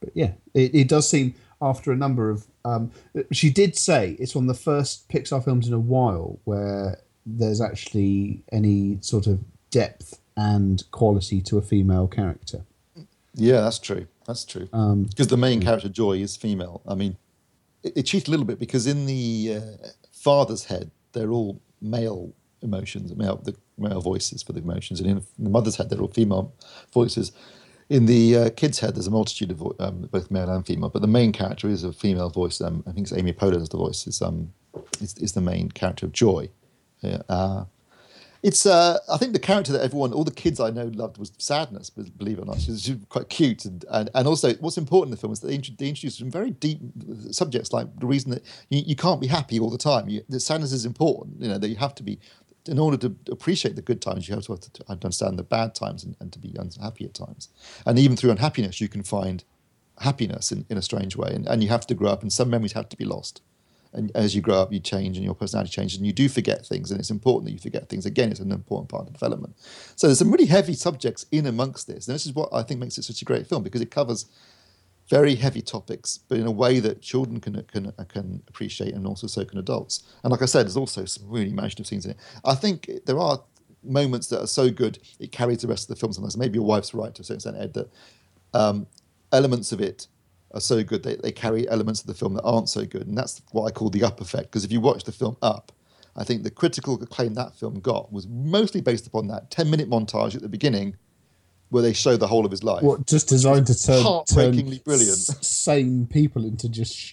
but 0.00 0.10
yeah, 0.14 0.32
it, 0.52 0.74
it 0.74 0.88
does 0.88 1.08
seem 1.08 1.34
after 1.62 1.92
a 1.92 1.96
number 1.96 2.30
of. 2.30 2.46
Um, 2.64 2.90
she 3.32 3.50
did 3.50 3.76
say 3.76 4.16
it's 4.18 4.34
one 4.34 4.48
of 4.48 4.54
the 4.54 4.62
first 4.62 5.08
Pixar 5.08 5.42
films 5.44 5.68
in 5.68 5.74
a 5.74 5.78
while 5.78 6.38
where 6.44 6.98
there's 7.24 7.60
actually 7.60 8.42
any 8.50 8.98
sort 9.00 9.26
of 9.26 9.40
depth 9.70 10.20
and 10.36 10.82
quality 10.90 11.40
to 11.42 11.58
a 11.58 11.62
female 11.62 12.08
character. 12.08 12.64
Yeah, 13.34 13.60
that's 13.60 13.78
true. 13.78 14.06
That's 14.28 14.44
true. 14.44 14.66
Because 14.66 14.72
um, 14.74 15.08
the 15.16 15.36
main 15.38 15.62
character, 15.62 15.88
Joy, 15.88 16.18
is 16.18 16.36
female. 16.36 16.82
I 16.86 16.94
mean, 16.94 17.16
it, 17.82 17.94
it 17.96 18.02
cheats 18.02 18.28
a 18.28 18.30
little 18.30 18.44
bit 18.44 18.58
because 18.58 18.86
in 18.86 19.06
the 19.06 19.56
uh, 19.56 19.88
father's 20.12 20.66
head, 20.66 20.90
they're 21.12 21.30
all 21.30 21.62
male 21.80 22.34
emotions, 22.60 23.14
male 23.16 23.36
the 23.36 23.56
male 23.78 24.02
voices 24.02 24.42
for 24.42 24.52
the 24.52 24.60
emotions, 24.60 25.00
and 25.00 25.08
in 25.08 25.22
the 25.38 25.48
mother's 25.48 25.76
head, 25.76 25.88
they're 25.88 26.00
all 26.00 26.08
female 26.08 26.52
voices. 26.92 27.32
In 27.88 28.04
the 28.04 28.36
uh, 28.36 28.50
kid's 28.50 28.80
head, 28.80 28.94
there's 28.94 29.06
a 29.06 29.10
multitude 29.10 29.50
of 29.50 29.62
um, 29.80 30.02
both 30.12 30.30
male 30.30 30.50
and 30.50 30.66
female, 30.66 30.90
but 30.90 31.00
the 31.00 31.08
main 31.08 31.32
character 31.32 31.66
is 31.66 31.82
a 31.82 31.92
female 31.92 32.28
voice. 32.28 32.60
Um, 32.60 32.84
I 32.86 32.92
think 32.92 33.06
it's 33.06 33.16
Amy 33.16 33.34
as 33.40 33.68
the 33.70 33.78
voice. 33.78 34.06
Is 34.06 34.20
um, 34.20 34.52
is, 35.00 35.16
is 35.16 35.32
the 35.32 35.40
main 35.40 35.70
character 35.70 36.04
of 36.04 36.12
Joy. 36.12 36.50
Yeah, 37.00 37.22
uh, 37.30 37.64
it's 38.42 38.66
uh, 38.66 38.98
I 39.10 39.16
think 39.16 39.32
the 39.32 39.38
character 39.38 39.72
that 39.72 39.82
everyone, 39.82 40.12
all 40.12 40.24
the 40.24 40.30
kids 40.30 40.60
I 40.60 40.70
know 40.70 40.86
loved 40.94 41.18
was 41.18 41.32
Sadness. 41.38 41.90
Believe 41.90 42.38
it 42.38 42.42
or 42.42 42.44
not, 42.44 42.60
she's, 42.60 42.82
she's 42.82 42.96
quite 43.08 43.28
cute, 43.28 43.64
and, 43.64 43.84
and 43.90 44.10
and 44.14 44.28
also 44.28 44.54
what's 44.54 44.78
important 44.78 45.08
in 45.08 45.10
the 45.12 45.16
film 45.16 45.32
is 45.32 45.40
that 45.40 45.48
they, 45.48 45.54
introduce 45.88 46.18
some 46.18 46.30
very 46.30 46.50
deep 46.50 46.80
subjects, 47.30 47.72
like 47.72 47.98
the 47.98 48.06
reason 48.06 48.30
that 48.30 48.44
you, 48.68 48.82
you 48.86 48.96
can't 48.96 49.20
be 49.20 49.26
happy 49.26 49.58
all 49.58 49.70
the 49.70 49.78
time. 49.78 50.08
You, 50.08 50.22
the 50.28 50.40
sadness 50.40 50.72
is 50.72 50.84
important. 50.84 51.42
You 51.42 51.48
know 51.48 51.58
that 51.58 51.68
you 51.68 51.76
have 51.76 51.94
to 51.96 52.02
be 52.02 52.18
in 52.68 52.78
order 52.78 52.96
to 52.98 53.16
appreciate 53.30 53.76
the 53.76 53.82
good 53.82 54.02
times, 54.02 54.28
you 54.28 54.34
have 54.34 54.44
to, 54.44 54.52
have 54.52 54.60
to 54.60 54.84
understand 54.90 55.38
the 55.38 55.42
bad 55.42 55.74
times 55.74 56.04
and, 56.04 56.16
and 56.20 56.32
to 56.32 56.38
be 56.38 56.54
unhappy 56.58 57.04
at 57.06 57.14
times. 57.14 57.48
And 57.86 57.98
even 57.98 58.16
through 58.16 58.30
unhappiness, 58.30 58.80
you 58.80 58.88
can 58.88 59.02
find 59.02 59.42
happiness 60.00 60.52
in, 60.52 60.64
in 60.68 60.76
a 60.76 60.82
strange 60.82 61.16
way. 61.16 61.32
And, 61.34 61.46
and 61.46 61.62
you 61.62 61.70
have 61.70 61.86
to 61.86 61.94
grow 61.94 62.10
up, 62.10 62.22
and 62.22 62.32
some 62.32 62.50
memories 62.50 62.72
have 62.72 62.88
to 62.90 62.96
be 62.96 63.04
lost. 63.04 63.42
And 63.92 64.10
as 64.14 64.34
you 64.34 64.42
grow 64.42 64.56
up, 64.56 64.72
you 64.72 64.80
change, 64.80 65.16
and 65.16 65.24
your 65.24 65.34
personality 65.34 65.70
changes, 65.70 65.96
and 65.96 66.06
you 66.06 66.12
do 66.12 66.28
forget 66.28 66.66
things. 66.66 66.90
And 66.90 67.00
it's 67.00 67.10
important 67.10 67.46
that 67.46 67.52
you 67.52 67.58
forget 67.58 67.88
things. 67.88 68.06
Again, 68.06 68.30
it's 68.30 68.40
an 68.40 68.52
important 68.52 68.88
part 68.90 69.06
of 69.06 69.12
development. 69.12 69.56
So 69.96 70.06
there's 70.06 70.18
some 70.18 70.30
really 70.30 70.46
heavy 70.46 70.74
subjects 70.74 71.26
in 71.32 71.46
amongst 71.46 71.86
this. 71.86 72.06
And 72.06 72.14
this 72.14 72.26
is 72.26 72.34
what 72.34 72.50
I 72.52 72.62
think 72.62 72.80
makes 72.80 72.98
it 72.98 73.04
such 73.04 73.22
a 73.22 73.24
great 73.24 73.46
film 73.46 73.62
because 73.62 73.80
it 73.80 73.90
covers 73.90 74.26
very 75.08 75.34
heavy 75.36 75.62
topics, 75.62 76.18
but 76.28 76.38
in 76.38 76.46
a 76.46 76.50
way 76.50 76.80
that 76.80 77.00
children 77.00 77.40
can 77.40 77.62
can 77.64 77.92
can 78.08 78.42
appreciate, 78.48 78.94
and 78.94 79.06
also 79.06 79.26
so 79.26 79.44
can 79.44 79.58
adults. 79.58 80.02
And 80.22 80.30
like 80.30 80.42
I 80.42 80.46
said, 80.46 80.66
there's 80.66 80.76
also 80.76 81.04
some 81.06 81.28
really 81.28 81.50
imaginative 81.50 81.86
scenes 81.86 82.04
in 82.04 82.12
it. 82.12 82.18
I 82.44 82.54
think 82.54 82.90
there 83.06 83.18
are 83.18 83.42
moments 83.82 84.26
that 84.28 84.42
are 84.42 84.46
so 84.46 84.70
good 84.70 84.98
it 85.18 85.32
carries 85.32 85.58
the 85.58 85.68
rest 85.68 85.88
of 85.88 85.94
the 85.94 86.00
film. 86.00 86.12
Sometimes 86.12 86.36
maybe 86.36 86.56
your 86.56 86.66
wife's 86.66 86.92
right 86.92 87.14
to 87.14 87.22
a 87.22 87.24
certain 87.24 87.36
extent, 87.36 87.56
Ed, 87.56 87.74
that 87.74 87.90
um, 88.52 88.86
elements 89.32 89.72
of 89.72 89.80
it 89.80 90.08
are 90.52 90.60
so 90.60 90.82
good 90.82 91.02
they, 91.02 91.16
they 91.16 91.32
carry 91.32 91.68
elements 91.68 92.00
of 92.00 92.06
the 92.06 92.14
film 92.14 92.34
that 92.34 92.42
aren't 92.42 92.68
so 92.68 92.84
good, 92.84 93.06
and 93.06 93.16
that's 93.16 93.42
what 93.52 93.64
I 93.66 93.70
call 93.70 93.90
the 93.90 94.02
up 94.04 94.20
effect. 94.20 94.50
Because 94.50 94.64
if 94.64 94.72
you 94.72 94.80
watch 94.80 95.04
the 95.04 95.12
film 95.12 95.36
Up, 95.42 95.72
I 96.16 96.24
think 96.24 96.42
the 96.42 96.50
critical 96.50 97.00
acclaim 97.02 97.34
that 97.34 97.54
film 97.54 97.80
got 97.80 98.12
was 98.12 98.26
mostly 98.26 98.80
based 98.80 99.06
upon 99.06 99.28
that 99.28 99.50
10 99.50 99.70
minute 99.70 99.88
montage 99.90 100.34
at 100.34 100.42
the 100.42 100.48
beginning 100.48 100.96
where 101.70 101.82
they 101.82 101.92
show 101.92 102.16
the 102.16 102.26
whole 102.26 102.44
of 102.46 102.50
his 102.50 102.64
life. 102.64 102.82
What 102.82 103.06
just 103.06 103.28
designed 103.28 103.66
to 103.66 103.74
turn, 103.78 104.02
Heartbreakingly 104.02 104.76
turn 104.78 104.84
brilliant. 104.84 105.10
s- 105.18 105.46
sane 105.46 106.06
people 106.06 106.44
into 106.44 106.68
just 106.68 106.96
sh- 106.96 107.12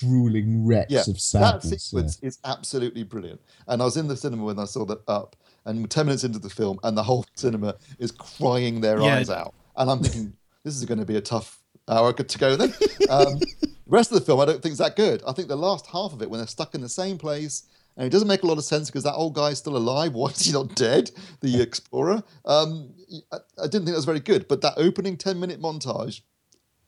drooling 0.00 0.66
wrecks 0.66 0.90
yeah, 0.90 1.00
of 1.02 1.06
that 1.14 1.20
sadness. 1.20 1.84
sequence 1.84 2.18
is 2.20 2.38
absolutely 2.44 3.04
brilliant. 3.04 3.40
And 3.68 3.80
I 3.80 3.84
was 3.84 3.96
in 3.96 4.08
the 4.08 4.16
cinema 4.16 4.44
when 4.44 4.58
I 4.58 4.64
saw 4.64 4.84
that 4.86 5.02
up, 5.06 5.36
and 5.64 5.88
10 5.88 6.06
minutes 6.06 6.24
into 6.24 6.40
the 6.40 6.50
film, 6.50 6.80
and 6.82 6.96
the 6.98 7.02
whole 7.04 7.24
cinema 7.36 7.76
is 8.00 8.10
crying 8.10 8.80
their 8.80 9.00
Yeah. 9.00 9.14
eyes 9.16 9.30
out. 9.30 9.54
And 9.76 9.88
I'm 9.88 10.00
thinking, 10.02 10.32
this 10.64 10.74
is 10.76 10.84
going 10.84 10.98
to 10.98 11.06
be 11.06 11.16
a 11.16 11.20
tough 11.20 11.60
hour 11.88 12.12
to 12.12 12.38
go 12.38 12.56
then. 12.56 12.72
Um, 13.10 13.38
the 13.38 13.74
rest 13.86 14.12
of 14.12 14.18
the 14.18 14.24
film, 14.24 14.40
I 14.40 14.44
don't 14.44 14.62
think 14.62 14.72
is 14.72 14.78
that 14.78 14.96
good. 14.96 15.22
I 15.26 15.32
think 15.32 15.48
the 15.48 15.56
last 15.56 15.86
half 15.86 16.12
of 16.12 16.22
it, 16.22 16.30
when 16.30 16.38
they're 16.38 16.46
stuck 16.46 16.74
in 16.74 16.80
the 16.80 16.88
same 16.88 17.18
place, 17.18 17.64
and 17.96 18.06
it 18.06 18.10
doesn't 18.10 18.28
make 18.28 18.42
a 18.42 18.46
lot 18.46 18.58
of 18.58 18.64
sense 18.64 18.88
because 18.88 19.04
that 19.04 19.14
old 19.14 19.34
guy's 19.34 19.58
still 19.58 19.76
alive. 19.76 20.12
Why 20.14 20.30
is 20.30 20.40
he 20.40 20.52
not 20.52 20.74
dead? 20.74 21.10
The 21.40 21.60
explorer. 21.62 22.22
Um, 22.44 22.94
I, 23.32 23.36
I 23.58 23.64
didn't 23.64 23.84
think 23.84 23.88
that 23.88 23.96
was 23.96 24.04
very 24.04 24.20
good. 24.20 24.48
But 24.48 24.60
that 24.62 24.74
opening 24.76 25.16
10 25.16 25.38
minute 25.38 25.60
montage 25.60 26.22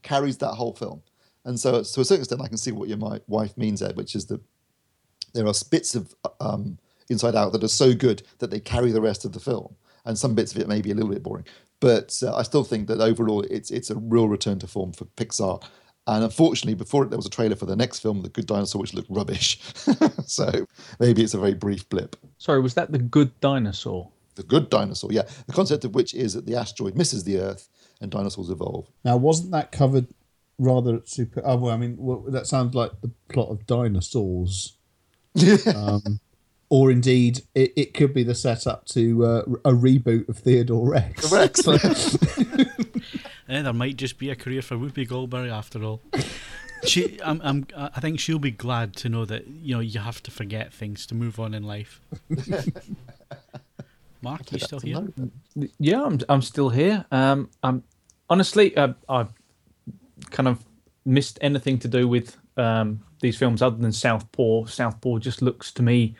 carries 0.02 0.38
that 0.38 0.54
whole 0.54 0.74
film. 0.74 1.02
And 1.44 1.60
so, 1.60 1.72
to 1.72 1.78
a 1.78 1.82
certain 2.04 2.20
extent, 2.22 2.40
I 2.40 2.48
can 2.48 2.56
see 2.56 2.72
what 2.72 2.88
your 2.88 2.96
mi- 2.96 3.20
wife 3.26 3.56
means 3.58 3.80
there, 3.80 3.92
which 3.92 4.14
is 4.14 4.26
that 4.26 4.40
there 5.34 5.46
are 5.46 5.52
bits 5.70 5.94
of 5.94 6.14
um, 6.40 6.78
Inside 7.10 7.34
Out 7.34 7.52
that 7.52 7.62
are 7.62 7.68
so 7.68 7.92
good 7.92 8.22
that 8.38 8.50
they 8.50 8.60
carry 8.60 8.92
the 8.92 9.02
rest 9.02 9.26
of 9.26 9.32
the 9.32 9.40
film, 9.40 9.76
and 10.06 10.16
some 10.16 10.34
bits 10.34 10.54
of 10.54 10.60
it 10.60 10.68
may 10.68 10.80
be 10.80 10.90
a 10.90 10.94
little 10.94 11.10
bit 11.10 11.22
boring. 11.22 11.44
But 11.84 12.18
uh, 12.22 12.34
I 12.34 12.44
still 12.44 12.64
think 12.64 12.88
that 12.88 13.02
overall, 13.02 13.42
it's 13.42 13.70
it's 13.70 13.90
a 13.90 13.96
real 13.96 14.26
return 14.26 14.58
to 14.60 14.66
form 14.66 14.94
for 14.94 15.04
Pixar. 15.04 15.62
And 16.06 16.24
unfortunately, 16.24 16.72
before 16.72 17.04
it, 17.04 17.10
there 17.10 17.18
was 17.18 17.26
a 17.26 17.30
trailer 17.30 17.56
for 17.56 17.66
the 17.66 17.76
next 17.76 17.98
film, 17.98 18.22
The 18.22 18.30
Good 18.30 18.46
Dinosaur, 18.46 18.80
which 18.80 18.94
looked 18.94 19.10
rubbish. 19.10 19.60
so 20.24 20.66
maybe 20.98 21.22
it's 21.22 21.34
a 21.34 21.38
very 21.38 21.52
brief 21.52 21.86
blip. 21.90 22.16
Sorry, 22.38 22.62
was 22.62 22.72
that 22.72 22.90
the 22.90 22.98
good 22.98 23.38
dinosaur? 23.40 24.10
The 24.36 24.44
Good 24.44 24.70
Dinosaur, 24.70 25.12
yeah. 25.12 25.24
The 25.46 25.52
concept 25.52 25.84
of 25.84 25.94
which 25.94 26.14
is 26.14 26.32
that 26.32 26.46
the 26.46 26.56
asteroid 26.56 26.96
misses 26.96 27.24
the 27.24 27.38
Earth 27.38 27.68
and 28.00 28.10
dinosaurs 28.10 28.48
evolve. 28.48 28.90
Now, 29.04 29.18
wasn't 29.18 29.50
that 29.50 29.70
covered 29.70 30.06
rather 30.58 31.02
super? 31.04 31.42
Oh, 31.44 31.56
well, 31.56 31.74
I 31.74 31.76
mean, 31.76 31.96
well, 31.98 32.24
that 32.28 32.46
sounds 32.46 32.74
like 32.74 32.92
the 33.02 33.10
plot 33.28 33.50
of 33.50 33.66
Dinosaurs. 33.66 34.78
um, 35.74 36.18
or 36.74 36.90
indeed, 36.90 37.40
it, 37.54 37.72
it 37.76 37.94
could 37.94 38.12
be 38.12 38.24
the 38.24 38.34
setup 38.34 38.84
to 38.84 39.24
uh, 39.24 39.42
a 39.64 39.70
reboot 39.70 40.28
of 40.28 40.38
Theodore 40.38 40.90
Rex. 40.90 41.30
Rex. 41.30 41.64
Eh, 43.46 43.60
there 43.60 43.74
might 43.74 43.96
just 43.96 44.16
be 44.16 44.30
a 44.30 44.34
career 44.34 44.62
for 44.62 44.74
Whoopi 44.76 45.06
Goldberg 45.06 45.50
after 45.50 45.84
all. 45.84 46.00
She, 46.86 47.20
I'm, 47.22 47.42
I'm, 47.44 47.66
I 47.76 48.00
think 48.00 48.18
she'll 48.18 48.38
be 48.38 48.50
glad 48.50 48.96
to 48.96 49.10
know 49.10 49.26
that 49.26 49.46
you 49.46 49.74
know 49.74 49.80
you 49.80 50.00
have 50.00 50.22
to 50.22 50.30
forget 50.30 50.72
things 50.72 51.06
to 51.08 51.14
move 51.14 51.38
on 51.38 51.52
in 51.52 51.62
life. 51.62 52.00
Mark, 54.22 54.50
you 54.50 54.58
still 54.58 54.80
here? 54.80 55.06
Yeah, 55.78 56.04
I'm 56.04 56.18
I'm 56.30 56.40
still 56.40 56.70
here. 56.70 57.04
Um, 57.12 57.50
I'm 57.62 57.82
honestly, 58.30 58.74
uh, 58.78 58.94
I've 59.10 59.28
kind 60.30 60.48
of 60.48 60.64
missed 61.04 61.38
anything 61.42 61.78
to 61.80 61.88
do 61.88 62.08
with 62.08 62.38
um, 62.56 63.00
these 63.20 63.36
films 63.36 63.60
other 63.60 63.76
than 63.76 63.92
Southpaw. 63.92 64.64
Southpaw 64.64 65.18
just 65.18 65.42
looks 65.42 65.70
to 65.72 65.82
me 65.82 66.16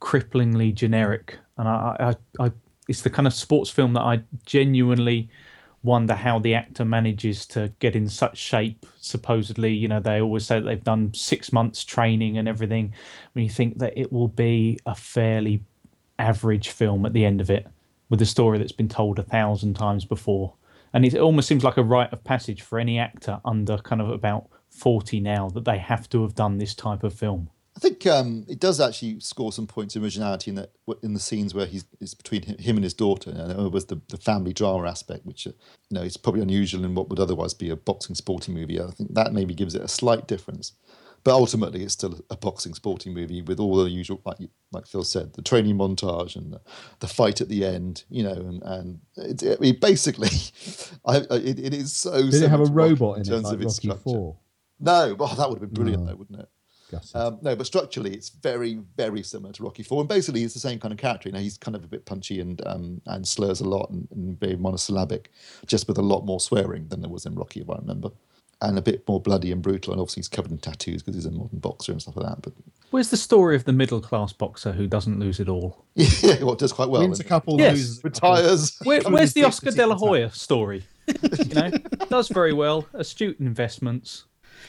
cripplingly 0.00 0.74
generic, 0.74 1.38
and 1.56 1.68
I, 1.68 2.14
I, 2.38 2.44
I 2.46 2.52
it's 2.88 3.02
the 3.02 3.10
kind 3.10 3.26
of 3.26 3.34
sports 3.34 3.70
film 3.70 3.94
that 3.94 4.02
I 4.02 4.22
genuinely 4.44 5.28
wonder 5.82 6.14
how 6.14 6.38
the 6.38 6.54
actor 6.54 6.84
manages 6.84 7.46
to 7.46 7.72
get 7.78 7.96
in 7.96 8.08
such 8.08 8.36
shape. 8.36 8.84
Supposedly, 9.00 9.72
you 9.72 9.88
know, 9.88 10.00
they 10.00 10.20
always 10.20 10.46
say 10.46 10.60
they've 10.60 10.82
done 10.82 11.14
six 11.14 11.52
months 11.52 11.84
training 11.84 12.38
and 12.38 12.48
everything. 12.48 12.92
When 13.32 13.44
you 13.44 13.50
think 13.50 13.78
that 13.78 13.96
it 13.96 14.12
will 14.12 14.28
be 14.28 14.78
a 14.84 14.94
fairly 14.94 15.62
average 16.18 16.70
film 16.70 17.06
at 17.06 17.12
the 17.12 17.24
end 17.24 17.40
of 17.40 17.50
it 17.50 17.66
with 18.08 18.22
a 18.22 18.26
story 18.26 18.58
that's 18.58 18.72
been 18.72 18.88
told 18.88 19.18
a 19.18 19.22
thousand 19.22 19.74
times 19.74 20.04
before. 20.04 20.54
And 20.92 21.04
it 21.04 21.16
almost 21.16 21.48
seems 21.48 21.64
like 21.64 21.76
a 21.76 21.82
rite 21.82 22.12
of 22.12 22.24
passage 22.24 22.62
for 22.62 22.78
any 22.78 22.98
actor 22.98 23.40
under 23.44 23.78
kind 23.78 24.00
of 24.00 24.10
about 24.10 24.48
40 24.70 25.20
now 25.20 25.48
that 25.50 25.64
they 25.64 25.78
have 25.78 26.08
to 26.10 26.22
have 26.22 26.34
done 26.34 26.58
this 26.58 26.74
type 26.74 27.02
of 27.02 27.12
film. 27.12 27.50
I 27.76 27.78
think 27.78 28.06
um, 28.06 28.46
it 28.48 28.58
does 28.58 28.80
actually 28.80 29.20
score 29.20 29.52
some 29.52 29.66
points 29.66 29.96
of 29.96 30.02
originality 30.02 30.50
in 30.50 30.54
that 30.54 30.70
in 31.02 31.12
the 31.12 31.20
scenes 31.20 31.52
where 31.54 31.66
he's 31.66 31.84
it's 32.00 32.14
between 32.14 32.42
him, 32.42 32.76
and 32.76 32.84
his 32.84 32.94
daughter. 32.94 33.30
And 33.30 33.52
it 33.52 33.70
was 33.70 33.86
the, 33.86 34.00
the 34.08 34.16
family 34.16 34.54
drama 34.54 34.88
aspect, 34.88 35.26
which 35.26 35.46
uh, 35.46 35.50
you 35.90 35.94
know 35.96 36.02
is 36.02 36.16
probably 36.16 36.40
unusual 36.40 36.86
in 36.86 36.94
what 36.94 37.10
would 37.10 37.20
otherwise 37.20 37.52
be 37.52 37.68
a 37.68 37.76
boxing 37.76 38.14
sporting 38.14 38.54
movie. 38.54 38.80
I 38.80 38.86
think 38.92 39.12
that 39.12 39.34
maybe 39.34 39.52
gives 39.52 39.74
it 39.74 39.82
a 39.82 39.88
slight 39.88 40.26
difference, 40.26 40.72
but 41.22 41.32
ultimately 41.32 41.82
it's 41.82 41.92
still 41.92 42.18
a 42.30 42.36
boxing 42.36 42.72
sporting 42.72 43.12
movie 43.12 43.42
with 43.42 43.60
all 43.60 43.76
the 43.76 43.90
usual, 43.90 44.22
like 44.24 44.38
like 44.72 44.86
Phil 44.86 45.04
said, 45.04 45.34
the 45.34 45.42
training 45.42 45.76
montage 45.76 46.34
and 46.34 46.54
the, 46.54 46.60
the 47.00 47.08
fight 47.08 47.42
at 47.42 47.50
the 47.50 47.62
end. 47.62 48.04
You 48.08 48.22
know, 48.22 48.32
and 48.32 48.62
and 48.62 49.00
it, 49.16 49.42
I 49.58 49.60
mean, 49.60 49.78
basically, 49.80 50.30
I, 51.04 51.18
it, 51.18 51.58
it 51.58 51.74
is 51.74 51.92
so. 51.92 52.22
Did 52.30 52.42
it 52.42 52.48
have 52.48 52.60
a 52.60 52.72
robot 52.72 53.16
in 53.16 53.22
it 53.22 53.26
terms 53.26 53.44
like 53.44 53.54
of 53.56 53.60
its 53.60 53.76
Rocky 53.76 53.88
structure. 53.88 54.02
Four? 54.02 54.36
No, 54.80 55.14
well, 55.18 55.34
that 55.34 55.48
would 55.50 55.60
have 55.60 55.72
been 55.72 55.74
brilliant, 55.74 56.04
No. 56.04 56.10
though, 56.10 56.16
wouldn't 56.16 56.40
it? 56.40 56.48
Gutted. 56.90 57.16
Um, 57.16 57.38
no, 57.42 57.56
but 57.56 57.66
structurally, 57.66 58.14
it's 58.14 58.28
very, 58.28 58.80
very 58.96 59.22
similar 59.22 59.52
to 59.54 59.62
Rocky 59.64 59.82
Four, 59.82 60.00
and 60.00 60.08
basically, 60.08 60.42
it's 60.42 60.54
the 60.54 60.60
same 60.60 60.78
kind 60.78 60.92
of 60.92 60.98
character. 60.98 61.28
You 61.28 61.32
know, 61.32 61.40
he's 61.40 61.58
kind 61.58 61.74
of 61.74 61.82
a 61.84 61.88
bit 61.88 62.04
punchy 62.04 62.40
and 62.40 62.64
um, 62.66 63.00
and 63.06 63.26
slurs 63.26 63.60
a 63.60 63.68
lot 63.68 63.90
and, 63.90 64.06
and 64.12 64.38
very 64.38 64.56
monosyllabic, 64.56 65.30
just 65.66 65.88
with 65.88 65.98
a 65.98 66.02
lot 66.02 66.24
more 66.24 66.40
swearing 66.40 66.88
than 66.88 67.00
there 67.00 67.10
was 67.10 67.26
in 67.26 67.34
Rocky, 67.34 67.60
if 67.60 67.68
I 67.70 67.76
remember, 67.76 68.10
and 68.62 68.78
a 68.78 68.82
bit 68.82 69.06
more 69.08 69.20
bloody 69.20 69.50
and 69.50 69.62
brutal. 69.62 69.92
And 69.92 70.00
obviously, 70.00 70.20
he's 70.20 70.28
covered 70.28 70.52
in 70.52 70.58
tattoos 70.58 71.02
because 71.02 71.16
he's 71.16 71.26
a 71.26 71.30
modern 71.32 71.58
boxer 71.58 71.92
and 71.92 72.00
stuff 72.00 72.16
like 72.16 72.26
that. 72.26 72.42
But 72.42 72.52
Where's 72.90 73.10
the 73.10 73.16
story 73.16 73.56
of 73.56 73.64
the 73.64 73.72
middle 73.72 74.00
class 74.00 74.32
boxer 74.32 74.72
who 74.72 74.86
doesn't 74.86 75.18
lose 75.18 75.40
it 75.40 75.48
all? 75.48 75.84
yeah, 75.96 76.42
well, 76.42 76.52
it 76.52 76.60
does 76.60 76.72
quite 76.72 76.88
well. 76.88 77.02
Wins 77.02 77.20
a 77.20 77.24
couple, 77.24 77.58
Yes. 77.58 77.72
loses 77.72 77.98
a. 77.98 78.02
Retires. 78.04 78.78
Where, 78.84 79.02
where's 79.02 79.32
the 79.32 79.44
Oscar 79.44 79.72
de 79.72 79.86
la. 79.86 79.96
Hoya 79.96 80.30
story? 80.30 80.84
you 81.22 81.54
know, 81.54 81.70
does 82.08 82.28
very 82.28 82.52
well, 82.52 82.86
astute 82.92 83.38
investments. 83.40 84.24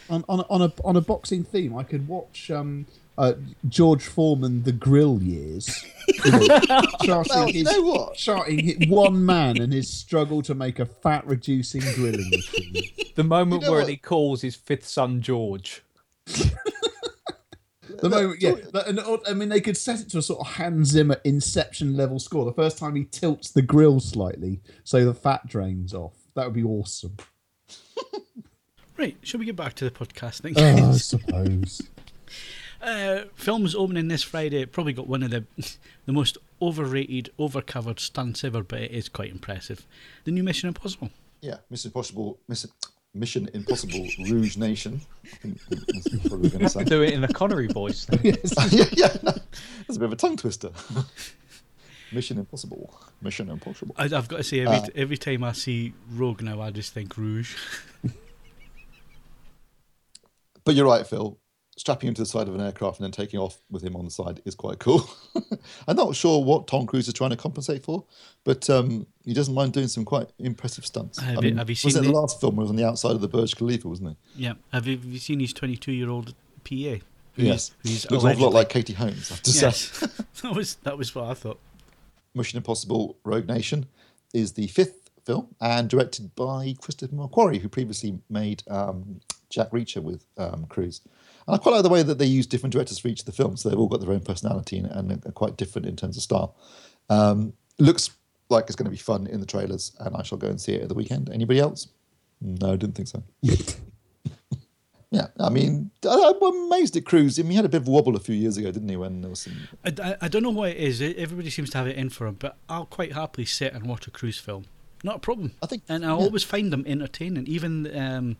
On, 0.10 0.24
on, 0.30 0.40
a, 0.40 0.44
on 0.50 0.62
a 0.62 0.74
on 0.84 0.96
a 0.96 1.02
boxing 1.02 1.44
theme, 1.44 1.76
I 1.76 1.84
could 1.84 2.08
watch 2.08 2.50
um, 2.52 2.86
uh, 3.18 3.34
George 3.68 4.06
Foreman, 4.06 4.64
The 4.64 4.72
Grill 4.72 5.22
Years, 5.24 5.84
you 6.26 6.32
know, 6.48 6.60
charting, 7.04 7.32
Well, 7.36 7.48
you 7.50 7.54
his, 7.54 7.64
know 7.72 7.82
what? 7.82 8.16
charting 8.16 8.66
hi- 8.66 8.86
one 8.90 9.26
man 9.26 9.60
and 9.62 9.74
his 9.74 9.90
struggle 9.90 10.42
to 10.44 10.54
make 10.56 10.80
a 10.80 10.86
fat 10.86 11.26
reducing 11.26 11.82
grilling 11.96 12.30
machine. 12.32 12.84
The 13.16 13.24
moment 13.24 13.64
You 13.64 13.68
know 13.68 13.72
where 13.72 13.82
what? 13.82 13.90
he 13.90 13.98
calls 13.98 14.42
his 14.42 14.56
fifth 14.56 14.88
son 14.88 15.22
George. 15.22 15.82
The 18.00 18.10
moment, 18.10 18.42
yeah, 18.42 18.54
and, 18.86 19.00
uh, 19.00 19.18
I 19.28 19.34
mean, 19.34 19.50
they 19.50 19.62
could 19.62 19.76
set 19.78 20.00
it 20.02 20.10
to 20.12 20.20
a 20.20 20.22
sort 20.22 20.42
of 20.42 20.48
Hans 20.54 20.90
Zimmer 20.90 21.20
Inception 21.24 21.98
level 21.98 22.20
score. 22.20 22.46
The 22.46 22.54
first 22.54 22.78
time 22.78 22.96
he 22.96 23.06
tilts 23.06 23.50
the 23.50 23.64
grill 23.64 24.00
slightly 24.00 24.60
so 24.84 25.04
the 25.04 25.16
fat 25.16 25.48
drains 25.48 25.96
off. 25.96 26.14
That 26.36 26.46
would 26.46 26.54
be 26.54 26.64
awesome. 26.64 27.18
Right, 28.98 29.18
shall 29.22 29.40
we 29.40 29.46
get 29.46 29.56
back 29.56 29.76
to 29.76 29.86
the 29.86 29.92
podcasting? 29.92 30.54
Oh, 30.58 30.90
I 30.90 30.94
suppose. 30.94 31.82
Uh, 32.80 33.24
films 33.34 33.74
opening 33.74 34.08
this 34.08 34.22
Friday 34.22 34.64
probably 34.64 34.94
got 34.94 35.08
one 35.08 35.24
of 35.24 35.32
the 35.32 35.44
the 36.06 36.14
most 36.14 36.38
overrated, 36.62 37.28
overcovered 37.40 38.00
stunts 38.00 38.44
ever, 38.44 38.62
but 38.62 38.80
it 38.80 38.92
is 38.92 39.10
quite 39.10 39.32
impressive. 39.32 39.88
The 40.26 40.32
new 40.32 40.44
Mission 40.44 40.68
Impossible. 40.68 41.10
Yeah, 41.42 41.56
Mission 41.72 41.90
Impossible. 41.90 42.38
Mission, 42.48 42.70
Mission 43.16 43.50
Impossible 43.56 44.06
Rouge 44.30 44.58
Nation. 44.58 45.02
I 45.26 45.36
think 45.38 45.60
that's 45.70 46.14
what 46.30 46.34
we 46.34 46.38
we're 46.38 46.50
going 46.50 46.60
to 46.66 46.70
say. 46.70 46.84
Do 46.84 47.02
it 47.02 47.16
in 47.16 47.24
a 47.24 47.28
Connery 47.28 47.66
voice. 47.66 48.06
then. 48.10 48.20
yes. 48.24 48.54
yeah, 48.72 48.86
yeah, 48.92 49.18
no, 49.24 49.32
that's 49.32 49.96
a 49.98 50.00
bit 50.00 50.04
of 50.04 50.14
a 50.14 50.16
tongue 50.16 50.38
twister. 50.38 50.70
Mission 52.12 52.38
Impossible. 52.38 52.96
Mission 53.24 53.50
Impossible. 53.50 53.96
I, 53.98 54.04
I've 54.04 54.28
got 54.28 54.38
to 54.38 54.44
say, 54.44 54.60
every 54.60 54.78
Uh. 54.78 54.88
every 54.94 55.18
time 55.18 55.44
I 55.44 55.54
see 55.54 55.94
Rogue 56.12 56.44
now, 56.44 56.62
I 56.62 56.70
just 56.70 56.94
think 56.94 57.18
Rouge. 57.18 57.56
But 60.68 60.76
you're 60.76 60.86
right, 60.86 61.06
Phil. 61.08 61.40
strapping 61.78 62.08
him 62.10 62.14
to 62.16 62.22
the 62.24 62.26
side 62.26 62.48
of 62.48 62.56
an 62.56 62.62
aircraft 62.62 63.00
and 63.00 63.04
then 63.06 63.12
taking 63.12 63.40
off 63.40 63.60
with 63.70 63.84
him 63.84 63.96
on 63.96 64.04
the 64.06 64.12
side 64.12 64.42
is 64.46 64.54
quite 64.56 64.80
cool. 64.80 65.08
I'm 65.88 65.96
not 65.96 66.16
sure 66.16 66.44
what 66.44 66.68
Tom 66.68 66.86
Cruise 66.88 67.08
is 67.08 67.14
trying 67.14 67.30
to 67.30 67.36
compensate 67.38 67.84
for, 67.84 68.04
but 68.44 68.68
um, 68.70 69.06
he 69.26 69.34
doesn't 69.34 69.54
mind 69.54 69.74
doing 69.74 69.88
some 69.88 70.04
quite 70.04 70.30
impressive 70.40 70.86
stunts. 70.86 71.20
Have 71.20 71.30
I 71.38 71.42
you- 71.42 71.48
mean, 71.50 71.58
have 71.58 71.70
you 71.70 71.74
was 71.84 71.94
seen 71.94 72.04
it 72.04 72.06
the 72.06 72.12
the- 72.12 72.20
last 72.20 72.42
film? 72.42 72.56
Where 72.56 72.64
was 72.64 72.70
on 72.72 72.76
the 72.78 72.86
outside 72.86 73.12
of 73.12 73.22
the 73.22 73.28
Burj 73.28 73.56
Khalifa, 73.56 73.88
wasn't 73.88 74.10
it? 74.12 74.18
Yeah. 74.36 74.54
Have 74.74 74.88
you, 74.88 74.98
have 74.98 75.06
you 75.06 75.20
seen 75.20 75.40
his 75.40 75.54
22 75.54 75.92
year 75.92 76.10
old 76.10 76.34
PA? 76.64 76.98
Yes, 77.40 77.72
Who's 77.84 78.10
looks 78.10 78.24
an 78.24 78.32
awful 78.32 78.46
lot 78.46 78.54
like 78.54 78.70
Katie 78.70 78.94
Holmes. 78.94 79.30
I 79.32 79.36
have 79.36 79.44
to 79.44 79.52
say. 79.72 80.08
That 80.42 80.56
was 80.56 80.76
that 80.84 80.98
was 80.98 81.14
what 81.14 81.26
I 81.30 81.36
thought. 81.36 81.60
Mission 82.34 82.58
Impossible 82.58 83.18
Rogue 83.24 83.48
Nation 83.48 83.86
is 84.34 84.54
the 84.54 84.66
fifth 84.68 85.12
film 85.24 85.50
and 85.62 85.88
directed 85.88 86.34
by 86.36 86.74
Christopher 86.82 87.14
McQuarrie, 87.16 87.60
who 87.62 87.70
previously 87.70 88.18
made 88.30 88.64
um, 88.68 89.22
Jack 89.50 89.72
Reacher 89.72 90.02
with 90.02 90.26
um, 90.38 90.66
Cruise. 90.68 91.02
And 91.48 91.56
I 91.56 91.60
quite 91.60 91.74
like 91.74 91.84
the 91.84 91.90
way 91.90 92.04
that 92.04 92.18
they 92.18 92.26
use 92.26 92.46
different 92.46 92.74
directors 92.74 93.00
for 93.00 93.08
each 93.08 93.22
of 93.22 93.26
the 93.26 93.32
films. 93.32 93.62
So 93.62 93.70
they've 93.70 93.80
all 93.80 93.88
got 93.88 94.02
their 94.02 94.12
own 94.12 94.20
personality 94.20 94.78
and, 94.80 94.88
and 94.88 95.26
are 95.26 95.32
quite 95.32 95.56
different 95.56 95.88
in 95.88 95.96
terms 95.96 96.18
of 96.18 96.24
style. 96.24 96.56
Um, 97.10 97.54
looks 97.80 98.12
like 98.50 98.66
it's 98.66 98.76
going 98.76 98.86
to 98.86 98.92
be 98.92 98.98
fun 98.98 99.28
in 99.28 99.40
the 99.40 99.46
trailers, 99.46 99.94
and 100.00 100.16
I 100.16 100.24
shall 100.24 100.38
go 100.38 100.48
and 100.48 100.60
see 100.60 100.74
it 100.74 100.84
at 100.84 100.90
the 100.90 100.96
weekend. 100.96 101.30
Anybody 101.30 101.60
else? 101.60 101.88
No, 102.42 102.74
I 102.74 102.76
didn't 102.76 102.96
think 102.96 103.08
so. 103.08 103.24
yeah, 105.12 105.28
I 105.40 105.50
mean, 105.50 105.92
I, 106.06 106.34
I'm 106.36 106.66
amazed 106.66 106.96
at 106.98 107.06
Cruise. 107.06 107.40
I 107.40 107.44
mean, 107.44 107.52
he 107.52 107.56
had 107.56 107.66
a 107.66 107.70
bit 107.70 107.82
of 107.82 107.88
a 107.88 107.92
wobble 107.92 108.16
a 108.16 108.20
few 108.20 108.36
years 108.36 108.58
ago, 108.58 108.72
didn't 108.72 108.90
he? 108.90 108.98
When 108.98 109.22
there 109.22 109.30
was 109.30 109.40
some 109.40 109.54
I, 109.84 109.94
I, 110.04 110.16
I 110.22 110.28
don't 110.28 110.44
know 110.44 110.50
what 110.50 110.72
it 110.72 110.78
is. 110.78 111.02
Everybody 111.02 111.50
seems 111.50 111.70
to 111.72 111.78
have 111.78 111.88
it 111.88 111.98
in 111.98 112.10
for 112.10 112.28
him, 112.28 112.36
but 112.40 112.58
I'll 112.70 112.86
quite 112.86 113.14
happily 113.14 113.46
sit 113.46 113.74
and 113.74 113.86
watch 113.88 114.08
a 114.08 114.12
cruise 114.12 114.38
film. 114.38 114.66
Not 115.04 115.18
a 115.18 115.20
problem. 115.20 115.54
I 115.62 115.68
think- 115.68 115.84
and 115.88 116.04
I 116.06 116.10
yeah. 116.10 116.14
always 116.16 116.44
find 116.44 116.72
them 116.74 116.84
entertaining. 116.88 117.48
Even 117.48 117.96
um, 117.98 118.38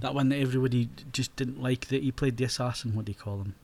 that 0.00 0.14
one 0.14 0.28
that 0.30 0.38
everybody 0.38 0.88
just 1.12 1.34
didn't 1.36 1.62
like 1.62 1.88
that 1.88 2.02
he 2.02 2.12
played 2.12 2.36
the 2.36 2.44
assassin. 2.44 2.94
What 2.94 3.04
do 3.04 3.12
you 3.12 3.18
call 3.18 3.38
him? 3.38 3.54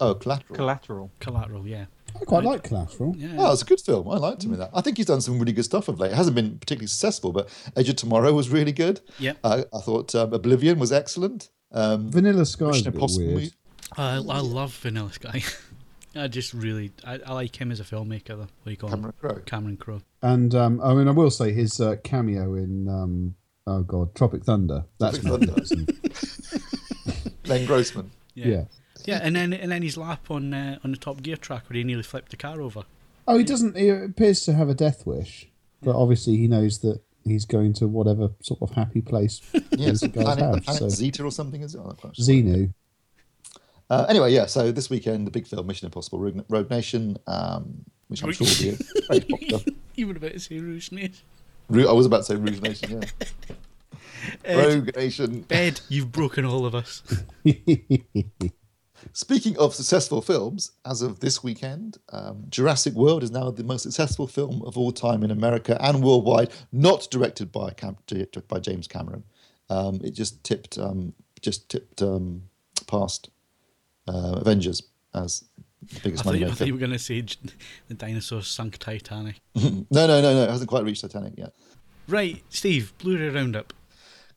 oh 0.00 0.14
collateral. 0.14 0.56
Collateral. 0.56 1.10
Collateral. 1.20 1.66
Yeah. 1.66 1.86
I 2.20 2.24
quite 2.24 2.44
like 2.44 2.64
Collateral. 2.64 3.14
Yeah. 3.16 3.36
Oh, 3.38 3.52
it's 3.52 3.62
a 3.62 3.64
good 3.64 3.80
film. 3.80 4.08
I 4.08 4.16
liked 4.16 4.42
him 4.42 4.52
in 4.52 4.58
that. 4.58 4.70
I 4.74 4.80
think 4.80 4.96
he's 4.96 5.06
done 5.06 5.20
some 5.20 5.38
really 5.38 5.52
good 5.52 5.64
stuff 5.64 5.88
of 5.88 6.00
late. 6.00 6.10
It 6.12 6.16
hasn't 6.16 6.34
been 6.34 6.58
particularly 6.58 6.88
successful, 6.88 7.32
but 7.32 7.48
Edge 7.76 7.88
of 7.88 7.96
Tomorrow 7.96 8.32
was 8.32 8.48
really 8.48 8.72
good. 8.72 9.00
Yeah. 9.18 9.34
I, 9.44 9.64
I 9.72 9.80
thought 9.80 10.14
um, 10.14 10.32
Oblivion 10.32 10.78
was 10.78 10.90
excellent. 10.90 11.50
Um, 11.72 12.10
Vanilla 12.10 12.46
Sky 12.46 12.70
is 12.70 12.80
a 12.80 12.84
bit 12.86 12.94
Impossible 12.94 13.34
weird. 13.34 13.52
I, 13.96 14.16
I 14.16 14.40
love 14.40 14.74
Vanilla 14.78 15.12
Sky. 15.12 15.42
I 16.14 16.28
just 16.28 16.52
really 16.54 16.92
I, 17.04 17.20
I 17.24 17.32
like 17.34 17.54
him 17.60 17.70
as 17.70 17.80
a 17.80 17.84
filmmaker. 17.84 18.28
Though. 18.28 18.38
What 18.40 18.64
do 18.64 18.70
you 18.70 18.76
call 18.76 18.90
Cameron 18.90 19.14
him? 19.22 19.28
Crowe. 19.28 19.42
Cameron 19.46 19.76
Crowe. 19.76 20.02
And 20.22 20.54
um, 20.54 20.80
I 20.82 20.94
mean, 20.94 21.08
I 21.08 21.12
will 21.12 21.30
say 21.30 21.52
his 21.52 21.80
uh, 21.80 21.96
cameo 22.02 22.54
in 22.54 22.88
um, 22.88 23.34
oh 23.66 23.82
god, 23.82 24.14
Tropic 24.14 24.44
Thunder. 24.44 24.84
That's 24.98 25.18
Tropic 25.18 25.48
Thunder. 25.48 25.62
magnificent. 25.62 27.36
Les 27.46 27.66
Grossman. 27.66 28.10
yeah. 28.34 28.64
Yeah, 29.06 29.20
and 29.22 29.34
then 29.34 29.54
and 29.54 29.72
then 29.72 29.80
his 29.82 29.96
lap 29.96 30.30
on 30.30 30.52
uh, 30.52 30.78
on 30.84 30.90
the 30.90 30.96
Top 30.98 31.22
Gear 31.22 31.36
track 31.36 31.70
where 31.70 31.76
he 31.78 31.84
nearly 31.84 32.02
flipped 32.02 32.30
the 32.30 32.36
car 32.36 32.60
over. 32.60 32.82
Oh, 33.26 33.38
he 33.38 33.44
doesn't. 33.44 33.76
He 33.76 33.88
appears 33.88 34.44
to 34.44 34.52
have 34.52 34.68
a 34.68 34.74
death 34.74 35.06
wish, 35.06 35.48
but 35.82 35.96
obviously 35.96 36.36
he 36.36 36.46
knows 36.48 36.80
that 36.80 37.00
he's 37.24 37.46
going 37.46 37.72
to 37.74 37.86
whatever 37.88 38.30
sort 38.42 38.60
of 38.62 38.70
happy 38.72 39.00
place 39.00 39.40
Yes, 39.72 40.00
these 40.00 40.10
Planet, 40.10 40.38
have. 40.54 40.64
Planet 40.64 40.82
So 40.82 40.88
Zeta 40.90 41.24
or 41.24 41.30
something, 41.30 41.62
is 41.62 41.74
it? 41.74 41.78
I'm 41.78 41.86
not 41.86 41.96
quite 41.96 42.14
sure. 42.16 42.24
Xenu. 42.26 42.72
Uh, 43.90 44.06
anyway, 44.08 44.32
yeah, 44.32 44.46
so 44.46 44.70
this 44.70 44.88
weekend, 44.88 45.26
the 45.26 45.32
big 45.32 45.48
film, 45.48 45.66
Mission 45.66 45.86
Impossible 45.86 46.20
Rogue, 46.20 46.44
Rogue 46.48 46.70
Nation, 46.70 47.18
um, 47.26 47.84
which 48.06 48.22
I'm 48.22 48.30
sure 48.32 48.46
will 48.46 48.76
be 48.76 48.84
very 49.08 49.20
popular. 49.20 49.60
you 49.96 50.06
were 50.06 50.14
about 50.14 50.32
to 50.32 50.38
say 50.38 50.58
Rouge 50.58 50.92
Nation. 50.92 51.24
I 51.72 51.92
was 51.92 52.06
about 52.06 52.18
to 52.18 52.24
say 52.24 52.36
Rouge 52.36 52.60
Nation, 52.60 53.02
yeah. 54.46 54.54
Rogue 54.56 54.94
Nation. 54.94 55.44
Ed, 55.50 55.80
you've 55.88 56.12
broken 56.12 56.44
all 56.44 56.66
of 56.66 56.74
us. 56.74 57.02
Speaking 59.12 59.58
of 59.58 59.74
successful 59.74 60.22
films, 60.22 60.72
as 60.84 61.02
of 61.02 61.18
this 61.18 61.42
weekend, 61.42 61.98
um, 62.12 62.44
Jurassic 62.48 62.94
World 62.94 63.24
is 63.24 63.32
now 63.32 63.50
the 63.50 63.64
most 63.64 63.82
successful 63.82 64.28
film 64.28 64.62
of 64.62 64.78
all 64.78 64.92
time 64.92 65.24
in 65.24 65.32
America 65.32 65.76
and 65.80 66.02
worldwide, 66.02 66.50
not 66.70 67.08
directed 67.10 67.50
by 67.50 67.70
Cam- 67.70 67.96
by 68.46 68.60
James 68.60 68.86
Cameron. 68.86 69.24
Um, 69.68 70.00
it 70.04 70.10
just 70.10 70.44
tipped 70.44 70.78
um, 70.78 71.12
just 71.40 71.68
tipped 71.68 72.02
um, 72.02 72.42
past 72.86 73.30
uh, 74.10 74.40
Avengers 74.40 74.82
as 75.14 75.44
the 75.82 75.96
I 75.96 76.00
biggest 76.04 76.24
thought, 76.24 76.30
money 76.30 76.40
you, 76.40 76.46
I 76.46 76.50
thought 76.52 76.66
you 76.66 76.74
were 76.74 76.78
going 76.78 76.92
to 76.92 76.98
say 76.98 77.22
the 77.88 77.94
dinosaurs 77.94 78.46
sunk 78.46 78.78
Titanic. 78.78 79.40
no, 79.54 79.84
no, 79.90 80.06
no, 80.20 80.34
no. 80.34 80.42
It 80.44 80.50
hasn't 80.50 80.68
quite 80.68 80.84
reached 80.84 81.02
Titanic 81.02 81.34
yet. 81.36 81.52
Right, 82.08 82.42
Steve, 82.48 82.92
Blu-ray 82.98 83.28
Roundup. 83.28 83.72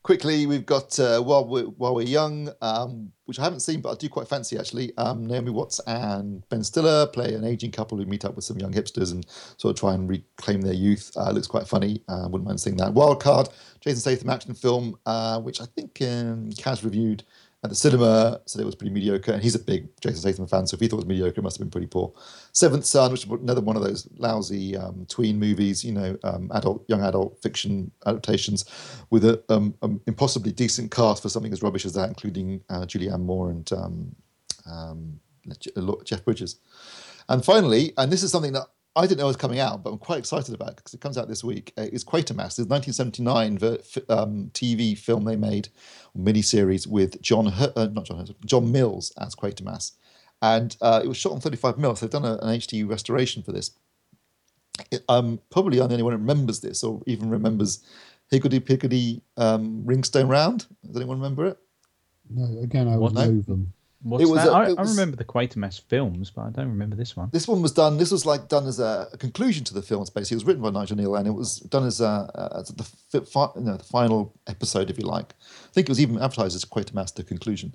quickly, 0.04 0.46
we've 0.46 0.66
got 0.66 1.00
uh, 1.00 1.20
while 1.22 1.46
we're 1.48 1.64
while 1.64 1.96
we're 1.96 2.06
young, 2.06 2.50
um, 2.62 3.12
which 3.26 3.40
I 3.40 3.44
haven't 3.44 3.62
seen, 3.62 3.82
but 3.82 3.92
I 3.92 3.96
do 3.96 4.10
quite 4.10 4.28
fancy 4.28 4.58
actually. 4.60 4.96
Um, 4.98 5.26
Naomi 5.26 5.50
Watts 5.50 5.80
and 5.88 6.48
Ben 6.50 6.64
Stiller 6.64 7.08
play 7.08 7.34
an 7.34 7.44
aging 7.44 7.72
couple 7.72 7.98
who 7.98 8.06
meet 8.06 8.26
up 8.26 8.36
with 8.36 8.46
some 8.46 8.60
young 8.60 8.72
hipsters 8.74 9.12
and 9.12 9.26
sort 9.58 9.76
of 9.76 9.80
try 9.80 9.94
and 9.94 10.10
reclaim 10.10 10.62
their 10.62 10.74
youth. 10.74 11.12
Uh, 11.18 11.32
looks 11.32 11.48
quite 11.48 11.68
funny. 11.68 12.04
Uh, 12.08 12.28
wouldn't 12.30 12.46
mind 12.48 12.62
seeing 12.62 12.78
that. 12.78 12.94
Wild 12.94 13.22
Card, 13.22 13.50
Jason 13.82 14.00
Statham 14.02 14.30
action 14.30 14.54
film, 14.54 14.98
uh, 15.06 15.40
which 15.40 15.62
I 15.62 15.66
think 15.66 15.98
um, 16.02 16.50
Kaz 16.52 16.84
reviewed 16.84 17.24
at 17.64 17.70
the 17.70 17.76
cinema, 17.76 18.42
said 18.46 18.62
it 18.62 18.66
was 18.66 18.76
pretty 18.76 18.94
mediocre. 18.94 19.32
And 19.32 19.42
he's 19.42 19.56
a 19.56 19.60
big 19.60 19.88
Jason 20.02 20.20
Statham 20.20 20.48
fan, 20.48 20.68
so 20.68 20.76
if 20.76 20.82
he 20.82 20.88
thought 20.88 20.98
it 20.98 21.06
was 21.06 21.06
mediocre, 21.06 21.40
it 21.40 21.44
must 21.44 21.58
have 21.58 21.66
been 21.66 21.72
pretty 21.72 21.88
poor. 21.88 22.14
Seventh 22.52 22.86
Son, 22.86 23.12
which 23.12 23.26
is 23.26 23.32
another 23.32 23.62
one 23.62 23.78
of 23.78 23.84
those 23.84 24.08
lousy 24.18 24.76
um, 24.76 25.06
tween 25.08 25.40
movies, 25.40 25.84
you 25.84 25.94
know, 25.94 26.18
um, 26.24 26.52
adult, 26.54 26.84
young 26.90 27.02
adult 27.02 27.42
fiction 27.42 27.90
adaptations 28.06 28.66
with 29.10 29.24
an 29.26 29.40
um, 29.50 30.02
impossibly 30.08 30.52
decent 30.52 30.92
cast 30.92 31.22
for 31.22 31.30
something 31.30 31.54
as 31.54 31.64
rubbish 31.64 31.86
as 31.86 31.94
that, 31.94 32.10
including 32.10 32.62
uh, 32.70 32.82
Julianne 32.82 33.22
Moore 33.22 33.52
and 33.52 33.72
um, 33.72 34.16
um, 34.70 35.20
Jeff 36.04 36.26
Bridges. 36.26 36.60
And 37.30 37.44
finally, 37.46 37.94
and 37.98 38.12
this 38.12 38.24
is 38.24 38.32
something 38.32 38.54
that 38.54 38.68
I 38.96 39.08
didn't 39.08 39.18
know 39.20 39.26
it 39.26 39.28
was 39.28 39.38
coming 39.38 39.60
out, 39.60 39.84
but 39.84 39.92
I'm 39.92 39.98
quite 39.98 40.20
excited 40.20 40.54
about 40.54 40.70
it 40.70 40.76
because 40.78 40.94
it 40.94 41.02
comes 41.02 41.18
out 41.18 41.28
this 41.28 41.44
week. 41.44 41.74
It's 41.78 42.04
Quatermass, 42.04 42.56
the 42.58 42.66
1979 42.66 43.58
ver- 43.58 43.80
um, 44.08 44.52
TV 44.54 44.96
film 44.96 45.24
they 45.24 45.36
made, 45.36 45.70
miniseries 46.16 46.86
with 46.86 47.20
John, 47.22 47.48
Her- 47.48 47.74
uh, 47.76 47.88
not 47.92 48.06
John, 48.06 48.18
Hurt, 48.20 48.30
John 48.46 48.72
Mills 48.72 49.12
as 49.20 49.34
Quatermass, 49.36 49.94
and 50.44 50.78
uh, 50.82 51.02
it 51.04 51.08
was 51.08 51.18
shot 51.18 51.32
on 51.32 51.40
35 51.40 51.78
mm. 51.78 51.98
So 51.98 52.06
they've 52.06 52.12
done 52.12 52.26
a, 52.26 52.34
an 52.44 52.60
HD 52.60 52.88
restoration 52.88 53.42
for 53.42 53.52
this. 53.52 53.72
It, 54.92 55.04
um, 55.10 55.40
probably 55.50 55.80
I'm 55.82 55.88
the 55.88 55.94
only 55.96 56.04
one 56.04 56.14
who 56.14 56.20
remembers 56.20 56.60
this, 56.60 56.84
or 56.84 57.02
even 57.08 57.30
remembers 57.32 57.84
Higgledy 58.30 58.60
Piggledy 58.60 59.22
um, 59.38 59.84
Ringstone 59.86 60.30
Round. 60.30 60.68
Does 60.86 60.96
anyone 60.98 61.18
remember 61.18 61.46
it? 61.48 61.58
No, 62.30 62.62
again, 62.62 62.88
I 62.88 62.92
would 62.98 63.14
What? 63.14 63.14
know 63.14 63.42
them. 63.42 63.74
What's 64.04 64.24
It 64.24 64.28
was 64.30 64.44
a- 64.46 64.52
I 64.52 64.66
it 64.70 64.78
I 64.78 64.82
was- 64.82 64.92
remember 64.92 65.16
the 65.16 65.24
Quatermass 65.26 65.80
films, 65.82 66.30
but 66.30 66.42
I 66.44 66.50
don't 66.50 66.68
remember 66.70 66.96
this 66.96 67.16
one. 67.16 67.30
This 67.32 67.48
one 67.48 67.62
was 67.62 67.72
done. 67.72 67.98
This 67.98 68.12
was 68.12 68.26
like 68.26 68.50
done 68.50 68.68
as 68.68 68.80
a, 68.80 69.08
a 69.14 69.18
conclusion 69.18 69.64
to 69.66 69.74
the 69.74 69.82
film. 69.82 70.02
Basically, 70.14 70.36
it 70.36 70.38
was 70.38 70.46
written 70.46 70.62
by 70.62 70.70
Nigel 70.72 70.98
Kneale, 70.98 71.18
and 71.20 71.28
it 71.28 71.32
was 71.32 71.58
done 71.60 71.86
as 71.86 72.02
a, 72.02 72.30
as 72.60 72.68
the, 72.70 72.84
fi- 72.84 73.20
fi, 73.26 73.48
no, 73.60 73.78
the 73.78 73.84
final 73.84 74.34
episode, 74.48 74.90
if 74.90 74.98
you 75.00 75.06
like. 75.06 75.34
I 75.42 75.72
think 75.74 75.88
it 75.88 75.92
was 75.92 76.02
even 76.02 76.18
advertised 76.20 76.56
as 76.56 76.66
Quatermass 76.66 77.14
the 77.16 77.24
conclusion. 77.24 77.74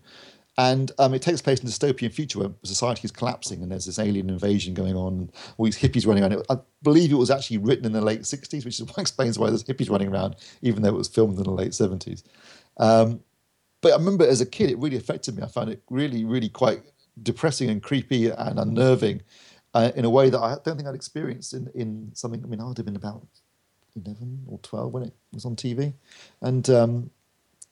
And 0.58 0.90
um, 0.98 1.14
it 1.14 1.22
takes 1.22 1.40
place 1.40 1.60
in 1.60 1.68
a 1.68 1.70
dystopian 1.70 2.12
future 2.12 2.40
where 2.40 2.50
society 2.64 3.02
is 3.04 3.12
collapsing 3.12 3.62
and 3.62 3.70
there's 3.70 3.84
this 3.86 4.00
alien 4.00 4.28
invasion 4.28 4.74
going 4.74 4.96
on, 4.96 5.12
and 5.14 5.32
all 5.56 5.64
these 5.66 5.78
hippies 5.78 6.04
running 6.04 6.24
around. 6.24 6.44
I 6.50 6.58
believe 6.82 7.12
it 7.12 7.14
was 7.14 7.30
actually 7.30 7.58
written 7.58 7.84
in 7.86 7.92
the 7.92 8.00
late 8.00 8.22
60s, 8.22 8.64
which 8.64 8.80
is 8.80 8.82
what 8.82 8.98
explains 9.06 9.38
why 9.38 9.50
there's 9.50 9.62
hippies 9.62 9.88
running 9.88 10.08
around, 10.08 10.34
even 10.60 10.82
though 10.82 10.88
it 10.88 10.94
was 10.96 11.06
filmed 11.06 11.38
in 11.38 11.44
the 11.44 11.50
late 11.50 11.70
70s. 11.70 12.24
Um, 12.76 13.20
but 13.80 13.92
I 13.92 13.96
remember 13.96 14.26
as 14.26 14.40
a 14.40 14.46
kid, 14.46 14.70
it 14.70 14.78
really 14.78 14.96
affected 14.96 15.36
me. 15.36 15.42
I 15.42 15.46
found 15.46 15.70
it 15.70 15.82
really, 15.90 16.24
really 16.24 16.48
quite 16.48 16.82
depressing 17.22 17.70
and 17.70 17.82
creepy 17.82 18.30
and 18.30 18.58
unnerving 18.58 19.22
uh, 19.74 19.92
in 19.94 20.04
a 20.04 20.10
way 20.10 20.30
that 20.30 20.38
I 20.38 20.56
don't 20.64 20.76
think 20.76 20.88
I'd 20.88 20.94
experienced 20.94 21.52
in, 21.52 21.68
in 21.74 22.10
something. 22.14 22.42
I 22.42 22.46
mean, 22.46 22.60
I 22.60 22.64
would 22.64 22.76
have 22.76 22.86
been 22.86 22.96
about 22.96 23.26
11 23.94 24.44
or 24.48 24.58
12 24.58 24.92
when 24.92 25.02
it 25.04 25.14
was 25.32 25.44
on 25.44 25.56
TV. 25.56 25.94
And 26.40 26.68
um, 26.70 27.10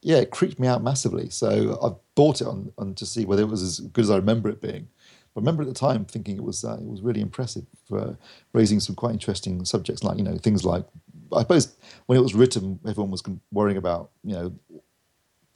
yeah, 0.03 0.19
it 0.19 0.31
creeped 0.31 0.59
me 0.59 0.69
out 0.69 0.83
massively. 0.83 1.31
So 1.31 1.79
I 1.83 1.91
bought 2.15 2.41
it 2.41 2.47
on, 2.47 2.73
on 2.79 2.95
to 2.95 3.07
see 3.07 3.25
whether 3.25 3.43
it 3.43 3.49
was 3.49 3.63
as 3.63 3.81
good 3.81 4.05
as 4.05 4.11
I 4.11 4.17
remember 4.17 4.49
it 4.49 4.61
being. 4.61 4.89
I 5.37 5.41
remember 5.41 5.63
at 5.63 5.69
the 5.69 5.75
time 5.75 6.07
thinking 6.07 6.37
it 6.37 6.43
was 6.43 6.65
uh, 6.65 6.79
it 6.81 6.87
was 6.87 7.03
really 7.03 7.21
impressive 7.21 7.67
for 7.87 8.17
raising 8.55 8.81
some 8.81 8.95
quite 8.95 9.13
interesting 9.13 9.67
subjects, 9.67 10.03
like 10.03 10.17
you 10.17 10.25
know 10.25 10.39
things 10.39 10.65
like 10.65 10.87
I 11.31 11.41
suppose 11.41 11.77
when 12.07 12.19
it 12.19 12.23
was 12.23 12.35
written, 12.35 12.81
everyone 12.89 13.11
was 13.11 13.23
worrying 13.53 13.77
about 13.77 14.11
you 14.25 14.33
know 14.33 14.81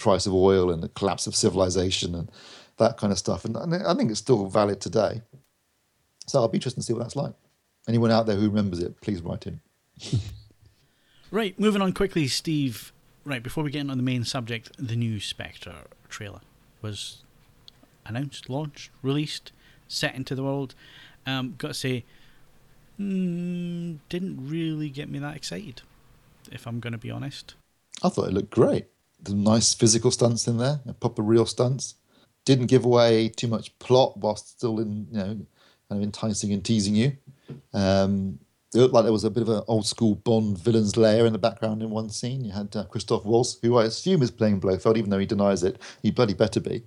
price 0.01 0.27
of 0.27 0.35
oil 0.35 0.71
and 0.71 0.83
the 0.83 0.89
collapse 0.89 1.27
of 1.27 1.37
civilization 1.37 2.15
and 2.15 2.31
that 2.79 2.97
kind 2.97 3.13
of 3.13 3.19
stuff. 3.19 3.45
And 3.45 3.57
I 3.57 3.95
think 3.95 4.11
it's 4.11 4.21
still 4.21 4.47
valid 4.47 4.81
today. 4.81 5.23
So 6.27 6.41
I'll 6.41 6.49
be 6.49 6.57
interested 6.57 6.81
to 6.81 6.87
see 6.87 6.93
what 6.93 7.01
that's 7.01 7.17
like. 7.17 7.35
Anyone 7.89 8.11
out 8.11 8.27
there 8.27 8.37
who 8.37 8.49
remembers 8.49 8.81
it, 8.81 9.01
please 9.01 9.21
write 9.23 9.47
in. 9.47 9.61
Right, 11.33 11.59
moving 11.61 11.81
on 11.81 11.93
quickly, 11.93 12.27
Steve. 12.27 12.93
Right, 13.25 13.43
before 13.43 13.63
we 13.63 13.71
get 13.71 13.83
into 13.83 13.95
the 13.95 14.03
main 14.03 14.25
subject, 14.25 14.73
the 14.79 14.97
new 14.97 15.21
Spectre 15.21 15.75
trailer 16.09 16.41
was 16.83 17.23
announced, 18.05 18.49
launched, 18.49 18.91
released, 19.01 19.53
set 19.87 20.17
into 20.17 20.35
the 20.35 20.43
world. 20.43 20.75
Um, 21.27 21.55
got 21.57 21.69
to 21.69 21.75
say, 21.75 22.05
mm, 22.99 23.99
didn't 24.09 24.49
really 24.49 24.89
get 24.89 25.09
me 25.09 25.21
that 25.21 25.37
excited, 25.37 25.83
if 26.51 26.67
I'm 26.67 26.81
going 26.81 26.95
to 26.95 26.99
be 26.99 27.13
honest. 27.13 27.55
I 28.03 28.09
thought 28.09 28.27
it 28.27 28.35
looked 28.35 28.51
great. 28.51 28.87
The 29.23 29.35
nice 29.35 29.75
physical 29.75 30.11
stunts 30.11 30.47
in 30.47 30.59
there, 30.59 30.81
proper 31.01 31.23
real 31.23 31.47
stunts. 31.47 31.95
didn't 32.45 32.67
give 32.67 32.85
away 32.85 33.29
too 33.29 33.49
much 33.49 33.79
plot 33.79 34.17
whilst 34.17 34.51
still 34.51 34.81
in 34.81 35.07
you 35.11 35.19
know 35.19 35.47
kind 35.89 36.01
of 36.01 36.03
enticing 36.03 36.53
and 36.53 36.65
teasing 36.65 36.95
you. 36.95 37.17
Um, 37.75 38.39
it 38.73 38.79
looked 38.79 38.95
like 38.95 39.03
there 39.03 39.13
was 39.13 39.25
a 39.25 39.31
bit 39.31 39.43
of 39.43 39.49
an 39.49 39.63
old 39.67 39.85
school 39.85 40.15
Bond 40.15 40.57
villain's 40.57 40.97
lair 40.97 41.27
in 41.27 41.33
the 41.33 41.39
background 41.39 41.83
in 41.83 41.91
one 41.91 42.09
scene. 42.09 42.45
You 42.45 42.53
had 42.53 42.75
uh, 42.77 42.85
Christoph 42.85 43.25
Waltz, 43.25 43.59
who 43.61 43.77
I 43.77 43.85
assume 43.85 44.23
is 44.23 44.31
playing 44.31 44.61
Blofeld, 44.61 44.97
even 44.97 45.11
though 45.11 45.19
he 45.19 45.27
denies 45.27 45.65
it. 45.65 45.83
He 46.03 46.13
bloody 46.13 46.35
better 46.35 46.61
be. 46.61 46.85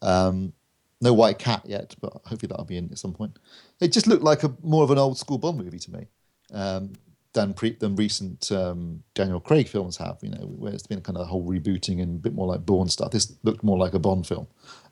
Um, 0.00 0.52
no 1.00 1.12
white 1.12 1.40
cat 1.40 1.62
yet, 1.66 1.96
but 2.00 2.12
hopefully 2.12 2.48
that'll 2.48 2.64
be 2.64 2.76
in 2.76 2.90
at 2.90 2.98
some 2.98 3.12
point. 3.12 3.38
It 3.80 3.92
just 3.92 4.06
looked 4.06 4.22
like 4.22 4.44
a 4.44 4.54
more 4.62 4.84
of 4.84 4.90
an 4.92 4.98
old 4.98 5.18
school 5.18 5.38
Bond 5.38 5.58
movie 5.58 5.80
to 5.80 5.92
me 5.92 6.06
um, 6.52 6.92
than 7.34 7.52
pre- 7.54 7.76
than 7.76 7.94
recent 7.96 8.50
um, 8.50 9.02
Daniel 9.14 9.40
Craig 9.40 9.68
films 9.68 9.96
have. 9.98 10.18
You 10.22 10.30
know, 10.30 10.46
where 10.58 10.72
it's 10.72 10.86
been 10.86 11.00
kind 11.02 11.16
of 11.18 11.22
a 11.22 11.26
whole 11.26 11.44
rebooting 11.46 12.00
and 12.02 12.16
a 12.16 12.20
bit 12.20 12.34
more 12.34 12.46
like 12.46 12.64
Bourne 12.64 12.88
stuff. 12.88 13.10
This 13.10 13.32
looked 13.42 13.62
more 13.62 13.76
like 13.78 13.92
a 13.94 13.98
Bond 13.98 14.26
film, 14.26 14.46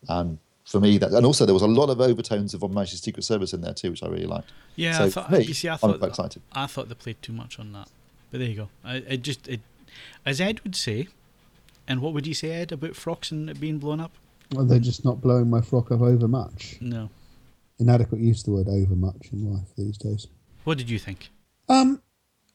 and 0.08 0.38
for 0.64 0.78
me, 0.80 0.98
that 0.98 1.12
and 1.12 1.24
also 1.26 1.44
there 1.46 1.54
was 1.54 1.62
a 1.62 1.66
lot 1.66 1.88
of 1.90 2.00
overtones 2.00 2.54
of 2.54 2.62
On 2.62 2.72
Majesty's 2.72 3.02
Secret 3.02 3.22
Service 3.24 3.52
in 3.52 3.60
there 3.62 3.74
too, 3.74 3.90
which 3.90 4.02
I 4.02 4.08
really 4.08 4.26
liked. 4.26 4.52
Yeah, 4.76 4.98
So 4.98 5.04
I 5.04 5.10
thought. 5.10 5.30
for 5.30 5.32
me, 5.38 5.44
you 5.44 5.54
see, 5.54 5.68
I 5.68 5.72
I'm 5.74 5.78
thought 5.78 5.98
quite 5.98 6.08
excited. 6.08 6.42
I 6.52 6.66
thought 6.66 6.88
they 6.88 6.94
played 6.94 7.20
too 7.22 7.32
much 7.32 7.58
on 7.58 7.72
that, 7.72 7.88
but 8.30 8.38
there 8.38 8.48
you 8.48 8.56
go. 8.56 8.68
I, 8.84 8.96
it 8.96 9.22
just 9.22 9.48
it, 9.48 9.60
as 10.26 10.40
Ed 10.40 10.60
would 10.62 10.76
say, 10.76 11.08
and 11.88 12.00
what 12.00 12.12
would 12.14 12.26
you 12.26 12.34
say, 12.34 12.50
Ed, 12.50 12.72
about 12.72 12.94
frocks 12.96 13.30
and 13.30 13.50
it 13.50 13.58
being 13.60 13.78
blown 13.78 14.00
up? 14.00 14.12
Well, 14.52 14.64
they're 14.66 14.78
just 14.78 15.04
not 15.04 15.20
blowing 15.20 15.48
my 15.48 15.60
frock 15.62 15.90
up 15.90 16.00
over 16.00 16.28
much. 16.28 16.76
No. 16.80 17.08
Inadequate 17.78 18.20
use 18.20 18.40
of 18.40 18.44
the 18.46 18.50
word 18.52 18.68
over 18.68 18.94
much 18.94 19.28
in 19.32 19.52
life 19.52 19.66
these 19.76 19.96
days. 19.98 20.26
What 20.64 20.78
did 20.78 20.88
you 20.90 20.98
think? 20.98 21.30
Um, 21.68 22.00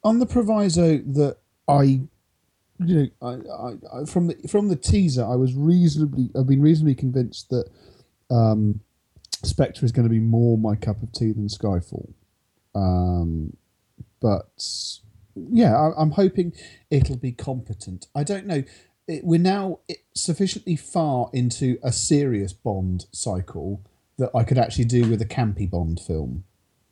on 0.04 0.20
the 0.20 0.26
proviso 0.26 0.98
that 0.98 1.38
I, 1.68 1.82
you 1.82 2.08
know, 2.80 3.08
I, 3.22 3.28
I, 3.28 4.02
I 4.02 4.06
from 4.06 4.28
the 4.28 4.36
from 4.48 4.70
the 4.70 4.76
teaser, 4.76 5.26
I 5.26 5.36
was 5.36 5.54
reasonably, 5.54 6.30
I've 6.38 6.48
been 6.48 6.62
reasonably 6.62 6.96
convinced 6.96 7.50
that 7.50 7.70
um, 8.30 8.82
Spectre 9.44 9.86
is 9.86 9.92
going 9.92 10.08
to 10.08 10.14
be 10.14 10.20
more 10.20 10.58
my 10.58 10.76
cup 10.76 11.02
of 11.02 11.12
tea 11.12 11.32
than 11.32 11.48
Skyfall. 11.48 12.14
Um, 12.76 13.56
but 14.22 14.50
yeah, 15.36 15.76
I, 15.76 16.02
I'm 16.02 16.12
hoping 16.12 16.54
it'll 16.90 17.18
be 17.18 17.32
competent. 17.32 18.08
I 18.16 18.24
don't 18.24 18.46
know. 18.46 18.64
It, 19.08 19.24
we're 19.24 19.40
now 19.40 19.80
sufficiently 20.14 20.76
far 20.76 21.30
into 21.34 21.78
a 21.84 21.92
serious 21.92 22.54
Bond 22.54 23.06
cycle 23.12 23.82
that 24.18 24.32
I 24.36 24.44
could 24.44 24.58
actually 24.58 24.86
do 24.86 25.10
with 25.10 25.22
a 25.22 25.26
campy 25.26 25.70
Bond 25.70 26.00
film 26.00 26.44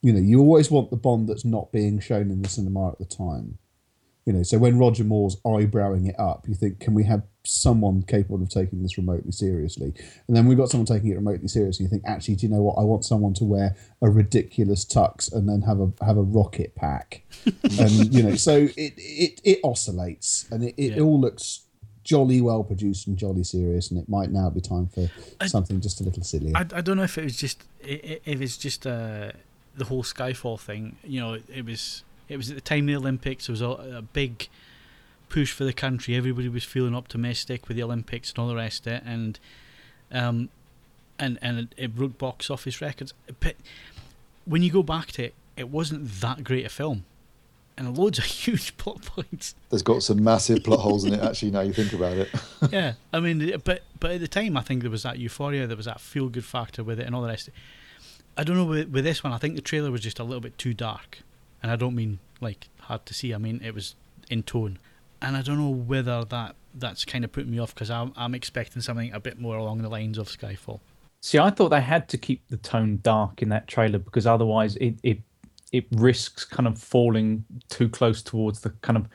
you 0.06 0.14
know, 0.14 0.20
you 0.20 0.40
always 0.40 0.70
want 0.70 0.90
the 0.92 0.98
Bond 0.98 1.28
that's 1.28 1.46
not 1.46 1.72
being 1.72 2.00
shown 2.00 2.30
in 2.32 2.42
the 2.42 2.50
cinema 2.50 2.90
at 2.92 3.00
the 3.00 3.06
time. 3.06 3.58
You 4.28 4.34
know, 4.34 4.44
so 4.44 4.58
when 4.58 4.80
Roger 4.80 5.04
Moore's 5.04 5.36
eyebrowing 5.46 6.08
it 6.10 6.16
up, 6.20 6.48
you 6.48 6.56
think, 6.56 6.80
can 6.80 6.94
we 6.96 7.04
have 7.04 7.24
someone 7.44 8.02
capable 8.04 8.42
of 8.42 8.50
taking 8.50 8.82
this 8.82 8.98
remotely 8.98 9.32
seriously? 9.32 9.94
And 10.28 10.36
then 10.36 10.46
we've 10.48 10.58
got 10.58 10.70
someone 10.70 10.88
taking 10.88 11.10
it 11.12 11.16
remotely 11.16 11.48
seriously. 11.48 11.84
You 11.86 11.90
think, 11.92 12.04
actually, 12.08 12.36
do 12.38 12.48
you 12.48 12.52
know 12.52 12.62
what? 12.64 12.76
I 12.80 12.84
want 12.84 13.06
someone 13.06 13.34
to 13.36 13.46
wear 13.46 13.76
a 14.02 14.10
ridiculous 14.10 14.84
tux 14.84 15.32
and 15.34 15.48
then 15.48 15.62
have 15.62 15.80
a 15.80 15.92
have 16.04 16.18
a 16.18 16.24
rocket 16.24 16.74
pack, 16.76 17.22
and 17.80 18.14
you 18.14 18.24
know, 18.24 18.36
so 18.36 18.56
it 18.76 18.94
it, 18.98 19.42
it 19.44 19.60
oscillates 19.64 20.46
and 20.52 20.64
it, 20.64 20.74
it 20.78 20.96
Yeah. 20.98 21.04
all 21.04 21.20
looks 21.22 21.62
jolly 22.04 22.42
well 22.42 22.64
produced 22.64 23.06
and 23.08 23.18
jolly 23.18 23.44
serious. 23.44 23.92
And 23.92 24.00
it 24.00 24.10
might 24.10 24.32
now 24.32 24.50
be 24.50 24.60
time 24.62 24.88
for 24.88 25.08
I- 25.40 25.46
something 25.48 25.82
just 25.82 26.02
a 26.02 26.04
little 26.04 26.24
sillier. 26.24 26.54
I, 26.56 26.62
I 26.62 26.82
don't 26.82 26.98
know 26.98 27.04
if 27.04 27.18
it 27.20 27.24
was 27.24 27.38
just 27.38 27.64
if 27.82 28.42
it's 28.42 28.58
just 28.58 28.88
uh, 28.88 29.32
the 29.78 29.86
whole 29.86 30.04
Skyfall 30.04 30.60
thing. 30.60 30.98
You 31.04 31.20
know, 31.20 31.38
it 31.54 31.66
was 31.66 32.04
it 32.28 32.38
was 32.38 32.50
at 32.50 32.56
the 32.56 32.62
time 32.62 32.82
of 32.82 32.88
the 32.88 32.96
Olympics. 32.96 33.48
There 33.48 33.54
was 33.54 33.62
a, 33.62 33.98
a 33.98 34.02
big 34.02 34.48
push 35.30 35.52
for 35.52 35.64
the 35.64 35.74
country. 35.74 36.16
Everybody 36.16 36.50
was 36.50 36.64
feeling 36.64 36.96
optimistic 36.96 37.68
with 37.68 37.78
the 37.78 37.84
Olympics 37.84 38.32
and 38.32 38.40
all 38.40 38.48
the 38.48 38.56
rest 38.56 38.88
of 38.88 38.94
it, 38.94 39.04
and 39.06 39.40
um, 40.12 40.50
and 41.20 41.38
and 41.42 41.60
it, 41.60 41.76
it 41.78 41.96
broke 41.96 42.18
box 42.18 42.50
office 42.50 42.82
records. 42.82 43.14
But 43.40 43.56
when 44.46 44.64
you 44.64 44.72
go 44.72 44.84
back 44.84 45.08
to 45.14 45.26
it, 45.26 45.34
it 45.58 45.70
wasn't 45.70 46.10
that 46.22 46.44
great 46.44 46.66
a 46.66 46.70
film, 46.70 47.06
and 47.78 47.98
loads 47.98 48.18
of 48.18 48.26
huge 48.46 48.76
plot 48.78 49.02
points. 49.04 49.56
There's 49.70 49.84
got 49.84 50.04
some 50.04 50.24
massive 50.24 50.64
plot 50.64 50.80
holes 50.80 51.06
in 51.06 51.14
it. 51.14 51.22
Actually, 51.22 51.52
now 51.52 51.62
you 51.62 51.74
think 51.74 51.94
about 51.94 52.18
it. 52.18 52.30
yeah, 52.72 52.94
I 53.14 53.20
mean, 53.20 53.62
but 53.64 53.84
but 54.00 54.12
at 54.12 54.20
the 54.22 54.28
time, 54.28 54.58
I 54.58 54.62
think 54.62 54.82
there 54.82 54.92
was 54.92 55.04
that 55.04 55.20
euphoria, 55.20 55.68
there 55.68 55.78
was 55.78 55.86
that 55.86 56.02
feel 56.02 56.30
good 56.30 56.46
factor 56.46 56.84
with 56.84 57.00
it, 57.00 57.06
and 57.06 57.16
all 57.16 57.22
the 57.22 57.30
rest. 57.30 57.50
I 58.38 58.44
don't 58.44 58.58
know 58.58 58.66
with, 58.66 58.90
with 58.90 59.04
this 59.04 59.24
one. 59.24 59.34
I 59.34 59.38
think 59.38 59.56
the 59.56 59.62
trailer 59.62 59.92
was 59.92 60.02
just 60.02 60.20
a 60.20 60.24
little 60.24 60.42
bit 60.42 60.58
too 60.58 60.74
dark, 60.74 61.20
and 61.62 61.72
I 61.72 61.76
don't 61.76 61.96
mean 61.96 62.20
like 62.42 62.68
hard 62.82 63.06
to 63.08 63.14
see. 63.14 63.34
I 63.34 63.38
mean 63.38 63.62
it 63.64 63.74
was 63.74 63.96
in 64.30 64.44
tone, 64.44 64.80
and 65.22 65.38
I 65.38 65.42
don't 65.42 65.58
know 65.58 65.70
whether 65.70 66.26
that 66.26 66.56
that's 66.74 67.06
kind 67.06 67.24
of 67.24 67.32
putting 67.32 67.52
me 67.52 67.60
off 67.60 67.74
because 67.74 67.90
I'm 67.90 68.14
I'm 68.16 68.36
expecting 68.36 68.82
something 68.82 69.14
a 69.14 69.20
bit 69.20 69.40
more 69.40 69.58
along 69.58 69.82
the 69.82 69.90
lines 69.90 70.18
of 70.18 70.28
Skyfall. 70.28 70.80
See, 71.22 71.40
I 71.40 71.50
thought 71.50 71.70
they 71.70 71.82
had 71.82 72.08
to 72.10 72.18
keep 72.18 72.48
the 72.50 72.58
tone 72.58 73.00
dark 73.02 73.42
in 73.42 73.50
that 73.50 73.68
trailer 73.68 74.00
because 74.00 74.28
otherwise 74.28 74.76
it 74.78 74.96
it 75.04 75.20
it 75.72 75.86
risks 75.92 76.46
kind 76.46 76.68
of 76.68 76.78
falling 76.78 77.44
too 77.70 77.90
close 77.90 78.22
towards 78.22 78.62
the 78.62 78.70
kind 78.82 78.98
of 78.98 79.08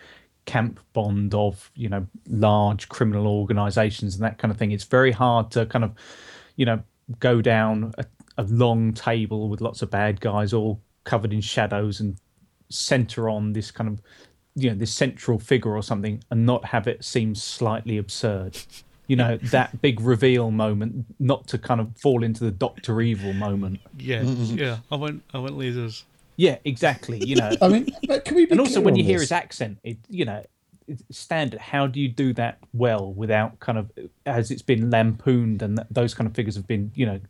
camp 0.47 0.81
bond 0.93 1.35
of 1.35 1.71
you 1.75 1.89
know 1.89 2.07
large 2.29 2.89
criminal 2.89 3.27
organizations 3.27 4.17
and 4.17 4.25
that 4.25 4.39
kind 4.39 4.51
of 4.51 4.59
thing. 4.59 4.73
It's 4.73 4.85
very 4.85 5.13
hard 5.13 5.51
to 5.53 5.67
kind 5.67 5.85
of 5.85 5.93
you 6.57 6.67
know 6.67 6.83
go 7.19 7.41
down 7.41 7.93
a, 7.99 8.05
a 8.39 8.45
long 8.45 8.93
table 8.93 9.49
with 9.49 9.61
lots 9.61 9.83
of 9.83 9.91
bad 9.91 10.21
guys 10.21 10.53
all 10.53 10.81
covered 11.05 11.33
in 11.33 11.41
shadows 11.41 12.01
and 12.01 12.17
center 12.69 13.29
on 13.29 13.53
this 13.53 13.71
kind 13.71 13.89
of 13.89 14.01
you 14.55 14.71
know 14.71 14.77
this 14.77 14.93
central 14.93 15.39
figure 15.39 15.77
or 15.77 15.83
something 15.83 16.23
and 16.31 16.45
not 16.45 16.65
have 16.65 16.87
it 16.87 17.05
seem 17.05 17.35
slightly 17.35 17.99
absurd. 17.99 18.59
You 19.07 19.17
know 19.17 19.39
that 19.51 19.83
big 19.83 20.01
reveal 20.01 20.51
moment 20.53 21.05
not 21.19 21.49
to 21.49 21.59
kind 21.59 21.81
of 21.81 21.97
fall 21.97 22.23
into 22.23 22.45
the 22.45 22.51
doctor 22.53 23.01
evil 23.01 23.33
moment. 23.33 23.81
Yeah, 23.99 24.23
mm-hmm. 24.23 24.57
yeah. 24.57 24.79
I 24.93 24.97
went 24.97 25.23
I 25.35 25.39
went 25.39 25.57
lasers. 25.57 26.05
yeah 26.37 26.59
exactly 26.65 27.25
you 27.25 27.37
know. 27.37 27.51
I 27.63 27.69
mean, 27.69 27.89
but 28.07 28.25
can 28.25 28.37
we 28.37 28.47
be 28.47 28.53
and 28.53 28.61
also 28.61 28.81
when 28.81 28.95
on 28.95 28.99
you 28.99 29.05
hear 29.05 29.19
his 29.19 29.33
accent 29.33 29.79
it 29.83 29.99
you 30.09 30.25
know 30.25 30.45
it's 30.45 30.60
standard 31.11 31.61
how 31.61 31.87
do 31.87 32.01
you 32.01 32.09
do 32.09 32.33
that 32.33 32.59
well 32.73 33.13
without 33.13 33.59
kind 33.61 33.79
of 33.79 33.91
as 34.27 34.51
it's 34.51 34.63
been 34.63 34.91
lampooned 34.91 35.63
and 35.63 35.81
those 35.91 36.15
kind 36.15 36.27
of 36.29 36.35
figures 36.35 36.57
have 36.57 36.67
been 36.67 36.91
you 36.95 37.07
know 37.07 37.21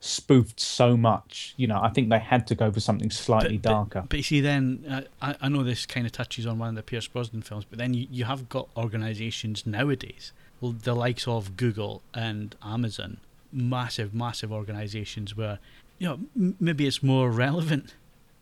spoofed 0.00 0.60
so 0.60 0.96
much 0.96 1.54
you 1.56 1.66
know 1.66 1.80
i 1.82 1.88
think 1.88 2.08
they 2.10 2.18
had 2.18 2.46
to 2.46 2.54
go 2.54 2.70
for 2.70 2.80
something 2.80 3.10
slightly 3.10 3.56
But- 3.58 3.62
but- 3.62 3.70
darker. 3.72 4.04
But 4.08 4.16
you 4.18 4.22
see, 4.22 4.40
then 4.40 4.84
uh, 4.88 5.00
I, 5.22 5.34
I 5.42 5.48
know 5.48 5.62
this 5.62 5.86
kind 5.86 6.06
of 6.06 6.12
touches 6.12 6.46
on 6.46 6.58
one 6.58 6.68
of 6.70 6.74
the 6.74 6.82
Pierce 6.82 7.06
Brosnan 7.06 7.42
films, 7.42 7.64
but 7.68 7.78
then 7.78 7.94
you, 7.94 8.06
you 8.10 8.24
have 8.24 8.48
got 8.48 8.68
organisations 8.76 9.66
nowadays, 9.66 10.32
the 10.62 10.94
likes 10.94 11.26
of 11.28 11.56
Google 11.56 12.02
and 12.14 12.54
Amazon, 12.62 13.18
massive, 13.52 14.12
massive 14.14 14.52
organisations 14.52 15.36
where 15.36 15.58
you 15.98 16.06
know 16.08 16.18
m- 16.36 16.56
maybe 16.60 16.86
it's 16.86 17.02
more 17.02 17.30
relevant 17.46 17.94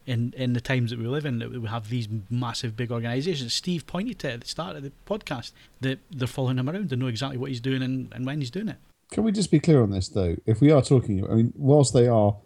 in 0.08 0.32
in 0.36 0.54
the 0.54 0.60
times 0.60 0.90
that 0.90 0.98
we 0.98 1.06
live 1.06 1.26
in 1.26 1.38
that 1.38 1.52
we 1.52 1.68
have 1.68 1.90
these 1.90 2.08
massive, 2.30 2.76
big 2.76 2.90
organisations. 2.90 3.52
Steve 3.52 3.86
pointed 3.86 4.18
to 4.20 4.32
at 4.32 4.40
the 4.40 4.46
start 4.46 4.74
of 4.74 4.82
the 4.82 4.92
podcast 5.06 5.52
that 5.82 5.98
they're 6.10 6.26
following 6.26 6.58
him 6.58 6.68
around. 6.68 6.88
They 6.88 6.96
know 6.96 7.08
exactly 7.08 7.36
what 7.36 7.50
he's 7.50 7.60
doing 7.60 7.82
and, 7.82 8.10
and 8.12 8.24
when 8.24 8.40
he's 8.40 8.50
doing 8.50 8.68
it. 8.68 8.76
Can 9.12 9.22
we 9.22 9.32
just 9.32 9.50
be 9.50 9.60
clear 9.60 9.82
on 9.82 9.90
this, 9.90 10.08
though? 10.08 10.36
If 10.46 10.60
we 10.60 10.70
are 10.70 10.82
talking, 10.82 11.24
I 11.30 11.34
mean, 11.34 11.52
whilst 11.56 11.92
they 11.92 12.08
are 12.08 12.36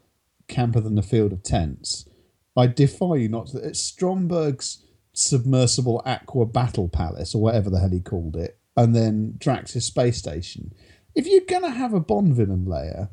camper 0.48 0.80
than 0.80 0.96
the 0.96 1.02
field 1.02 1.32
of 1.32 1.42
tents, 1.42 2.08
I 2.56 2.66
defy 2.66 3.16
you 3.16 3.28
not 3.28 3.46
to. 3.48 3.58
It's 3.58 3.80
Stromberg's 3.80 4.84
submersible 5.12 6.02
aqua 6.04 6.46
battle 6.46 6.88
palace, 6.88 7.34
or 7.34 7.42
whatever 7.42 7.70
the 7.70 7.78
hell 7.78 7.90
he 7.90 8.00
called 8.00 8.36
it, 8.36 8.58
and 8.76 8.94
then 8.94 9.34
Drax's 9.38 9.86
space 9.86 10.18
station. 10.18 10.72
If 11.14 11.26
you're 11.28 11.42
gonna 11.48 11.70
have 11.70 11.94
a 11.94 12.00
Bond 12.00 12.34
villain 12.34 12.64
layer, 12.64 13.10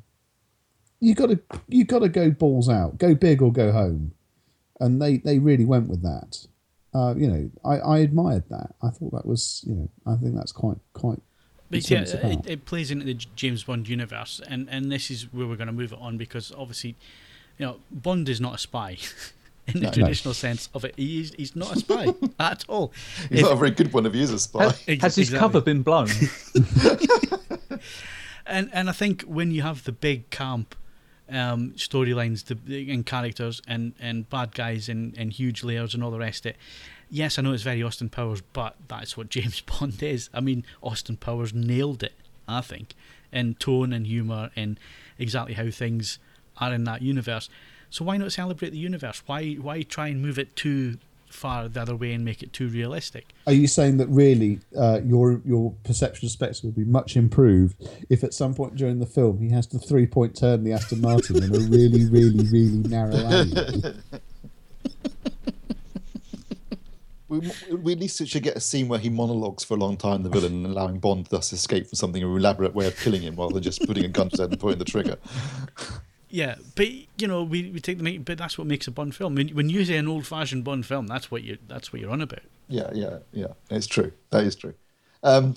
you 0.99 1.13
got 1.13 1.29
to 1.29 1.39
you 1.67 1.85
got 1.85 1.99
to 1.99 2.09
go 2.09 2.31
balls 2.31 2.67
out, 2.67 2.97
go 2.97 3.13
big 3.13 3.41
or 3.41 3.51
go 3.51 3.71
home, 3.71 4.13
and 4.79 5.01
they 5.01 5.17
they 5.17 5.39
really 5.39 5.65
went 5.65 5.89
with 5.89 6.01
that. 6.03 6.45
Uh, 6.93 7.13
you 7.15 7.27
know, 7.27 7.49
I, 7.63 7.75
I 7.79 7.97
admired 7.99 8.45
that. 8.49 8.73
I 8.81 8.89
thought 8.89 9.11
that 9.13 9.25
was, 9.25 9.63
you 9.67 9.75
know, 9.75 9.89
I 10.07 10.15
think 10.15 10.35
that's 10.35 10.51
quite 10.51 10.77
quite 10.93 11.19
But 11.69 11.87
yeah, 11.89 11.99
what 12.01 12.13
it, 12.15 12.39
it 12.47 12.65
plays 12.65 12.89
into 12.89 13.05
the 13.05 13.13
James 13.13 13.63
Bond 13.63 13.87
universe, 13.87 14.41
and, 14.47 14.67
and 14.71 14.91
this 14.91 15.11
is 15.11 15.31
where 15.31 15.45
we're 15.45 15.55
going 15.55 15.67
to 15.67 15.73
move 15.73 15.93
it 15.93 15.99
on 16.01 16.17
because 16.17 16.51
obviously, 16.57 16.95
you 17.59 17.65
know, 17.67 17.77
Bond 17.91 18.27
is 18.27 18.41
not 18.41 18.55
a 18.55 18.57
spy 18.57 18.97
in 19.67 19.73
the 19.75 19.79
No, 19.81 19.87
no. 19.89 19.91
traditional 19.93 20.33
sense 20.33 20.67
of 20.73 20.83
it. 20.83 20.95
He 20.97 21.21
is, 21.21 21.33
he's 21.37 21.55
not 21.55 21.75
a 21.75 21.79
spy 21.79 22.07
at 22.39 22.65
all. 22.67 22.91
He's 23.29 23.39
If- 23.41 23.45
not 23.45 23.51
a 23.53 23.57
very 23.57 23.71
good 23.71 23.93
one 23.93 24.07
if 24.07 24.13
he 24.15 24.21
is 24.23 24.31
a 24.31 24.39
spy. 24.39 24.63
has, 24.63 24.83
Ex- 24.87 25.03
has 25.03 25.15
his 25.15 25.29
cover 25.29 25.61
been 25.61 25.83
blown 25.83 26.07
and 28.47 28.69
and 28.73 28.89
I 28.89 28.93
think 28.93 29.21
when 29.23 29.51
you 29.51 29.61
have 29.61 29.83
the 29.83 29.91
big 29.91 30.29
camp 30.31 30.75
um, 31.31 31.71
storylines 31.71 32.49
and 32.67 33.05
characters 33.05 33.61
and, 33.67 33.93
and 33.99 34.29
bad 34.29 34.53
guys 34.53 34.89
and, 34.89 35.17
and 35.17 35.31
huge 35.31 35.63
layers 35.63 35.93
and 35.93 36.03
all 36.03 36.11
the 36.11 36.19
rest 36.19 36.45
of 36.45 36.51
it, 36.51 36.57
yes, 37.09 37.37
I 37.37 37.41
know 37.41 37.53
it's 37.53 37.63
very 37.63 37.83
Austin 37.83 38.09
Powers, 38.09 38.41
but 38.53 38.75
that's 38.87 39.15
what 39.17 39.29
James 39.29 39.61
Bond 39.61 40.01
is. 40.01 40.29
I 40.33 40.39
mean, 40.39 40.65
Austin 40.81 41.17
Powers 41.17 41.53
nailed 41.53 42.03
it, 42.03 42.13
I 42.47 42.61
think, 42.61 42.95
in 43.31 43.55
tone 43.55 43.93
and 43.93 44.07
humour 44.07 44.51
and 44.55 44.79
exactly 45.17 45.53
how 45.53 45.69
things 45.69 46.19
are 46.57 46.73
in 46.73 46.83
that 46.85 47.01
universe. 47.01 47.49
So 47.89 48.05
why 48.05 48.17
not 48.17 48.31
celebrate 48.31 48.69
the 48.69 48.77
universe? 48.77 49.23
Why 49.25 49.53
why 49.53 49.81
try 49.81 50.09
and 50.09 50.21
move 50.21 50.37
it 50.37 50.55
too 50.55 50.97
far 51.29 51.67
the 51.67 51.81
other 51.81 51.95
way 51.95 52.13
and 52.13 52.25
make 52.25 52.43
it 52.43 52.53
too 52.53 52.67
realistic. 52.67 53.33
Are 53.47 53.53
you 53.53 53.67
saying 53.67 53.97
that 53.97 54.07
really 54.07 54.59
uh, 54.77 55.01
your 55.03 55.41
your 55.45 55.73
perception 55.83 56.25
of 56.25 56.31
Spectre 56.31 56.67
will 56.67 56.73
be 56.73 56.85
much 56.85 57.15
improved 57.15 57.75
if 58.09 58.23
at 58.23 58.33
some 58.33 58.53
point 58.53 58.75
during 58.75 58.99
the 58.99 59.05
film 59.05 59.39
he 59.39 59.49
has 59.49 59.67
to 59.67 59.79
three 59.79 60.07
point 60.07 60.35
turn 60.35 60.63
the 60.63 60.73
Aston 60.73 61.01
Martin 61.01 61.43
in 61.43 61.55
a 61.55 61.59
really, 61.59 62.05
really, 62.05 62.45
really 62.45 62.77
narrow 62.89 63.15
alley? 63.17 63.93
We, 67.29 67.41
we 67.75 67.91
at 67.93 67.99
least 67.99 68.27
should 68.27 68.41
get 68.41 68.57
a 68.57 68.59
scene 68.59 68.87
where 68.87 68.97
he 68.97 69.09
monologues 69.09 69.63
for 69.63 69.75
a 69.75 69.77
long 69.77 69.97
time, 69.97 70.23
the 70.23 70.29
villain, 70.29 70.65
and 70.65 70.65
allowing 70.65 70.97
Bond 70.97 71.27
thus 71.27 71.53
escape 71.53 71.85
from 71.87 71.95
something, 71.95 72.23
an 72.23 72.29
elaborate 72.29 72.73
way 72.73 72.87
of 72.87 72.97
killing 72.97 73.21
him 73.21 73.35
rather 73.35 73.53
than 73.53 73.63
just 73.63 73.85
putting 73.85 74.03
a 74.03 74.07
gun 74.07 74.29
to 74.29 74.31
his 74.31 74.39
head 74.39 74.49
and 74.49 74.59
pulling 74.59 74.79
the 74.79 74.85
trigger. 74.85 75.17
Yeah, 76.29 76.55
but 76.75 76.87
you 76.87 77.27
know, 77.27 77.43
we, 77.43 77.71
we 77.71 77.79
take 77.79 77.97
the 77.97 78.17
but 78.19 78.37
that's 78.37 78.57
what 78.57 78.67
makes 78.67 78.87
a 78.87 78.91
Bond 78.91 79.15
film. 79.15 79.35
When, 79.35 79.49
when 79.49 79.69
you 79.69 79.83
say 79.83 79.97
an 79.97 80.07
old 80.07 80.27
fashioned 80.27 80.63
Bond 80.63 80.85
film, 80.85 81.07
that's 81.07 81.31
what 81.31 81.43
you 81.43 81.57
that's 81.67 81.91
what 81.91 82.01
you're 82.01 82.11
on 82.11 82.21
about. 82.21 82.43
Yeah, 82.67 82.89
yeah, 82.93 83.19
yeah. 83.31 83.53
It's 83.71 83.87
true. 83.87 84.11
That 84.29 84.43
is 84.43 84.55
true. 84.55 84.75
Um, 85.23 85.55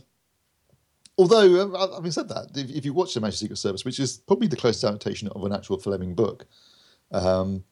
although, 1.18 1.74
uh, 1.74 1.94
having 1.94 2.10
said 2.10 2.28
that, 2.30 2.56
if, 2.56 2.70
if 2.70 2.84
you 2.86 2.94
watch 2.94 3.12
the 3.12 3.20
Magic 3.20 3.38
Secret 3.38 3.58
Service, 3.58 3.84
which 3.84 4.00
is 4.00 4.16
probably 4.16 4.48
the 4.48 4.56
closest 4.56 4.84
adaptation 4.84 5.28
of 5.28 5.44
an 5.44 5.52
actual 5.52 5.78
Fleming 5.78 6.14
book, 6.14 6.46
um, 7.12 7.64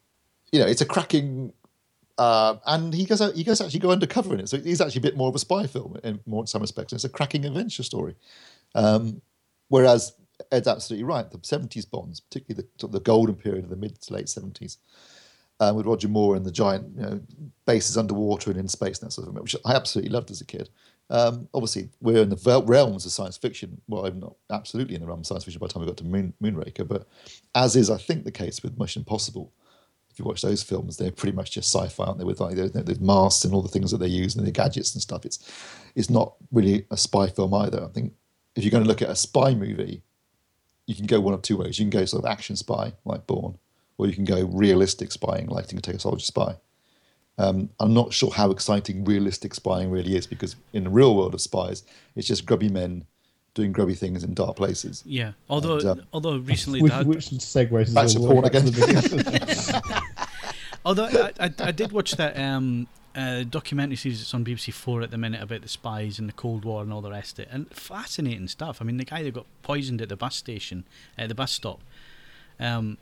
you 0.52 0.60
know, 0.60 0.66
it's 0.66 0.82
a 0.82 0.86
cracking 0.86 1.54
uh, 2.20 2.56
and 2.66 2.92
he 2.92 3.06
goes 3.06 3.22
out, 3.22 3.32
he 3.32 3.42
goes 3.42 3.62
actually 3.62 3.80
go 3.80 3.90
undercover 3.90 4.34
in 4.34 4.40
it. 4.40 4.48
So 4.50 4.58
he's 4.58 4.82
actually 4.82 4.98
a 4.98 5.02
bit 5.02 5.16
more 5.16 5.30
of 5.30 5.34
a 5.34 5.38
spy 5.38 5.66
film 5.66 5.98
in 6.04 6.20
more 6.26 6.42
in 6.42 6.46
some 6.46 6.60
respects. 6.60 6.92
It's 6.92 7.04
a 7.04 7.08
cracking 7.08 7.46
adventure 7.46 7.82
story. 7.82 8.14
Um, 8.74 9.22
whereas 9.68 10.12
Ed's 10.52 10.68
absolutely 10.68 11.04
right. 11.04 11.30
The 11.30 11.38
70s 11.38 11.88
Bonds, 11.88 12.20
particularly 12.20 12.66
the, 12.78 12.88
the 12.88 13.00
golden 13.00 13.34
period 13.34 13.64
of 13.64 13.70
the 13.70 13.76
mid 13.76 14.00
to 14.00 14.14
late 14.14 14.26
70s, 14.26 14.78
um, 15.60 15.76
with 15.76 15.86
Roger 15.86 16.08
Moore 16.08 16.36
and 16.36 16.44
the 16.44 16.52
giant 16.52 16.96
you 16.96 17.02
know, 17.02 17.20
bases 17.66 17.96
underwater 17.96 18.50
and 18.50 18.58
in 18.58 18.68
space 18.68 19.00
and 19.00 19.08
that 19.08 19.12
sort 19.12 19.28
of 19.28 19.34
thing, 19.34 19.42
which 19.42 19.56
I 19.64 19.74
absolutely 19.74 20.10
loved 20.10 20.30
as 20.30 20.40
a 20.40 20.46
kid. 20.46 20.70
Um, 21.10 21.48
obviously, 21.52 21.88
we're 22.00 22.22
in 22.22 22.28
the 22.28 22.62
realms 22.66 23.04
of 23.04 23.12
science 23.12 23.36
fiction. 23.36 23.80
Well, 23.88 24.06
I'm 24.06 24.20
not 24.20 24.36
absolutely 24.50 24.94
in 24.94 25.00
the 25.00 25.08
realm 25.08 25.20
of 25.20 25.26
science 25.26 25.44
fiction 25.44 25.58
by 25.58 25.66
the 25.66 25.72
time 25.72 25.80
we 25.82 25.86
got 25.86 25.96
to 25.98 26.04
Moon, 26.04 26.32
Moonraker, 26.42 26.86
but 26.86 27.06
as 27.54 27.76
is, 27.76 27.90
I 27.90 27.98
think, 27.98 28.24
the 28.24 28.30
case 28.30 28.62
with 28.62 28.78
Mission 28.78 29.00
Impossible, 29.00 29.52
if 30.10 30.18
you 30.18 30.24
watch 30.24 30.42
those 30.42 30.62
films, 30.62 30.96
they're 30.96 31.12
pretty 31.12 31.36
much 31.36 31.52
just 31.52 31.72
sci-fi, 31.72 32.04
aren't 32.04 32.18
they? 32.18 32.24
With 32.24 32.40
like 32.40 32.56
the 32.56 32.98
masks 33.00 33.44
and 33.44 33.54
all 33.54 33.62
the 33.62 33.68
things 33.68 33.90
that 33.90 33.98
they 33.98 34.06
use 34.06 34.36
and 34.36 34.46
the 34.46 34.50
gadgets 34.50 34.94
and 34.94 35.02
stuff. 35.02 35.24
It's 35.24 35.38
it's 35.94 36.10
not 36.10 36.34
really 36.52 36.86
a 36.90 36.96
spy 36.96 37.28
film 37.28 37.54
either. 37.54 37.84
I 37.84 37.88
think 37.88 38.12
if 38.56 38.64
you're 38.64 38.72
going 38.72 38.82
to 38.84 38.88
look 38.88 39.02
at 39.02 39.10
a 39.10 39.16
spy 39.16 39.54
movie, 39.54 40.02
you 40.90 40.96
can 40.96 41.06
go 41.06 41.20
one 41.20 41.34
of 41.34 41.42
two 41.42 41.56
ways. 41.56 41.78
You 41.78 41.84
can 41.84 41.90
go 41.90 42.04
sort 42.04 42.24
of 42.24 42.30
action 42.30 42.56
spy 42.56 42.92
like 43.04 43.24
Bourne, 43.28 43.56
or 43.96 44.08
you 44.08 44.12
can 44.12 44.24
go 44.24 44.44
realistic 44.46 45.12
spying 45.12 45.46
like 45.46 45.68
To 45.68 45.80
Take 45.80 45.94
a 45.94 46.00
Soldier 46.00 46.24
Spy. 46.24 46.56
Um, 47.38 47.70
I'm 47.78 47.94
not 47.94 48.12
sure 48.12 48.32
how 48.32 48.50
exciting 48.50 49.04
realistic 49.04 49.54
spying 49.54 49.90
really 49.90 50.16
is 50.16 50.26
because 50.26 50.56
in 50.72 50.84
the 50.84 50.90
real 50.90 51.14
world 51.16 51.32
of 51.32 51.40
spies, 51.40 51.84
it's 52.16 52.26
just 52.26 52.44
grubby 52.44 52.68
men 52.68 53.04
doing 53.54 53.70
grubby 53.70 53.94
things 53.94 54.24
in 54.24 54.34
dark 54.34 54.56
places. 54.56 55.04
Yeah, 55.06 55.32
although 55.48 55.78
and, 55.78 55.86
um, 55.86 56.02
although 56.12 56.38
recently 56.38 56.82
which, 56.82 56.92
that 56.92 57.06
which 57.06 57.30
segues 57.30 57.94
back 57.94 58.08
to 58.08 58.18
porn 58.18 58.44
again. 58.44 60.02
although 60.84 61.06
I, 61.06 61.46
I, 61.46 61.50
I, 61.60 61.70
did 61.70 61.92
watch 61.92 62.12
that 62.16 62.36
um, 62.36 62.88
uh, 63.14 63.42
documentary 63.42 63.96
series 63.96 64.20
that's 64.20 64.34
on 64.34 64.44
BBC 64.44 64.72
Four 64.72 65.02
at 65.02 65.10
the 65.10 65.18
minute 65.18 65.42
about 65.42 65.62
the 65.62 65.68
spies 65.68 66.18
and 66.18 66.28
the 66.28 66.32
Cold 66.32 66.64
War 66.64 66.82
and 66.82 66.92
all 66.92 67.00
the 67.00 67.10
rest 67.10 67.38
of 67.38 67.46
it, 67.46 67.48
and 67.50 67.68
fascinating 67.74 68.48
stuff. 68.48 68.80
I 68.80 68.84
mean, 68.84 68.98
the 68.98 69.04
guy 69.04 69.22
that 69.22 69.34
got 69.34 69.46
poisoned 69.62 70.00
at 70.00 70.08
the 70.08 70.16
bus 70.16 70.36
station, 70.36 70.84
at 71.18 71.28
the 71.28 71.34
bus 71.34 71.52
stop, 71.52 71.80
um, 72.58 72.98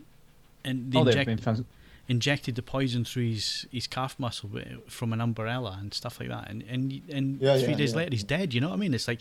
and 0.65 0.93
they 0.93 0.99
oh, 0.99 1.03
inject, 1.03 1.63
injected 2.09 2.55
the 2.55 2.63
poison 2.63 3.05
through 3.05 3.31
his, 3.31 3.67
his 3.71 3.87
calf 3.87 4.19
muscle 4.19 4.51
from 4.89 5.13
an 5.13 5.21
umbrella 5.21 5.77
and 5.81 5.93
stuff 5.93 6.19
like 6.19 6.31
that. 6.31 6.51
And 6.51 6.65
and 6.69 7.03
and 7.11 7.41
yeah, 7.41 7.59
three 7.59 7.73
yeah, 7.73 7.77
days 7.77 7.93
yeah. 7.93 7.99
later, 7.99 8.11
he's 8.13 8.25
dead. 8.25 8.55
You 8.55 8.61
know 8.61 8.69
what 8.69 8.77
I 8.77 8.79
mean? 8.79 8.95
It's 8.95 9.09
like 9.09 9.21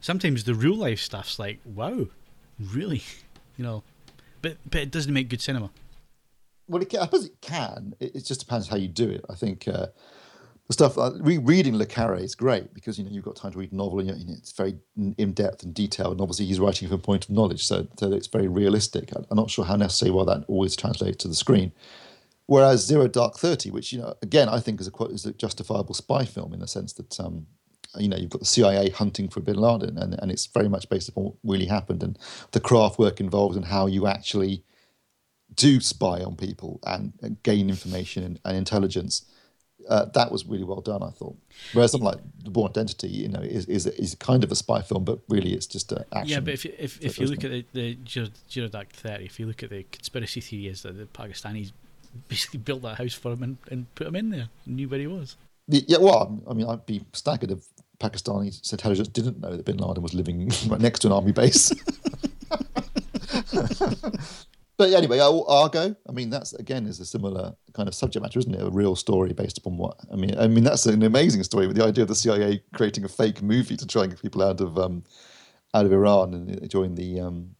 sometimes 0.00 0.44
the 0.44 0.54
real 0.54 0.76
life 0.76 1.00
stuff's 1.00 1.38
like, 1.38 1.60
wow, 1.64 2.06
really, 2.58 3.02
you 3.56 3.64
know, 3.64 3.82
but 4.42 4.56
but 4.68 4.80
it 4.80 4.90
doesn't 4.90 5.12
make 5.12 5.28
good 5.28 5.40
cinema. 5.40 5.70
Well, 6.66 6.82
it 6.82 6.88
can, 6.88 7.00
I 7.00 7.04
suppose 7.04 7.26
it 7.26 7.40
can. 7.40 7.94
It, 8.00 8.16
it, 8.16 8.24
just 8.24 8.40
depends 8.40 8.68
how 8.68 8.76
you 8.76 8.88
do 8.88 9.08
it. 9.10 9.24
I 9.28 9.34
think. 9.34 9.68
Uh, 9.68 9.88
the 10.66 10.72
stuff 10.72 10.96
uh, 10.96 11.12
reading 11.20 11.76
Le 11.76 11.86
Carre 11.86 12.16
is 12.16 12.34
great 12.34 12.72
because 12.72 12.98
you 12.98 13.04
know 13.04 13.10
you've 13.10 13.24
got 13.24 13.36
time 13.36 13.52
to 13.52 13.58
read 13.58 13.72
a 13.72 13.76
novel 13.76 14.00
and 14.00 14.08
you 14.08 14.34
it's 14.36 14.52
very 14.52 14.76
in 15.18 15.32
depth 15.32 15.62
and 15.62 15.74
detailed 15.74 16.12
and 16.12 16.20
obviously 16.20 16.46
he's 16.46 16.60
writing 16.60 16.88
from 16.88 16.96
a 16.96 17.02
point 17.02 17.24
of 17.24 17.30
knowledge 17.30 17.64
so, 17.64 17.86
so 17.98 18.12
it's 18.12 18.28
very 18.28 18.48
realistic. 18.48 19.10
I'm 19.12 19.36
not 19.36 19.50
sure 19.50 19.64
how 19.64 19.76
necessary 19.76 20.10
well 20.10 20.24
that 20.24 20.44
always 20.48 20.74
translates 20.74 21.18
to 21.18 21.28
the 21.28 21.34
screen, 21.34 21.72
Whereas 22.46 22.84
Zero 22.84 23.08
Dark 23.08 23.38
Thirty, 23.38 23.70
which 23.70 23.92
you 23.92 24.00
know, 24.00 24.14
again, 24.22 24.48
I 24.48 24.60
think 24.60 24.80
is 24.80 24.88
a 24.88 25.04
is 25.04 25.24
a 25.24 25.32
justifiable 25.32 25.94
spy 25.94 26.24
film 26.24 26.52
in 26.52 26.60
the 26.60 26.68
sense 26.68 26.92
that 26.94 27.18
um, 27.18 27.46
you 27.96 28.08
know 28.08 28.18
you've 28.18 28.30
got 28.30 28.40
the 28.40 28.46
CIA 28.46 28.90
hunting 28.90 29.28
for 29.28 29.40
Bin 29.40 29.56
Laden, 29.56 29.96
and, 29.96 30.14
and 30.20 30.30
it's 30.30 30.46
very 30.46 30.68
much 30.68 30.88
based 30.90 31.08
upon 31.08 31.24
what 31.24 31.34
really 31.42 31.66
happened 31.66 32.02
and 32.02 32.18
the 32.52 32.60
craft 32.60 32.98
work 32.98 33.18
involved 33.18 33.56
and 33.56 33.66
how 33.66 33.86
you 33.86 34.06
actually 34.06 34.62
do 35.54 35.80
spy 35.80 36.20
on 36.22 36.36
people 36.36 36.80
and, 36.86 37.12
and 37.22 37.42
gain 37.44 37.70
information 37.70 38.24
and, 38.24 38.40
and 38.44 38.56
intelligence. 38.56 39.24
Uh, 39.88 40.06
that 40.06 40.32
was 40.32 40.46
really 40.46 40.64
well 40.64 40.80
done, 40.80 41.02
I 41.02 41.10
thought. 41.10 41.36
Whereas 41.72 41.92
something 41.92 42.06
like 42.06 42.18
The 42.42 42.50
Bourne 42.50 42.70
Identity, 42.70 43.08
you 43.08 43.28
know, 43.28 43.40
is 43.40 43.66
is, 43.66 43.86
is 43.86 44.14
kind 44.16 44.44
of 44.44 44.50
a 44.50 44.56
spy 44.56 44.82
film, 44.82 45.04
but 45.04 45.20
really 45.28 45.54
it's 45.54 45.66
just 45.66 45.92
an 45.92 46.04
action. 46.12 46.28
Yeah, 46.28 46.40
but 46.40 46.54
if 46.54 46.66
if, 46.66 47.02
if 47.02 47.18
you 47.18 47.26
look 47.26 47.44
at 47.44 47.50
the, 47.50 47.64
the 47.72 47.98
Thirty, 48.92 49.24
if 49.24 49.38
you 49.38 49.46
look 49.46 49.62
at 49.62 49.70
the 49.70 49.84
conspiracy 49.84 50.40
theory 50.40 50.68
is 50.68 50.82
that 50.82 50.96
the 50.96 51.06
Pakistanis 51.06 51.72
basically 52.28 52.60
built 52.60 52.82
that 52.82 52.98
house 52.98 53.14
for 53.14 53.32
him 53.32 53.42
and, 53.42 53.58
and 53.70 53.94
put 53.94 54.06
him 54.06 54.16
in 54.16 54.30
there. 54.30 54.48
Knew 54.66 54.88
where 54.88 55.00
he 55.00 55.06
was. 55.06 55.36
Yeah, 55.66 55.98
well, 55.98 56.42
I 56.48 56.52
mean, 56.52 56.66
I'd 56.66 56.84
be 56.84 57.04
staggered 57.12 57.50
if 57.50 57.66
Pakistani 57.98 58.70
intelligence 58.70 59.08
didn't 59.08 59.40
know 59.40 59.56
that 59.56 59.64
Bin 59.64 59.78
Laden 59.78 60.02
was 60.02 60.14
living 60.14 60.52
right 60.68 60.80
next 60.80 61.00
to 61.00 61.08
an 61.08 61.14
army 61.14 61.32
base. 61.32 61.72
but 64.76 64.92
anyway, 64.92 65.18
Argo. 65.20 65.94
I 66.08 66.12
mean, 66.12 66.30
that's 66.30 66.52
again 66.54 66.86
is 66.86 66.98
a 67.00 67.06
similar 67.06 67.54
kind 67.74 67.88
of 67.88 67.94
subject 67.94 68.22
matter, 68.22 68.38
isn't 68.38 68.54
it? 68.54 68.62
A 68.62 68.70
real 68.70 68.96
story 68.96 69.32
based 69.32 69.58
upon 69.58 69.76
what? 69.76 69.98
I 70.12 70.16
mean, 70.16 70.36
I 70.38 70.48
mean 70.48 70.64
that's 70.64 70.86
an 70.86 71.02
amazing 71.02 71.42
story 71.44 71.66
with 71.66 71.76
the 71.76 71.84
idea 71.84 72.02
of 72.02 72.08
the 72.08 72.14
CIA 72.14 72.62
creating 72.74 73.04
a 73.04 73.08
fake 73.08 73.42
movie 73.42 73.76
to 73.76 73.86
try 73.86 74.02
and 74.02 74.12
get 74.12 74.22
people 74.22 74.42
out 74.42 74.60
of 74.60 74.78
um, 74.78 75.04
out 75.74 75.86
of 75.86 75.92
Iran 75.92 76.34
and 76.34 76.68
during 76.68 76.94
the 76.96 77.20
um, 77.20 77.50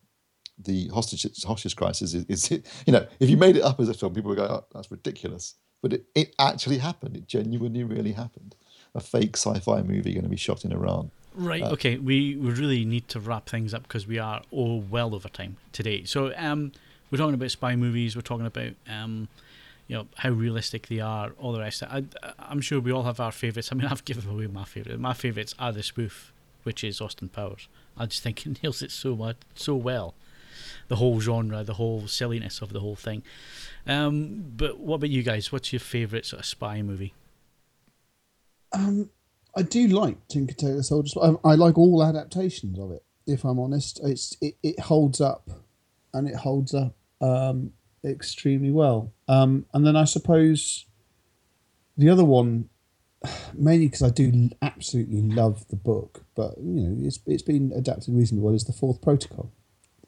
the 0.59 0.89
hostage 0.89 1.27
hostage 1.45 1.77
crisis 1.77 2.15
is, 2.15 2.25
is, 2.27 2.51
you 2.87 2.93
know 2.93 3.07
if 3.21 3.31
you 3.31 3.37
made 3.37 3.57
it 3.57 3.63
up 3.63 3.79
as 3.81 3.89
a 3.89 3.95
film, 3.95 4.15
people 4.15 4.31
would 4.31 4.39
go, 4.39 4.45
oh, 4.45 4.67
"That's 4.73 4.91
ridiculous," 4.91 5.55
but 5.83 5.93
it, 5.93 6.07
it 6.15 6.35
actually 6.41 6.79
happened. 6.79 7.17
It 7.17 7.29
genuinely 7.29 7.85
really 7.85 8.13
happened. 8.13 8.57
A 8.97 9.01
fake 9.01 9.37
sci-fi 9.37 9.83
movie 9.83 10.13
going 10.13 10.25
to 10.25 10.29
be 10.29 10.37
shot 10.37 10.65
in 10.65 10.73
Iran. 10.73 11.11
Right. 11.35 11.63
Uh, 11.63 11.71
okay. 11.71 11.99
We, 11.99 12.37
we 12.37 12.51
really 12.51 12.85
need 12.85 13.09
to 13.09 13.19
wrap 13.19 13.49
things 13.49 13.75
up 13.75 13.83
because 13.83 14.07
we 14.07 14.19
are 14.21 14.43
oh 14.53 14.77
well 14.77 15.15
over 15.15 15.29
time 15.29 15.57
today. 15.73 16.05
So 16.05 16.33
um, 16.37 16.71
we're 17.11 17.19
talking 17.19 17.35
about 17.35 17.51
spy 17.51 17.77
movies. 17.77 18.17
We're 18.17 18.23
talking 18.23 18.47
about 18.47 18.73
um, 18.89 19.29
you 19.89 19.97
know 19.97 20.07
how 20.17 20.31
realistic 20.31 20.89
they 20.89 21.01
are. 21.01 21.33
All 21.39 21.53
the 21.53 21.61
rest. 21.61 21.83
I, 21.83 22.05
I'm 22.39 22.61
sure 22.61 22.81
we 22.81 22.93
all 22.93 23.05
have 23.05 23.21
our 23.21 23.33
favorites. 23.33 23.69
I 23.73 23.75
mean, 23.75 23.87
I've 23.87 24.05
given 24.05 24.29
away 24.29 24.47
my 24.47 24.65
favorite. 24.65 24.99
My 24.99 25.15
favorites 25.15 25.55
are 25.59 25.73
the 25.73 25.83
spoof, 25.83 26.33
which 26.63 26.83
is 26.85 27.01
Austin 27.01 27.29
Powers. 27.29 27.69
I 27.97 28.07
just 28.07 28.23
think 28.23 28.39
he 28.41 28.55
nails 28.63 28.83
it 28.83 28.91
so 28.91 29.17
much, 29.17 29.37
so 29.55 29.75
well 29.75 30.15
the 30.89 30.97
whole 30.97 31.21
genre, 31.21 31.65
the 31.65 31.75
whole 31.75 32.07
silliness 32.07 32.61
of 32.61 32.73
the 32.73 32.81
whole 32.81 32.97
thing. 32.97 33.23
Um, 33.87 34.53
but 34.57 34.79
what 34.79 34.97
about 34.97 35.11
you 35.11 35.23
guys? 35.23 35.53
What's 35.53 35.73
your 35.73 35.81
favourite 35.81 36.27
sort 36.27 36.41
of 36.41 36.47
spy 36.47 36.83
movie? 36.83 37.15
Um, 38.73 39.11
I 39.57 39.63
do 39.63 39.87
like 39.89 40.27
Tinker 40.29 40.55
Tailor 40.55 40.83
Soldier. 40.83 41.21
I, 41.23 41.35
I 41.45 41.55
like 41.55 41.79
all 41.79 42.03
adaptations 42.03 42.79
of 42.79 42.91
it. 42.91 43.05
If 43.27 43.45
I'm 43.45 43.59
honest, 43.59 44.01
it's 44.03 44.37
it, 44.41 44.57
it 44.63 44.81
holds 44.81 45.21
up, 45.21 45.49
and 46.15 46.29
it 46.29 46.37
holds 46.37 46.75
up 46.75 46.95
um, 47.21 47.73
extremely 48.05 48.71
well. 48.71 49.13
Um, 49.29 49.67
and 49.75 49.87
then 49.87 49.97
I 49.97 50.05
suppose 50.05 50.87
the 51.97 52.09
other 52.09 52.25
one, 52.25 52.71
mainly 53.55 53.87
because 53.89 54.03
I 54.03 54.11
do 54.11 54.51
absolutely 54.63 55.21
love 55.21 55.69
the 55.69 55.77
book, 55.77 56.25
but 56.35 56.57
you 56.59 56.89
know 56.89 57.07
it's 57.07 57.19
it's 57.27 57.43
been 57.43 57.73
adapted 57.75 58.15
reasonably 58.15 58.45
well. 58.45 58.55
Is 58.55 58.65
the 58.65 58.73
Fourth 58.73 59.03
Protocol 59.03 59.51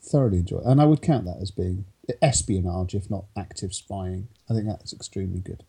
thoroughly 0.07 0.39
enjoy 0.39 0.59
it. 0.59 0.65
And 0.65 0.81
I 0.81 0.85
would 0.85 1.03
count 1.03 1.25
that 1.25 1.39
as 1.41 1.51
being 1.51 1.85
espionage, 2.23 2.95
if 2.95 3.11
not 3.11 3.25
active 3.37 3.75
spying. 3.75 4.29
I 4.49 4.55
think 4.55 4.67
that's 4.67 4.93
extremely 4.93 5.41
good. 5.41 5.65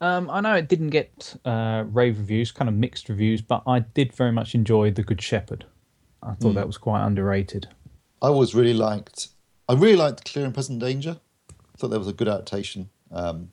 Um, 0.00 0.30
I 0.30 0.40
know 0.40 0.54
it 0.54 0.68
didn't 0.68 0.90
get 0.90 1.36
uh, 1.44 1.84
rave 1.88 2.18
reviews, 2.18 2.52
kind 2.52 2.68
of 2.68 2.74
mixed 2.74 3.08
reviews, 3.08 3.42
but 3.42 3.62
I 3.66 3.80
did 3.80 4.12
very 4.12 4.30
much 4.30 4.54
enjoy 4.54 4.92
The 4.92 5.02
Good 5.02 5.20
Shepherd. 5.20 5.66
I 6.22 6.34
thought 6.34 6.52
mm. 6.52 6.54
that 6.54 6.66
was 6.66 6.78
quite 6.78 7.04
underrated. 7.04 7.68
I 8.22 8.28
always 8.28 8.54
really 8.54 8.74
liked. 8.74 9.28
I 9.68 9.74
really 9.74 9.96
liked 9.96 10.24
Clear 10.24 10.44
and 10.44 10.54
Present 10.54 10.78
Danger. 10.78 11.18
I 11.50 11.78
thought 11.78 11.88
that 11.88 11.98
was 11.98 12.08
a 12.08 12.12
good 12.12 12.28
adaptation. 12.28 12.88
Um, 13.10 13.50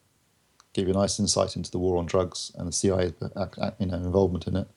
gave 0.73 0.87
you 0.87 0.93
a 0.93 0.97
nice 0.97 1.19
insight 1.19 1.55
into 1.55 1.71
the 1.71 1.79
war 1.79 1.97
on 1.97 2.05
drugs 2.05 2.51
and 2.55 2.67
the 2.67 2.71
CIA, 2.71 3.13
uh, 3.35 3.45
uh, 3.57 3.71
you 3.79 3.85
know, 3.87 3.95
involvement 3.97 4.47
in 4.47 4.55
it. 4.57 4.67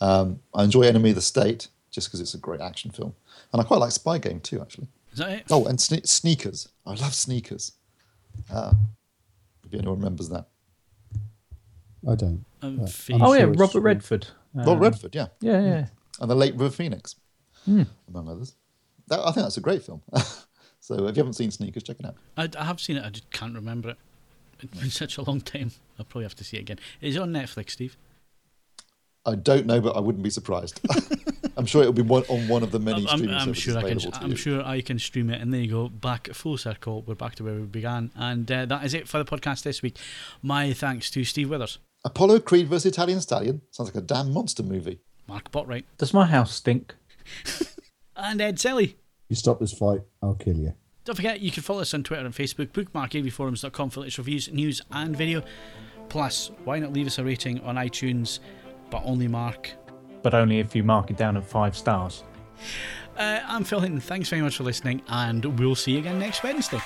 Um, 0.00 0.40
I 0.54 0.64
enjoy 0.64 0.82
Enemy 0.82 1.10
of 1.10 1.16
the 1.16 1.22
State 1.22 1.68
just 1.90 2.08
because 2.08 2.20
it's 2.20 2.34
a 2.34 2.38
great 2.38 2.60
action 2.60 2.90
film. 2.90 3.14
And 3.52 3.60
I 3.60 3.64
quite 3.64 3.78
like 3.80 3.90
Spy 3.92 4.18
Game 4.18 4.40
too, 4.40 4.60
actually. 4.60 4.88
Is 5.12 5.18
that 5.18 5.30
it? 5.30 5.44
Oh, 5.50 5.66
and 5.66 5.78
sne- 5.78 6.06
Sneakers. 6.06 6.68
I 6.86 6.90
love 6.90 7.14
Sneakers. 7.14 7.72
Uh, 8.52 8.72
if 9.66 9.74
anyone 9.74 9.98
remembers 9.98 10.28
that. 10.28 10.46
I 12.08 12.14
don't. 12.14 12.44
Um, 12.62 12.86
Fe- 12.86 13.14
I'm 13.14 13.22
Oh 13.22 13.32
yeah, 13.32 13.40
sure 13.40 13.50
it's 13.50 13.58
Robert 13.60 13.72
true. 13.72 13.80
Redford. 13.80 14.28
Rob 14.54 14.68
Um, 14.68 14.78
Redford, 14.80 15.14
yeah, 15.14 15.26
Yeah, 15.40 15.60
yeah. 15.62 15.86
and 16.20 16.30
the 16.30 16.34
late 16.34 16.54
River 16.54 16.70
Phoenix, 16.70 17.16
Hmm. 17.64 17.82
among 18.08 18.28
others. 18.28 18.54
That, 19.08 19.20
I 19.20 19.32
think 19.32 19.44
that's 19.44 19.56
a 19.56 19.60
great 19.62 19.82
film. 19.82 20.00
so 20.88 21.06
if 21.06 21.18
you 21.18 21.20
haven't 21.20 21.34
seen 21.34 21.50
Sneakers, 21.50 21.82
check 21.82 22.00
it 22.00 22.06
out. 22.06 22.14
I, 22.38 22.48
I 22.58 22.64
have 22.64 22.80
seen 22.80 22.96
it. 22.96 23.04
I 23.04 23.10
just 23.10 23.30
can't 23.30 23.54
remember 23.54 23.90
it. 23.90 23.96
It's 24.62 24.80
been 24.80 24.88
such 24.88 25.18
a 25.18 25.22
long 25.22 25.42
time. 25.42 25.72
I'll 25.98 26.06
probably 26.06 26.24
have 26.24 26.34
to 26.36 26.44
see 26.44 26.56
it 26.56 26.60
again. 26.60 26.78
Is 27.02 27.14
it 27.14 27.20
on 27.20 27.30
Netflix, 27.30 27.72
Steve? 27.72 27.98
I 29.26 29.34
don't 29.34 29.66
know, 29.66 29.82
but 29.82 29.96
I 29.96 30.00
wouldn't 30.00 30.24
be 30.24 30.30
surprised. 30.30 30.80
I'm 31.58 31.66
sure 31.66 31.82
it'll 31.82 31.92
be 31.92 32.00
one, 32.00 32.22
on 32.30 32.48
one 32.48 32.62
of 32.62 32.70
the 32.70 32.78
many 32.78 33.02
I'm, 33.02 33.08
I'm, 33.08 33.18
streaming 33.18 33.36
I'm 33.36 33.44
services 33.48 33.64
sure 33.64 33.76
I 33.76 33.80
can. 33.82 33.92
available 33.92 34.12
to 34.12 34.24
I'm 34.24 34.30
you. 34.30 34.36
sure 34.36 34.64
I 34.64 34.80
can 34.80 34.98
stream 34.98 35.28
it, 35.28 35.42
and 35.42 35.52
there 35.52 35.60
you 35.60 35.70
go. 35.70 35.88
Back 35.90 36.28
full 36.32 36.56
circle. 36.56 37.02
We're 37.02 37.16
back 37.16 37.34
to 37.34 37.44
where 37.44 37.56
we 37.56 37.66
began, 37.66 38.10
and 38.16 38.50
uh, 38.50 38.64
that 38.64 38.82
is 38.86 38.94
it 38.94 39.08
for 39.08 39.22
the 39.22 39.26
podcast 39.26 39.64
this 39.64 39.82
week. 39.82 39.98
My 40.42 40.72
thanks 40.72 41.10
to 41.10 41.22
Steve 41.22 41.50
Withers, 41.50 41.80
Apollo 42.02 42.40
Creed 42.40 42.68
vs 42.68 42.86
Italian 42.86 43.20
Stallion 43.20 43.60
sounds 43.72 43.90
like 43.90 44.02
a 44.02 44.06
damn 44.06 44.32
monster 44.32 44.62
movie. 44.62 45.00
Mark 45.26 45.50
Botwright, 45.50 45.84
Does 45.98 46.14
my 46.14 46.24
house 46.24 46.54
stink? 46.54 46.94
and 48.16 48.40
Ed 48.40 48.58
Selley. 48.58 48.96
You 49.28 49.36
stop 49.36 49.60
this 49.60 49.72
fight, 49.72 50.00
I'll 50.22 50.34
kill 50.34 50.56
you. 50.56 50.72
Don't 51.04 51.14
forget, 51.14 51.40
you 51.40 51.50
can 51.50 51.62
follow 51.62 51.80
us 51.80 51.94
on 51.94 52.02
Twitter 52.02 52.24
and 52.24 52.34
Facebook, 52.34 52.68
bookmarkavforums.com 52.68 53.90
for 53.90 54.00
latest 54.00 54.18
reviews, 54.18 54.50
news, 54.52 54.82
and 54.90 55.16
video. 55.16 55.42
Plus, 56.08 56.50
why 56.64 56.78
not 56.78 56.92
leave 56.92 57.06
us 57.06 57.18
a 57.18 57.24
rating 57.24 57.60
on 57.60 57.76
iTunes, 57.76 58.40
but 58.90 59.02
only 59.04 59.28
Mark. 59.28 59.72
But 60.22 60.34
only 60.34 60.58
if 60.58 60.74
you 60.74 60.82
mark 60.82 61.10
it 61.10 61.16
down 61.16 61.36
at 61.36 61.44
five 61.44 61.76
stars. 61.76 62.24
Uh, 63.16 63.40
I'm 63.46 63.64
Phil 63.64 63.80
Hinton. 63.80 64.00
Thanks 64.00 64.28
very 64.28 64.42
much 64.42 64.56
for 64.56 64.64
listening, 64.64 65.02
and 65.08 65.58
we'll 65.58 65.74
see 65.74 65.92
you 65.92 65.98
again 65.98 66.18
next 66.18 66.42
Wednesday. 66.42 66.80